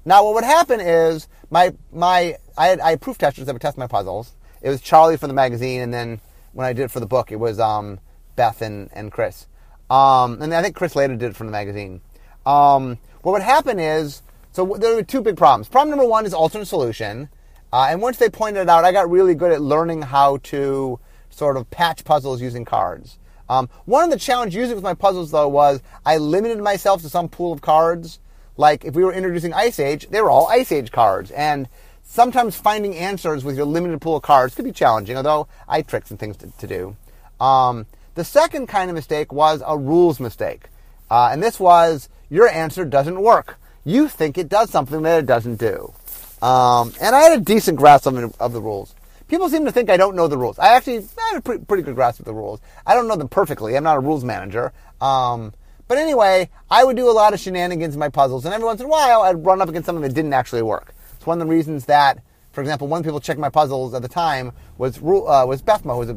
Now, 0.05 0.23
what 0.23 0.35
would 0.35 0.45
happen 0.45 0.79
is 0.79 1.27
my 1.49 1.73
my 1.91 2.37
I 2.57 2.67
had 2.67 2.79
I 2.79 2.91
had 2.91 3.01
proof 3.01 3.17
testers 3.17 3.47
that 3.47 3.53
would 3.53 3.61
test 3.61 3.77
my 3.77 3.85
puzzles. 3.85 4.33
It 4.61 4.69
was 4.69 4.79
Charlie 4.79 5.17
from 5.17 5.27
the 5.27 5.33
magazine, 5.33 5.81
and 5.81 5.93
then 5.93 6.21
when 6.53 6.65
I 6.65 6.71
did 6.71 6.83
it 6.83 6.91
for 6.91 7.01
the 7.01 7.05
book, 7.05 7.33
it 7.33 7.35
was 7.35 7.59
um, 7.59 7.99
Beth 8.37 8.61
and 8.61 8.89
and 8.93 9.11
Chris. 9.11 9.45
Um, 9.89 10.41
and 10.41 10.53
I 10.53 10.61
think 10.61 10.73
Chris 10.73 10.95
later 10.95 11.17
did 11.17 11.31
it 11.31 11.35
from 11.35 11.47
the 11.47 11.51
magazine. 11.51 11.99
Um, 12.45 12.97
what 13.23 13.33
would 13.33 13.41
happen 13.41 13.77
is 13.77 14.23
so 14.53 14.77
there 14.79 14.95
were 14.95 15.03
two 15.03 15.21
big 15.21 15.35
problems. 15.35 15.67
Problem 15.67 15.89
number 15.89 16.09
one 16.09 16.25
is 16.25 16.33
alternate 16.33 16.67
solution, 16.67 17.27
uh, 17.73 17.87
and 17.89 18.01
once 18.01 18.15
they 18.15 18.29
pointed 18.29 18.61
it 18.61 18.69
out, 18.69 18.85
I 18.85 18.93
got 18.93 19.11
really 19.11 19.35
good 19.35 19.51
at 19.51 19.61
learning 19.61 20.03
how 20.03 20.37
to 20.43 20.97
sort 21.29 21.57
of 21.57 21.69
patch 21.71 22.05
puzzles 22.05 22.41
using 22.41 22.63
cards. 22.63 23.19
Um, 23.49 23.69
one 23.85 24.03
of 24.03 24.09
the 24.09 24.19
challenges 24.19 24.55
usually 24.55 24.75
with 24.75 24.83
my 24.83 24.93
puzzles 24.93 25.31
though 25.31 25.47
was 25.47 25.81
I 26.05 26.17
limited 26.17 26.59
myself 26.59 27.01
to 27.01 27.09
some 27.09 27.29
pool 27.29 27.53
of 27.53 27.61
cards. 27.61 28.19
Like 28.57 28.85
if 28.85 28.95
we 28.95 29.03
were 29.03 29.13
introducing 29.13 29.53
Ice 29.53 29.79
Age, 29.79 30.07
they 30.09 30.21
were 30.21 30.29
all 30.29 30.47
Ice 30.47 30.71
Age 30.71 30.91
cards, 30.91 31.31
and 31.31 31.67
sometimes 32.03 32.55
finding 32.55 32.95
answers 32.95 33.43
with 33.43 33.55
your 33.55 33.65
limited 33.65 34.01
pool 34.01 34.17
of 34.17 34.23
cards 34.23 34.55
could 34.55 34.65
be 34.65 34.71
challenging. 34.71 35.15
Although 35.15 35.47
I 35.67 35.81
tricks 35.81 36.09
and 36.11 36.19
things 36.19 36.37
to, 36.37 36.51
to 36.51 36.67
do. 36.67 36.95
Um, 37.39 37.85
the 38.15 38.23
second 38.23 38.67
kind 38.67 38.89
of 38.89 38.95
mistake 38.95 39.31
was 39.31 39.61
a 39.65 39.77
rules 39.77 40.19
mistake, 40.19 40.69
uh, 41.11 41.29
and 41.31 41.43
this 41.43 41.59
was 41.59 42.09
your 42.29 42.47
answer 42.49 42.83
doesn't 42.83 43.21
work. 43.21 43.57
You 43.85 44.07
think 44.09 44.37
it 44.37 44.49
does 44.49 44.69
something 44.69 45.03
that 45.03 45.19
it 45.19 45.25
doesn't 45.27 45.57
do. 45.57 45.93
Um, 46.41 46.93
and 47.01 47.15
I 47.15 47.21
had 47.21 47.39
a 47.39 47.43
decent 47.43 47.77
grasp 47.77 48.05
of, 48.05 48.35
of 48.39 48.53
the 48.53 48.61
rules. 48.61 48.93
People 49.27 49.49
seem 49.49 49.65
to 49.65 49.71
think 49.71 49.89
I 49.89 49.97
don't 49.97 50.15
know 50.15 50.27
the 50.27 50.37
rules. 50.37 50.57
I 50.57 50.75
actually 50.75 50.97
I 50.99 51.29
have 51.31 51.37
a 51.37 51.41
pretty, 51.41 51.65
pretty 51.65 51.83
good 51.83 51.95
grasp 51.95 52.19
of 52.19 52.25
the 52.25 52.33
rules. 52.33 52.61
I 52.85 52.93
don't 52.93 53.07
know 53.07 53.15
them 53.15 53.27
perfectly. 53.27 53.75
I'm 53.75 53.83
not 53.83 53.97
a 53.97 53.99
rules 53.99 54.23
manager. 54.23 54.71
Um, 55.01 55.53
but 55.87 55.97
anyway, 55.97 56.49
I 56.69 56.83
would 56.83 56.97
do 56.97 57.09
a 57.09 57.11
lot 57.11 57.33
of 57.33 57.39
shenanigans 57.39 57.93
in 57.93 57.99
my 57.99 58.09
puzzles, 58.09 58.45
and 58.45 58.53
every 58.53 58.65
once 58.65 58.81
in 58.81 58.87
a 58.87 58.89
while, 58.89 59.21
I'd 59.21 59.45
run 59.45 59.61
up 59.61 59.69
against 59.69 59.85
something 59.85 60.01
that 60.01 60.13
didn't 60.13 60.33
actually 60.33 60.61
work. 60.61 60.93
It's 61.15 61.25
one 61.25 61.41
of 61.41 61.47
the 61.47 61.51
reasons 61.51 61.85
that, 61.85 62.19
for 62.51 62.61
example, 62.61 62.87
one 62.87 62.99
of 62.99 63.03
the 63.03 63.07
people 63.07 63.21
checking 63.21 63.41
my 63.41 63.49
puzzles 63.49 63.93
at 63.93 64.01
the 64.01 64.07
time 64.07 64.51
was 64.77 64.97
uh, 64.97 65.45
was 65.47 65.61
Beth 65.61 65.83
Moursund, 65.83 65.93
who 65.93 65.99
was 65.99 66.09
a 66.09 66.13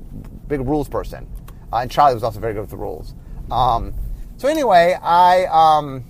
big 0.49 0.61
rules 0.61 0.89
person, 0.89 1.29
uh, 1.73 1.79
and 1.79 1.91
Charlie 1.91 2.15
was 2.15 2.25
also 2.25 2.41
very 2.41 2.53
good 2.53 2.63
with 2.63 2.71
the 2.71 2.77
rules. 2.77 3.15
Um, 3.51 3.95
so 4.39 4.49
anyway, 4.49 4.97
I 5.01 5.47
um, 5.47 6.05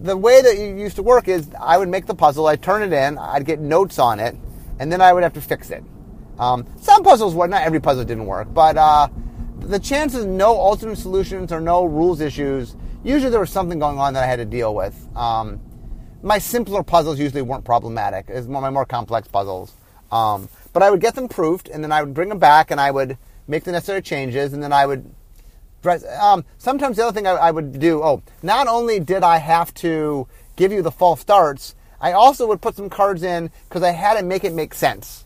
the 0.00 0.16
way 0.16 0.42
that 0.42 0.54
it 0.54 0.78
used 0.78 0.96
to 0.96 1.02
work 1.02 1.28
is 1.28 1.48
I 1.60 1.78
would 1.78 1.88
make 1.88 2.06
the 2.06 2.14
puzzle, 2.14 2.46
I'd 2.46 2.62
turn 2.62 2.82
it 2.82 2.92
in, 2.92 3.18
I'd 3.18 3.44
get 3.44 3.60
notes 3.60 3.98
on 3.98 4.18
it, 4.18 4.36
and 4.82 4.90
then 4.90 5.00
I 5.00 5.12
would 5.12 5.22
have 5.22 5.32
to 5.34 5.40
fix 5.40 5.70
it. 5.70 5.84
Um, 6.40 6.66
some 6.80 7.04
puzzles 7.04 7.36
would, 7.36 7.50
not 7.50 7.62
every 7.62 7.80
puzzle 7.80 8.04
didn't 8.04 8.26
work, 8.26 8.52
but 8.52 8.76
uh, 8.76 9.08
the 9.60 9.78
chances 9.78 10.26
no 10.26 10.56
alternate 10.56 10.98
solutions 10.98 11.52
or 11.52 11.60
no 11.60 11.84
rules 11.84 12.20
issues, 12.20 12.74
usually 13.04 13.30
there 13.30 13.38
was 13.38 13.50
something 13.50 13.78
going 13.78 14.00
on 14.00 14.12
that 14.14 14.24
I 14.24 14.26
had 14.26 14.36
to 14.36 14.44
deal 14.44 14.74
with. 14.74 15.06
Um, 15.16 15.60
my 16.20 16.38
simpler 16.38 16.82
puzzles 16.82 17.20
usually 17.20 17.42
weren't 17.42 17.64
problematic. 17.64 18.26
It's 18.28 18.48
my 18.48 18.70
more 18.70 18.84
complex 18.84 19.28
puzzles. 19.28 19.72
Um, 20.10 20.48
but 20.72 20.82
I 20.82 20.90
would 20.90 21.00
get 21.00 21.14
them 21.14 21.28
proofed, 21.28 21.68
and 21.68 21.84
then 21.84 21.92
I 21.92 22.02
would 22.02 22.12
bring 22.12 22.28
them 22.28 22.40
back, 22.40 22.72
and 22.72 22.80
I 22.80 22.90
would 22.90 23.18
make 23.46 23.62
the 23.62 23.70
necessary 23.70 24.02
changes, 24.02 24.52
and 24.52 24.60
then 24.60 24.72
I 24.72 24.84
would. 24.84 25.08
Um, 26.20 26.44
sometimes 26.58 26.96
the 26.96 27.04
other 27.04 27.12
thing 27.12 27.28
I, 27.28 27.32
I 27.32 27.50
would 27.52 27.78
do, 27.78 28.02
oh, 28.02 28.22
not 28.42 28.66
only 28.66 28.98
did 28.98 29.22
I 29.22 29.38
have 29.38 29.72
to 29.74 30.26
give 30.56 30.72
you 30.72 30.82
the 30.82 30.90
false 30.90 31.20
starts, 31.20 31.76
I 32.02 32.12
also 32.12 32.48
would 32.48 32.60
put 32.60 32.74
some 32.74 32.90
cards 32.90 33.22
in 33.22 33.50
because 33.68 33.84
I 33.84 33.92
had 33.92 34.18
to 34.18 34.24
make 34.24 34.42
it 34.42 34.52
make 34.52 34.74
sense. 34.74 35.24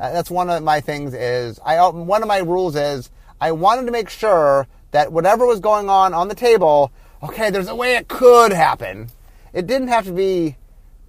Uh, 0.00 0.10
that's 0.10 0.30
one 0.30 0.50
of 0.50 0.62
my 0.62 0.80
things. 0.80 1.14
Is 1.14 1.60
I 1.64 1.86
one 1.90 2.22
of 2.22 2.28
my 2.28 2.38
rules 2.38 2.74
is 2.74 3.10
I 3.40 3.52
wanted 3.52 3.84
to 3.86 3.92
make 3.92 4.08
sure 4.08 4.66
that 4.90 5.12
whatever 5.12 5.46
was 5.46 5.60
going 5.60 5.90
on 5.90 6.14
on 6.14 6.28
the 6.28 6.34
table, 6.34 6.90
okay, 7.22 7.50
there's 7.50 7.68
a 7.68 7.74
way 7.74 7.96
it 7.96 8.08
could 8.08 8.52
happen. 8.52 9.10
It 9.52 9.66
didn't 9.66 9.88
have 9.88 10.06
to 10.06 10.12
be 10.12 10.56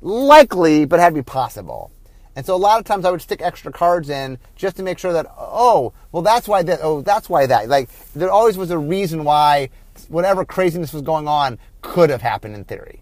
likely, 0.01 0.85
but 0.85 0.99
had 0.99 1.09
to 1.09 1.15
be 1.15 1.23
possible. 1.23 1.91
And 2.35 2.45
so 2.45 2.53
a 2.53 2.57
lot 2.57 2.79
of 2.79 2.85
times 2.85 3.05
I 3.05 3.11
would 3.11 3.21
stick 3.21 3.41
extra 3.41 3.71
cards 3.71 4.09
in 4.09 4.37
just 4.57 4.75
to 4.75 4.83
make 4.83 4.99
sure 4.99 5.13
that, 5.13 5.27
oh, 5.37 5.93
well, 6.11 6.21
that's 6.21 6.47
why 6.47 6.63
that, 6.63 6.79
oh, 6.83 7.01
that's 7.01 7.29
why 7.29 7.45
that. 7.45 7.69
Like, 7.69 7.89
there 8.13 8.29
always 8.29 8.57
was 8.57 8.71
a 8.71 8.77
reason 8.77 9.23
why 9.23 9.69
whatever 10.09 10.43
craziness 10.43 10.91
was 10.91 11.01
going 11.01 11.29
on 11.29 11.57
could 11.81 12.09
have 12.09 12.21
happened 12.21 12.53
in 12.53 12.65
theory. 12.65 13.01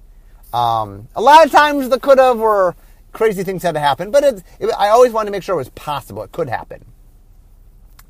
Um, 0.54 1.08
a 1.16 1.22
lot 1.22 1.46
of 1.46 1.52
times 1.52 1.90
the 1.90 2.00
could 2.00 2.20
have 2.20 2.38
were 2.38 2.76
crazy 3.12 3.44
things 3.44 3.64
had 3.64 3.74
to 3.74 3.80
happen, 3.80 4.12
but 4.12 4.24
it, 4.24 4.44
I 4.78 4.90
always 4.90 5.12
wanted 5.12 5.28
to 5.28 5.32
make 5.32 5.44
sure 5.44 5.56
it 5.56 5.58
was 5.58 5.70
possible. 5.70 6.24
It 6.24 6.32
could 6.32 6.50
happen. 6.50 6.86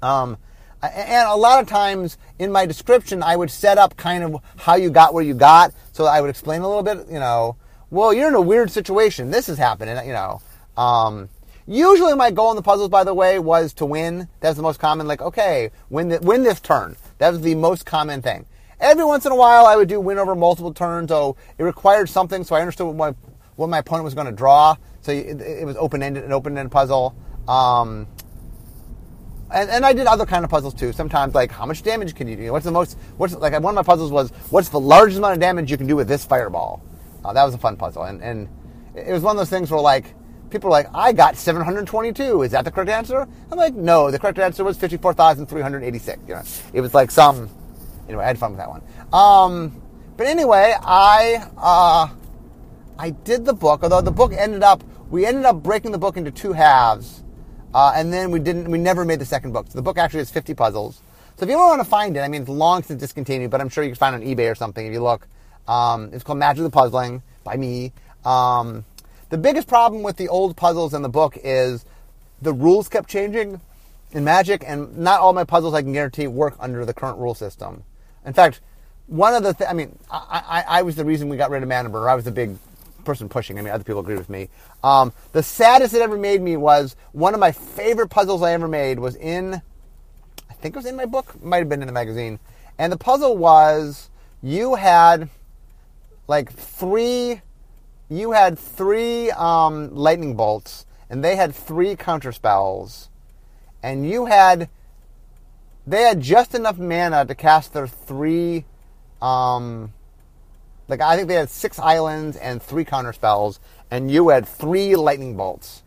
Um, 0.01 0.37
and 0.81 1.29
a 1.29 1.35
lot 1.35 1.61
of 1.61 1.67
times 1.67 2.17
in 2.39 2.51
my 2.51 2.65
description, 2.65 3.23
I 3.23 3.37
would 3.37 3.49
set 3.49 3.77
up 3.77 3.95
kind 3.95 4.23
of 4.23 4.41
how 4.57 4.75
you 4.75 4.89
got 4.89 5.13
where 5.13 5.23
you 5.23 5.33
got. 5.33 5.73
So 5.93 6.05
I 6.05 6.19
would 6.19 6.29
explain 6.29 6.61
a 6.61 6.67
little 6.67 6.83
bit, 6.83 7.07
you 7.07 7.19
know, 7.19 7.55
well, 7.89 8.13
you're 8.13 8.27
in 8.27 8.33
a 8.33 8.41
weird 8.41 8.71
situation. 8.71 9.31
This 9.31 9.47
is 9.47 9.57
happening, 9.57 9.95
you 10.05 10.13
know. 10.13 10.41
Um, 10.75 11.29
usually 11.65 12.15
my 12.15 12.31
goal 12.31 12.49
in 12.49 12.55
the 12.57 12.61
puzzles, 12.61 12.89
by 12.89 13.03
the 13.03 13.13
way, 13.13 13.39
was 13.39 13.71
to 13.75 13.85
win. 13.85 14.27
That's 14.41 14.57
the 14.57 14.63
most 14.63 14.79
common, 14.79 15.07
like, 15.07 15.21
okay, 15.21 15.71
win, 15.89 16.09
the, 16.09 16.19
win 16.19 16.43
this 16.43 16.59
turn. 16.59 16.97
That 17.19 17.31
was 17.31 17.41
the 17.41 17.55
most 17.55 17.85
common 17.85 18.21
thing. 18.21 18.45
Every 18.83 19.05
once 19.05 19.25
in 19.25 19.31
a 19.31 19.35
while, 19.35 19.65
I 19.65 19.77
would 19.77 19.87
do 19.87 19.99
win 20.01 20.17
over 20.17 20.35
multiple 20.35 20.73
turns. 20.73 21.09
Oh, 21.09 21.37
it 21.57 21.63
required 21.63 22.09
something, 22.09 22.43
so 22.43 22.53
I 22.53 22.59
understood 22.59 22.87
what 22.87 22.95
my, 22.95 23.15
what 23.55 23.69
my 23.69 23.77
opponent 23.77 24.03
was 24.03 24.13
going 24.13 24.27
to 24.27 24.33
draw. 24.33 24.75
So 24.99 25.13
it, 25.13 25.39
it 25.39 25.65
was 25.65 25.77
open-ended, 25.77 26.23
an 26.23 26.33
open-ended 26.33 26.69
puzzle. 26.69 27.15
Um, 27.47 28.07
and, 29.53 29.69
and 29.69 29.85
I 29.85 29.93
did 29.93 30.05
other 30.05 30.25
kind 30.25 30.43
of 30.43 30.51
puzzles 30.51 30.73
too. 30.73 30.91
Sometimes 30.91 31.33
like 31.33 31.49
how 31.49 31.65
much 31.65 31.81
damage 31.81 32.13
can 32.13 32.27
you 32.27 32.35
do? 32.35 32.51
What's 32.51 32.65
the 32.65 32.71
most? 32.71 32.97
What's 33.17 33.35
like 33.35 33.53
one 33.53 33.65
of 33.65 33.75
my 33.75 33.83
puzzles 33.83 34.11
was 34.11 34.31
what's 34.49 34.69
the 34.69 34.79
largest 34.79 35.19
amount 35.19 35.35
of 35.35 35.39
damage 35.39 35.71
you 35.71 35.77
can 35.77 35.87
do 35.87 35.95
with 35.95 36.07
this 36.07 36.25
fireball? 36.25 36.83
Uh, 37.23 37.31
that 37.33 37.43
was 37.43 37.53
a 37.53 37.57
fun 37.57 37.77
puzzle, 37.77 38.03
and 38.03 38.21
and 38.21 38.49
it 38.95 39.11
was 39.11 39.21
one 39.21 39.35
of 39.35 39.39
those 39.39 39.49
things 39.49 39.69
where 39.69 39.79
like 39.79 40.13
people 40.49 40.69
are 40.69 40.71
like, 40.71 40.87
I 40.93 41.13
got 41.13 41.35
722. 41.35 42.41
Is 42.43 42.51
that 42.51 42.65
the 42.65 42.71
correct 42.71 42.89
answer? 42.89 43.27
I'm 43.51 43.57
like, 43.57 43.73
no, 43.73 44.11
the 44.11 44.19
correct 44.19 44.39
answer 44.39 44.63
was 44.63 44.77
54,386. 44.77 46.19
You 46.27 46.35
know, 46.35 46.41
it 46.73 46.81
was 46.81 46.93
like 46.93 47.11
some. 47.11 47.49
Anyway, 48.07 48.23
I 48.23 48.27
had 48.27 48.37
fun 48.37 48.51
with 48.51 48.59
that 48.59 48.69
one. 48.69 48.81
Um, 49.11 49.81
but 50.17 50.27
anyway, 50.27 50.75
I 50.81 51.47
uh, 51.57 52.09
I 52.97 53.09
did 53.09 53.45
the 53.45 53.53
book. 53.53 53.83
Although 53.83 54.01
the 54.01 54.11
book 54.11 54.33
ended 54.33 54.63
up, 54.63 54.83
we 55.09 55.25
ended 55.25 55.45
up 55.45 55.63
breaking 55.63 55.91
the 55.91 55.97
book 55.97 56.17
into 56.17 56.31
two 56.31 56.53
halves 56.53 57.23
uh, 57.73 57.91
and 57.95 58.13
then 58.13 58.29
we 58.31 58.39
didn't, 58.39 58.69
we 58.69 58.77
never 58.77 59.03
made 59.03 59.19
the 59.19 59.25
second 59.25 59.51
book. 59.51 59.65
So 59.67 59.77
the 59.77 59.81
book 59.81 59.97
actually 59.97 60.19
has 60.19 60.29
50 60.29 60.53
puzzles. 60.53 61.01
So 61.35 61.43
if 61.43 61.49
you 61.49 61.55
ever 61.55 61.65
want 61.65 61.81
to 61.81 61.89
find 61.89 62.15
it, 62.15 62.19
I 62.19 62.27
mean, 62.27 62.41
it's 62.41 62.49
long 62.49 62.83
since 62.83 62.99
discontinued, 62.99 63.49
but 63.49 63.59
I'm 63.61 63.69
sure 63.69 63.83
you 63.83 63.89
can 63.89 63.97
find 63.97 64.15
it 64.15 64.25
on 64.25 64.35
eBay 64.35 64.51
or 64.51 64.55
something 64.55 64.85
if 64.85 64.93
you 64.93 65.01
look. 65.01 65.27
Um, 65.67 66.09
it's 66.13 66.23
called 66.23 66.37
Magic 66.37 66.63
the 66.63 66.69
Puzzling 66.69 67.23
by 67.43 67.57
me. 67.57 67.91
Um, 68.25 68.85
the 69.29 69.37
biggest 69.37 69.67
problem 69.67 70.03
with 70.03 70.17
the 70.17 70.29
old 70.29 70.55
puzzles 70.55 70.93
in 70.93 71.01
the 71.01 71.09
book 71.09 71.37
is 71.43 71.85
the 72.41 72.53
rules 72.53 72.87
kept 72.89 73.09
changing 73.09 73.59
in 74.11 74.23
Magic, 74.23 74.63
and 74.67 74.95
not 74.95 75.21
all 75.21 75.33
my 75.33 75.43
puzzles 75.43 75.73
I 75.73 75.81
can 75.81 75.93
guarantee 75.93 76.27
work 76.27 76.55
under 76.59 76.85
the 76.85 76.93
current 76.93 77.17
rule 77.17 77.33
system. 77.33 77.83
In 78.25 78.33
fact, 78.33 78.61
one 79.07 79.33
of 79.33 79.43
the 79.43 79.53
th- 79.53 79.69
I 79.69 79.73
mean, 79.73 79.97
I, 80.09 80.63
I, 80.67 80.79
I 80.79 80.81
was 80.81 80.95
the 80.95 81.05
reason 81.05 81.29
we 81.29 81.37
got 81.37 81.49
rid 81.49 81.63
of 81.63 81.69
Burner. 81.69 82.09
I 82.09 82.15
was 82.15 82.25
the 82.25 82.31
big 82.31 82.57
person 83.03 83.29
pushing. 83.29 83.59
I 83.59 83.61
mean, 83.61 83.73
other 83.73 83.83
people 83.83 83.99
agreed 83.99 84.17
with 84.17 84.29
me. 84.29 84.49
Um, 84.83 85.13
the 85.33 85.43
saddest 85.43 85.93
it 85.93 86.01
ever 86.01 86.17
made 86.17 86.41
me 86.41 86.57
was 86.57 86.95
one 87.11 87.33
of 87.33 87.39
my 87.39 87.51
favorite 87.51 88.09
puzzles 88.09 88.41
I 88.41 88.53
ever 88.53 88.67
made 88.67 88.99
was 88.99 89.15
in, 89.15 89.61
I 90.49 90.53
think 90.53 90.75
it 90.75 90.77
was 90.77 90.85
in 90.85 90.95
my 90.95 91.05
book, 91.05 91.41
might 91.43 91.57
have 91.57 91.69
been 91.69 91.81
in 91.81 91.87
the 91.87 91.93
magazine. 91.93 92.39
And 92.77 92.91
the 92.91 92.97
puzzle 92.97 93.37
was 93.37 94.09
you 94.41 94.75
had 94.75 95.29
like 96.27 96.51
three, 96.51 97.41
you 98.09 98.31
had 98.31 98.57
three 98.57 99.31
um, 99.31 99.93
lightning 99.93 100.35
bolts, 100.35 100.85
and 101.09 101.23
they 101.23 101.35
had 101.35 101.53
three 101.53 101.95
counter 101.95 102.31
spells, 102.31 103.09
and 103.83 104.09
you 104.09 104.25
had, 104.25 104.69
they 105.85 106.03
had 106.03 106.21
just 106.21 106.55
enough 106.55 106.77
mana 106.77 107.25
to 107.25 107.35
cast 107.35 107.73
their 107.73 107.87
three. 107.87 108.65
Um, 109.21 109.93
like 110.87 111.01
I 111.01 111.15
think 111.15 111.27
they 111.27 111.35
had 111.35 111.49
six 111.49 111.79
islands 111.79 112.37
and 112.37 112.61
three 112.61 112.85
counter 112.85 113.13
spells, 113.13 113.59
and 113.89 114.11
you 114.11 114.29
had 114.29 114.47
three 114.47 114.95
lightning 114.95 115.35
bolts, 115.35 115.83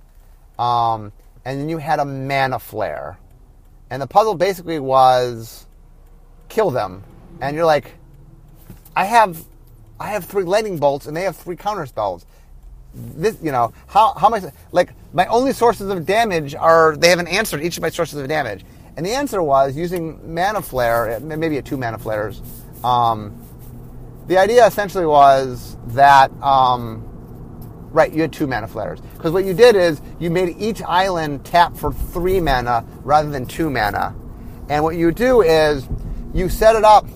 um, 0.59 1.13
and 1.45 1.61
then 1.61 1.69
you 1.69 1.79
had 1.79 1.99
a 1.99 2.05
mana 2.05 2.59
flare, 2.59 3.19
and 3.91 4.01
the 4.01 4.07
puzzle 4.07 4.35
basically 4.35 4.79
was 4.79 5.67
kill 6.49 6.71
them, 6.71 7.05
and 7.41 7.55
you're 7.55 7.67
like, 7.67 7.93
I 8.95 9.05
have, 9.05 9.45
I 10.01 10.09
have 10.09 10.25
three 10.25 10.45
lightning 10.45 10.79
bolts, 10.79 11.07
and 11.07 11.17
they 11.17 11.23
have 11.23 11.37
three 11.37 11.57
counter 11.57 11.87
spells. 11.87 12.25
This, 12.95 13.37
you 13.43 13.53
know, 13.53 13.75
how 13.87 14.15
how 14.15 14.31
much 14.31 14.45
like 14.73 14.95
my 15.13 15.27
only 15.27 15.53
sources 15.53 15.91
of 15.91 16.07
damage 16.07 16.55
are 16.55 16.97
they 16.97 17.11
haven't 17.11 17.29
answered 17.29 17.63
each 17.63 17.77
of 17.77 17.83
my 17.83 17.91
sources 17.91 18.19
of 18.19 18.27
damage, 18.27 18.65
and 18.97 19.05
the 19.05 19.11
answer 19.11 19.43
was 19.43 19.77
using 19.77 20.35
mana 20.35 20.63
flare, 20.63 21.21
maybe 21.21 21.59
at 21.59 21.65
two 21.65 21.77
mana 21.77 21.99
flares. 21.99 22.41
Um, 22.83 23.39
the 24.27 24.39
idea 24.39 24.67
essentially 24.67 25.07
was 25.07 25.77
that, 25.89 26.33
um, 26.43 27.03
right, 27.93 28.13
you 28.13 28.23
had 28.23 28.33
two 28.33 28.47
mana 28.47 28.67
flares. 28.67 29.01
Because 29.15 29.33
what 29.33 29.45
you 29.45 29.55
did 29.55 29.77
is 29.77 30.01
you 30.19 30.31
made 30.31 30.57
each 30.59 30.83
island 30.83 31.45
tap 31.45 31.77
for 31.77 31.93
three 31.93 32.41
mana 32.41 32.85
rather 33.03 33.31
than 33.31 33.47
two 33.47 33.71
mana. 33.71 34.15
And 34.69 34.83
what 34.83 34.97
you 34.97 35.13
do 35.13 35.43
is 35.43 35.87
you 36.35 36.49
set 36.49 36.75
it 36.75 36.85
up 36.85 37.07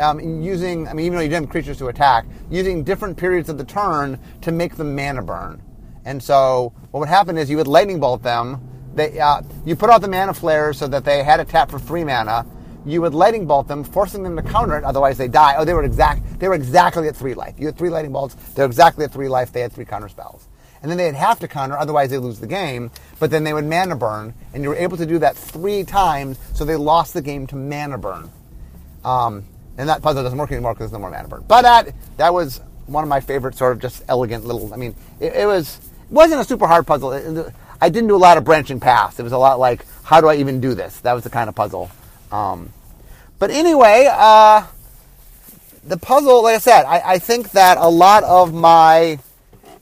um, 0.00 0.42
using, 0.42 0.88
I 0.88 0.94
mean, 0.94 1.06
even 1.06 1.16
though 1.16 1.22
you 1.22 1.28
didn't 1.28 1.44
have 1.44 1.50
creatures 1.50 1.78
to 1.78 1.88
attack, 1.88 2.26
using 2.50 2.84
different 2.84 3.16
periods 3.16 3.48
of 3.48 3.58
the 3.58 3.64
turn 3.64 4.18
to 4.42 4.52
make 4.52 4.76
them 4.76 4.96
mana 4.96 5.22
burn. 5.22 5.62
And 6.04 6.22
so 6.22 6.72
what 6.90 7.00
would 7.00 7.08
happen 7.08 7.36
is 7.36 7.50
you 7.50 7.58
would 7.58 7.66
lightning 7.66 8.00
bolt 8.00 8.22
them. 8.22 8.67
They, 8.98 9.18
uh, 9.18 9.42
you 9.64 9.76
put 9.76 9.90
out 9.90 10.00
the 10.02 10.08
mana 10.08 10.34
flares 10.34 10.78
so 10.78 10.86
that 10.88 11.04
they 11.04 11.22
had 11.22 11.40
a 11.40 11.44
tap 11.44 11.70
for 11.70 11.78
three 11.78 12.04
mana 12.04 12.44
you 12.88 13.02
would 13.02 13.14
lightning 13.14 13.46
bolt 13.46 13.68
them, 13.68 13.84
forcing 13.84 14.22
them 14.22 14.36
to 14.36 14.42
counter 14.42 14.76
it, 14.76 14.84
otherwise 14.84 15.18
they 15.18 15.28
die. 15.28 15.56
Oh, 15.58 15.64
they 15.64 15.74
were 15.74 15.84
exact 15.84 16.38
they 16.38 16.48
were 16.48 16.54
exactly 16.54 17.08
at 17.08 17.16
three 17.16 17.34
life. 17.34 17.54
You 17.58 17.66
had 17.66 17.76
three 17.76 17.90
lightning 17.90 18.12
bolts, 18.12 18.34
they're 18.54 18.66
exactly 18.66 19.04
at 19.04 19.12
three 19.12 19.28
life, 19.28 19.52
they 19.52 19.60
had 19.60 19.72
three 19.72 19.84
counter 19.84 20.08
spells. 20.08 20.48
And 20.80 20.90
then 20.90 20.96
they'd 20.96 21.14
have 21.14 21.40
to 21.40 21.48
counter, 21.48 21.76
otherwise 21.76 22.10
they 22.10 22.18
lose 22.18 22.38
the 22.38 22.46
game, 22.46 22.90
but 23.18 23.30
then 23.30 23.44
they 23.44 23.52
would 23.52 23.64
mana 23.64 23.96
burn, 23.96 24.32
and 24.54 24.62
you 24.62 24.68
were 24.68 24.76
able 24.76 24.96
to 24.96 25.06
do 25.06 25.18
that 25.18 25.36
three 25.36 25.82
times, 25.82 26.38
so 26.54 26.64
they 26.64 26.76
lost 26.76 27.14
the 27.14 27.22
game 27.22 27.46
to 27.48 27.56
mana 27.56 27.98
burn. 27.98 28.30
Um, 29.04 29.44
and 29.76 29.88
that 29.88 30.02
puzzle 30.02 30.22
doesn't 30.22 30.38
work 30.38 30.52
anymore 30.52 30.74
because 30.74 30.90
there's 30.90 30.98
no 30.98 31.00
more 31.00 31.10
mana 31.10 31.28
burn. 31.28 31.44
But 31.46 31.62
that 31.62 31.94
that 32.16 32.32
was 32.32 32.60
one 32.86 33.04
of 33.04 33.08
my 33.08 33.20
favorite 33.20 33.54
sort 33.54 33.72
of 33.72 33.80
just 33.80 34.02
elegant 34.08 34.44
little 34.44 34.72
I 34.72 34.76
mean, 34.76 34.94
it, 35.20 35.34
it 35.34 35.46
was 35.46 35.80
wasn't 36.10 36.40
a 36.40 36.44
super 36.44 36.66
hard 36.66 36.86
puzzle. 36.86 37.12
It, 37.12 37.52
I 37.80 37.88
didn't 37.88 38.08
do 38.08 38.16
a 38.16 38.18
lot 38.18 38.38
of 38.38 38.44
branching 38.44 38.80
paths. 38.80 39.18
It 39.18 39.22
was 39.22 39.32
a 39.32 39.38
lot 39.38 39.58
like, 39.58 39.84
how 40.02 40.20
do 40.20 40.28
I 40.28 40.36
even 40.36 40.60
do 40.60 40.74
this? 40.74 41.00
That 41.00 41.12
was 41.12 41.24
the 41.24 41.30
kind 41.30 41.48
of 41.48 41.54
puzzle. 41.54 41.90
Um, 42.32 42.72
but 43.38 43.50
anyway, 43.50 44.08
uh, 44.10 44.66
the 45.84 45.96
puzzle, 45.96 46.42
like 46.42 46.56
I 46.56 46.58
said, 46.58 46.84
I, 46.84 47.02
I 47.04 47.18
think 47.18 47.52
that 47.52 47.78
a 47.78 47.88
lot 47.88 48.24
of 48.24 48.52
my 48.52 49.18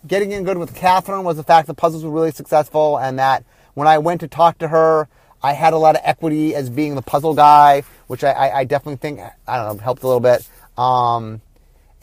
getting 0.07 0.33
in 0.33 0.45
good 0.45 0.59
with 0.59 0.75
Kathryn 0.75 1.25
was 1.25 1.37
the 1.37 1.43
fact 1.43 1.67
that 1.67 1.75
puzzles 1.75 2.05
were 2.05 2.11
really 2.11 2.31
successful, 2.31 2.99
and 2.99 3.19
that 3.19 3.45
when 3.75 3.89
I 3.89 3.99
went 3.99 4.21
to 4.21 4.29
talk 4.29 4.59
to 4.59 4.69
her, 4.69 5.09
I 5.43 5.53
had 5.53 5.73
a 5.73 5.79
lot 5.79 5.97
of 5.97 6.03
equity 6.05 6.55
as 6.55 6.71
being 6.71 6.95
the 6.95 7.03
puzzle 7.03 7.35
guy, 7.35 7.83
which 8.07 8.25
I, 8.25 8.33
I, 8.33 8.59
I 8.59 8.65
definitely 8.65 8.97
think 8.97 9.21
I 9.47 9.57
don't 9.57 9.77
know 9.77 9.83
helped 9.83 10.03
a 10.03 10.07
little 10.07 10.21
bit. 10.21 10.49
Um, 10.79 11.41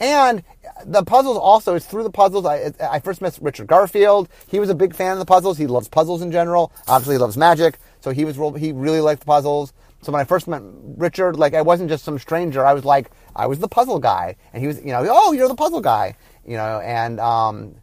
and 0.00 0.42
the 0.84 1.04
puzzles 1.04 1.36
also, 1.36 1.74
is 1.74 1.86
through 1.86 2.02
the 2.02 2.10
puzzles. 2.10 2.44
I, 2.46 2.72
I 2.80 3.00
first 3.00 3.20
met 3.20 3.38
Richard 3.40 3.66
Garfield. 3.66 4.28
He 4.48 4.58
was 4.58 4.70
a 4.70 4.74
big 4.74 4.94
fan 4.94 5.12
of 5.12 5.18
the 5.18 5.24
puzzles. 5.24 5.58
He 5.58 5.66
loves 5.66 5.88
puzzles 5.88 6.22
in 6.22 6.32
general. 6.32 6.72
Obviously, 6.88 7.14
he 7.14 7.18
loves 7.18 7.36
magic. 7.36 7.78
So 8.00 8.10
he 8.10 8.24
was 8.24 8.36
he 8.58 8.72
really 8.72 9.00
liked 9.00 9.20
the 9.20 9.26
puzzles. 9.26 9.72
So 10.02 10.12
when 10.12 10.20
I 10.20 10.24
first 10.24 10.46
met 10.48 10.62
Richard, 10.96 11.36
like 11.36 11.54
I 11.54 11.62
wasn't 11.62 11.88
just 11.88 12.04
some 12.04 12.18
stranger. 12.18 12.66
I 12.66 12.74
was 12.74 12.84
like 12.84 13.10
I 13.34 13.46
was 13.46 13.58
the 13.58 13.68
puzzle 13.68 13.98
guy, 13.98 14.36
and 14.52 14.60
he 14.60 14.66
was 14.66 14.78
you 14.80 14.92
know 14.92 15.06
oh 15.08 15.32
you're 15.32 15.48
the 15.48 15.54
puzzle 15.54 15.80
guy 15.80 16.16
you 16.46 16.56
know 16.56 16.80
and 16.80 17.18
um, 17.20 17.74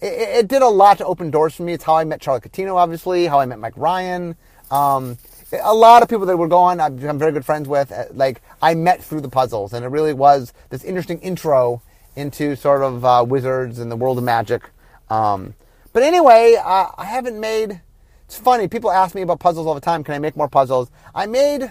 it, 0.00 0.44
it, 0.44 0.48
did 0.48 0.62
a 0.62 0.68
lot 0.68 0.98
to 0.98 1.04
open 1.04 1.30
doors 1.30 1.54
for 1.54 1.62
me. 1.62 1.72
It's 1.72 1.84
how 1.84 1.96
I 1.96 2.04
met 2.04 2.20
Charlie 2.20 2.40
Catino, 2.40 2.76
obviously, 2.76 3.26
how 3.26 3.40
I 3.40 3.46
met 3.46 3.58
Mike 3.58 3.76
Ryan. 3.76 4.36
Um, 4.70 5.18
a 5.62 5.74
lot 5.74 6.02
of 6.02 6.08
people 6.08 6.26
that 6.26 6.36
were 6.36 6.48
going, 6.48 6.80
I've 6.80 6.96
become 6.96 7.18
very 7.18 7.32
good 7.32 7.44
friends 7.44 7.68
with. 7.68 7.90
Uh, 7.90 8.04
like 8.12 8.40
I 8.62 8.74
met 8.74 9.02
through 9.02 9.20
the 9.20 9.28
puzzles, 9.28 9.72
and 9.72 9.84
it 9.84 9.88
really 9.88 10.14
was 10.14 10.52
this 10.70 10.84
interesting 10.84 11.18
intro 11.20 11.82
into 12.16 12.56
sort 12.56 12.82
of 12.82 13.04
uh, 13.04 13.24
wizards 13.26 13.78
and 13.78 13.90
the 13.90 13.96
world 13.96 14.18
of 14.18 14.24
magic. 14.24 14.62
Um, 15.08 15.54
but 15.92 16.02
anyway, 16.02 16.56
uh, 16.62 16.88
I 16.96 17.04
haven't 17.04 17.38
made. 17.38 17.80
It's 18.26 18.38
funny. 18.38 18.68
People 18.68 18.90
ask 18.90 19.14
me 19.14 19.22
about 19.22 19.40
puzzles 19.40 19.66
all 19.66 19.74
the 19.74 19.80
time. 19.80 20.04
Can 20.04 20.14
I 20.14 20.18
make 20.18 20.36
more 20.36 20.48
puzzles? 20.48 20.90
I 21.14 21.26
made 21.26 21.70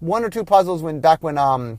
one 0.00 0.24
or 0.24 0.30
two 0.30 0.44
puzzles 0.44 0.82
when 0.82 1.00
back 1.00 1.22
when 1.22 1.38
um, 1.38 1.78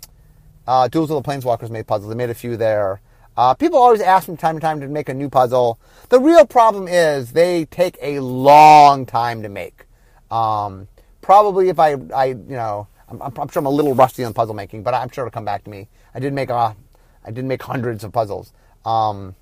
uh, 0.67 0.87
Duels 0.87 1.11
of 1.11 1.21
the 1.21 1.29
Planeswalkers 1.29 1.69
made 1.69 1.87
puzzles. 1.87 2.11
I 2.11 2.15
made 2.15 2.29
a 2.29 2.35
few 2.35 2.55
there. 2.55 3.01
Uh, 3.35 3.53
people 3.53 3.79
always 3.79 4.01
ask 4.01 4.25
from 4.25 4.37
time 4.37 4.55
to 4.55 4.61
time 4.61 4.79
to 4.81 4.87
make 4.87 5.09
a 5.09 5.13
new 5.13 5.29
puzzle. 5.29 5.79
The 6.09 6.19
real 6.19 6.45
problem 6.45 6.87
is 6.87 7.31
they 7.31 7.65
take 7.65 7.97
a 8.01 8.19
long 8.19 9.05
time 9.05 9.41
to 9.43 9.49
make. 9.49 9.85
Um, 10.29 10.87
probably 11.21 11.69
if 11.69 11.79
I, 11.79 11.95
I 12.13 12.25
you 12.25 12.43
know, 12.49 12.87
I'm, 13.09 13.21
I'm, 13.21 13.49
sure 13.49 13.59
I'm 13.59 13.65
a 13.65 13.69
little 13.69 13.95
rusty 13.95 14.23
on 14.23 14.33
puzzle 14.33 14.53
making, 14.53 14.83
but 14.83 14.93
I'm 14.93 15.09
sure 15.09 15.25
it'll 15.25 15.33
come 15.33 15.45
back 15.45 15.63
to 15.63 15.69
me. 15.69 15.87
I 16.13 16.19
did 16.19 16.33
make 16.33 16.49
a, 16.49 16.75
I 17.25 17.31
didn't 17.31 17.47
make 17.47 17.63
hundreds 17.63 18.03
of 18.03 18.11
puzzles. 18.11 18.51
Um, 18.85 19.35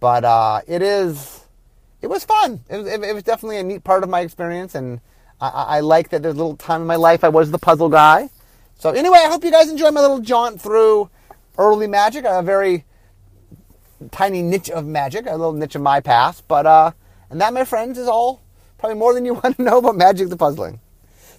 but 0.00 0.24
uh, 0.24 0.60
it 0.66 0.82
is, 0.82 1.44
it 2.00 2.06
was 2.06 2.24
fun. 2.24 2.60
It 2.68 2.78
was, 2.78 2.86
it, 2.86 3.02
it 3.02 3.14
was 3.14 3.22
definitely 3.22 3.58
a 3.58 3.62
neat 3.62 3.84
part 3.84 4.02
of 4.02 4.08
my 4.08 4.20
experience, 4.20 4.74
and 4.74 5.00
I, 5.40 5.48
I 5.48 5.80
like 5.80 6.10
that 6.10 6.22
there's 6.22 6.34
a 6.34 6.38
little 6.38 6.56
time 6.56 6.82
in 6.82 6.86
my 6.86 6.96
life 6.96 7.24
I 7.24 7.28
was 7.28 7.50
the 7.50 7.58
puzzle 7.58 7.88
guy. 7.88 8.30
So 8.78 8.90
anyway, 8.90 9.18
I 9.22 9.28
hope 9.28 9.44
you 9.44 9.50
guys 9.50 9.70
enjoy 9.70 9.90
my 9.90 10.00
little 10.00 10.20
jaunt 10.20 10.60
through 10.60 11.10
early 11.58 11.86
magic. 11.86 12.24
A 12.26 12.42
very 12.42 12.84
tiny 14.10 14.40
niche 14.40 14.70
of 14.70 14.86
magic, 14.86 15.26
a 15.26 15.32
little 15.32 15.52
niche 15.52 15.74
of 15.74 15.82
my 15.82 16.00
past. 16.00 16.48
But 16.48 16.66
uh, 16.66 16.92
and 17.28 17.40
that, 17.40 17.52
my 17.52 17.64
friends, 17.64 17.98
is 17.98 18.08
all 18.08 18.40
probably 18.78 18.98
more 18.98 19.12
than 19.12 19.24
you 19.26 19.34
want 19.42 19.56
to 19.56 19.62
know 19.62 19.78
about 19.78 19.96
magic 19.96 20.30
the 20.30 20.36
puzzling. 20.36 20.80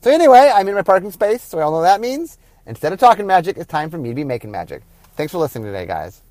So 0.02 0.12
anyway, 0.12 0.52
I'm 0.54 0.68
in 0.68 0.76
my 0.76 0.82
parking 0.82 1.12
space, 1.12 1.44
so 1.44 1.58
we 1.58 1.64
all 1.64 1.72
know 1.72 1.78
what 1.78 1.84
that 1.84 2.02
means. 2.02 2.38
Instead 2.66 2.94
of 2.94 3.00
talking 3.00 3.26
magic, 3.26 3.58
it's 3.58 3.68
time 3.68 3.90
for 3.90 3.98
me 3.98 4.10
to 4.10 4.16
be 4.16 4.24
making 4.24 4.52
magic. 4.52 4.84
Thanks 5.16 5.32
for 5.32 5.38
listening 5.39 5.66
today, 5.66 5.86
guys. 5.86 6.22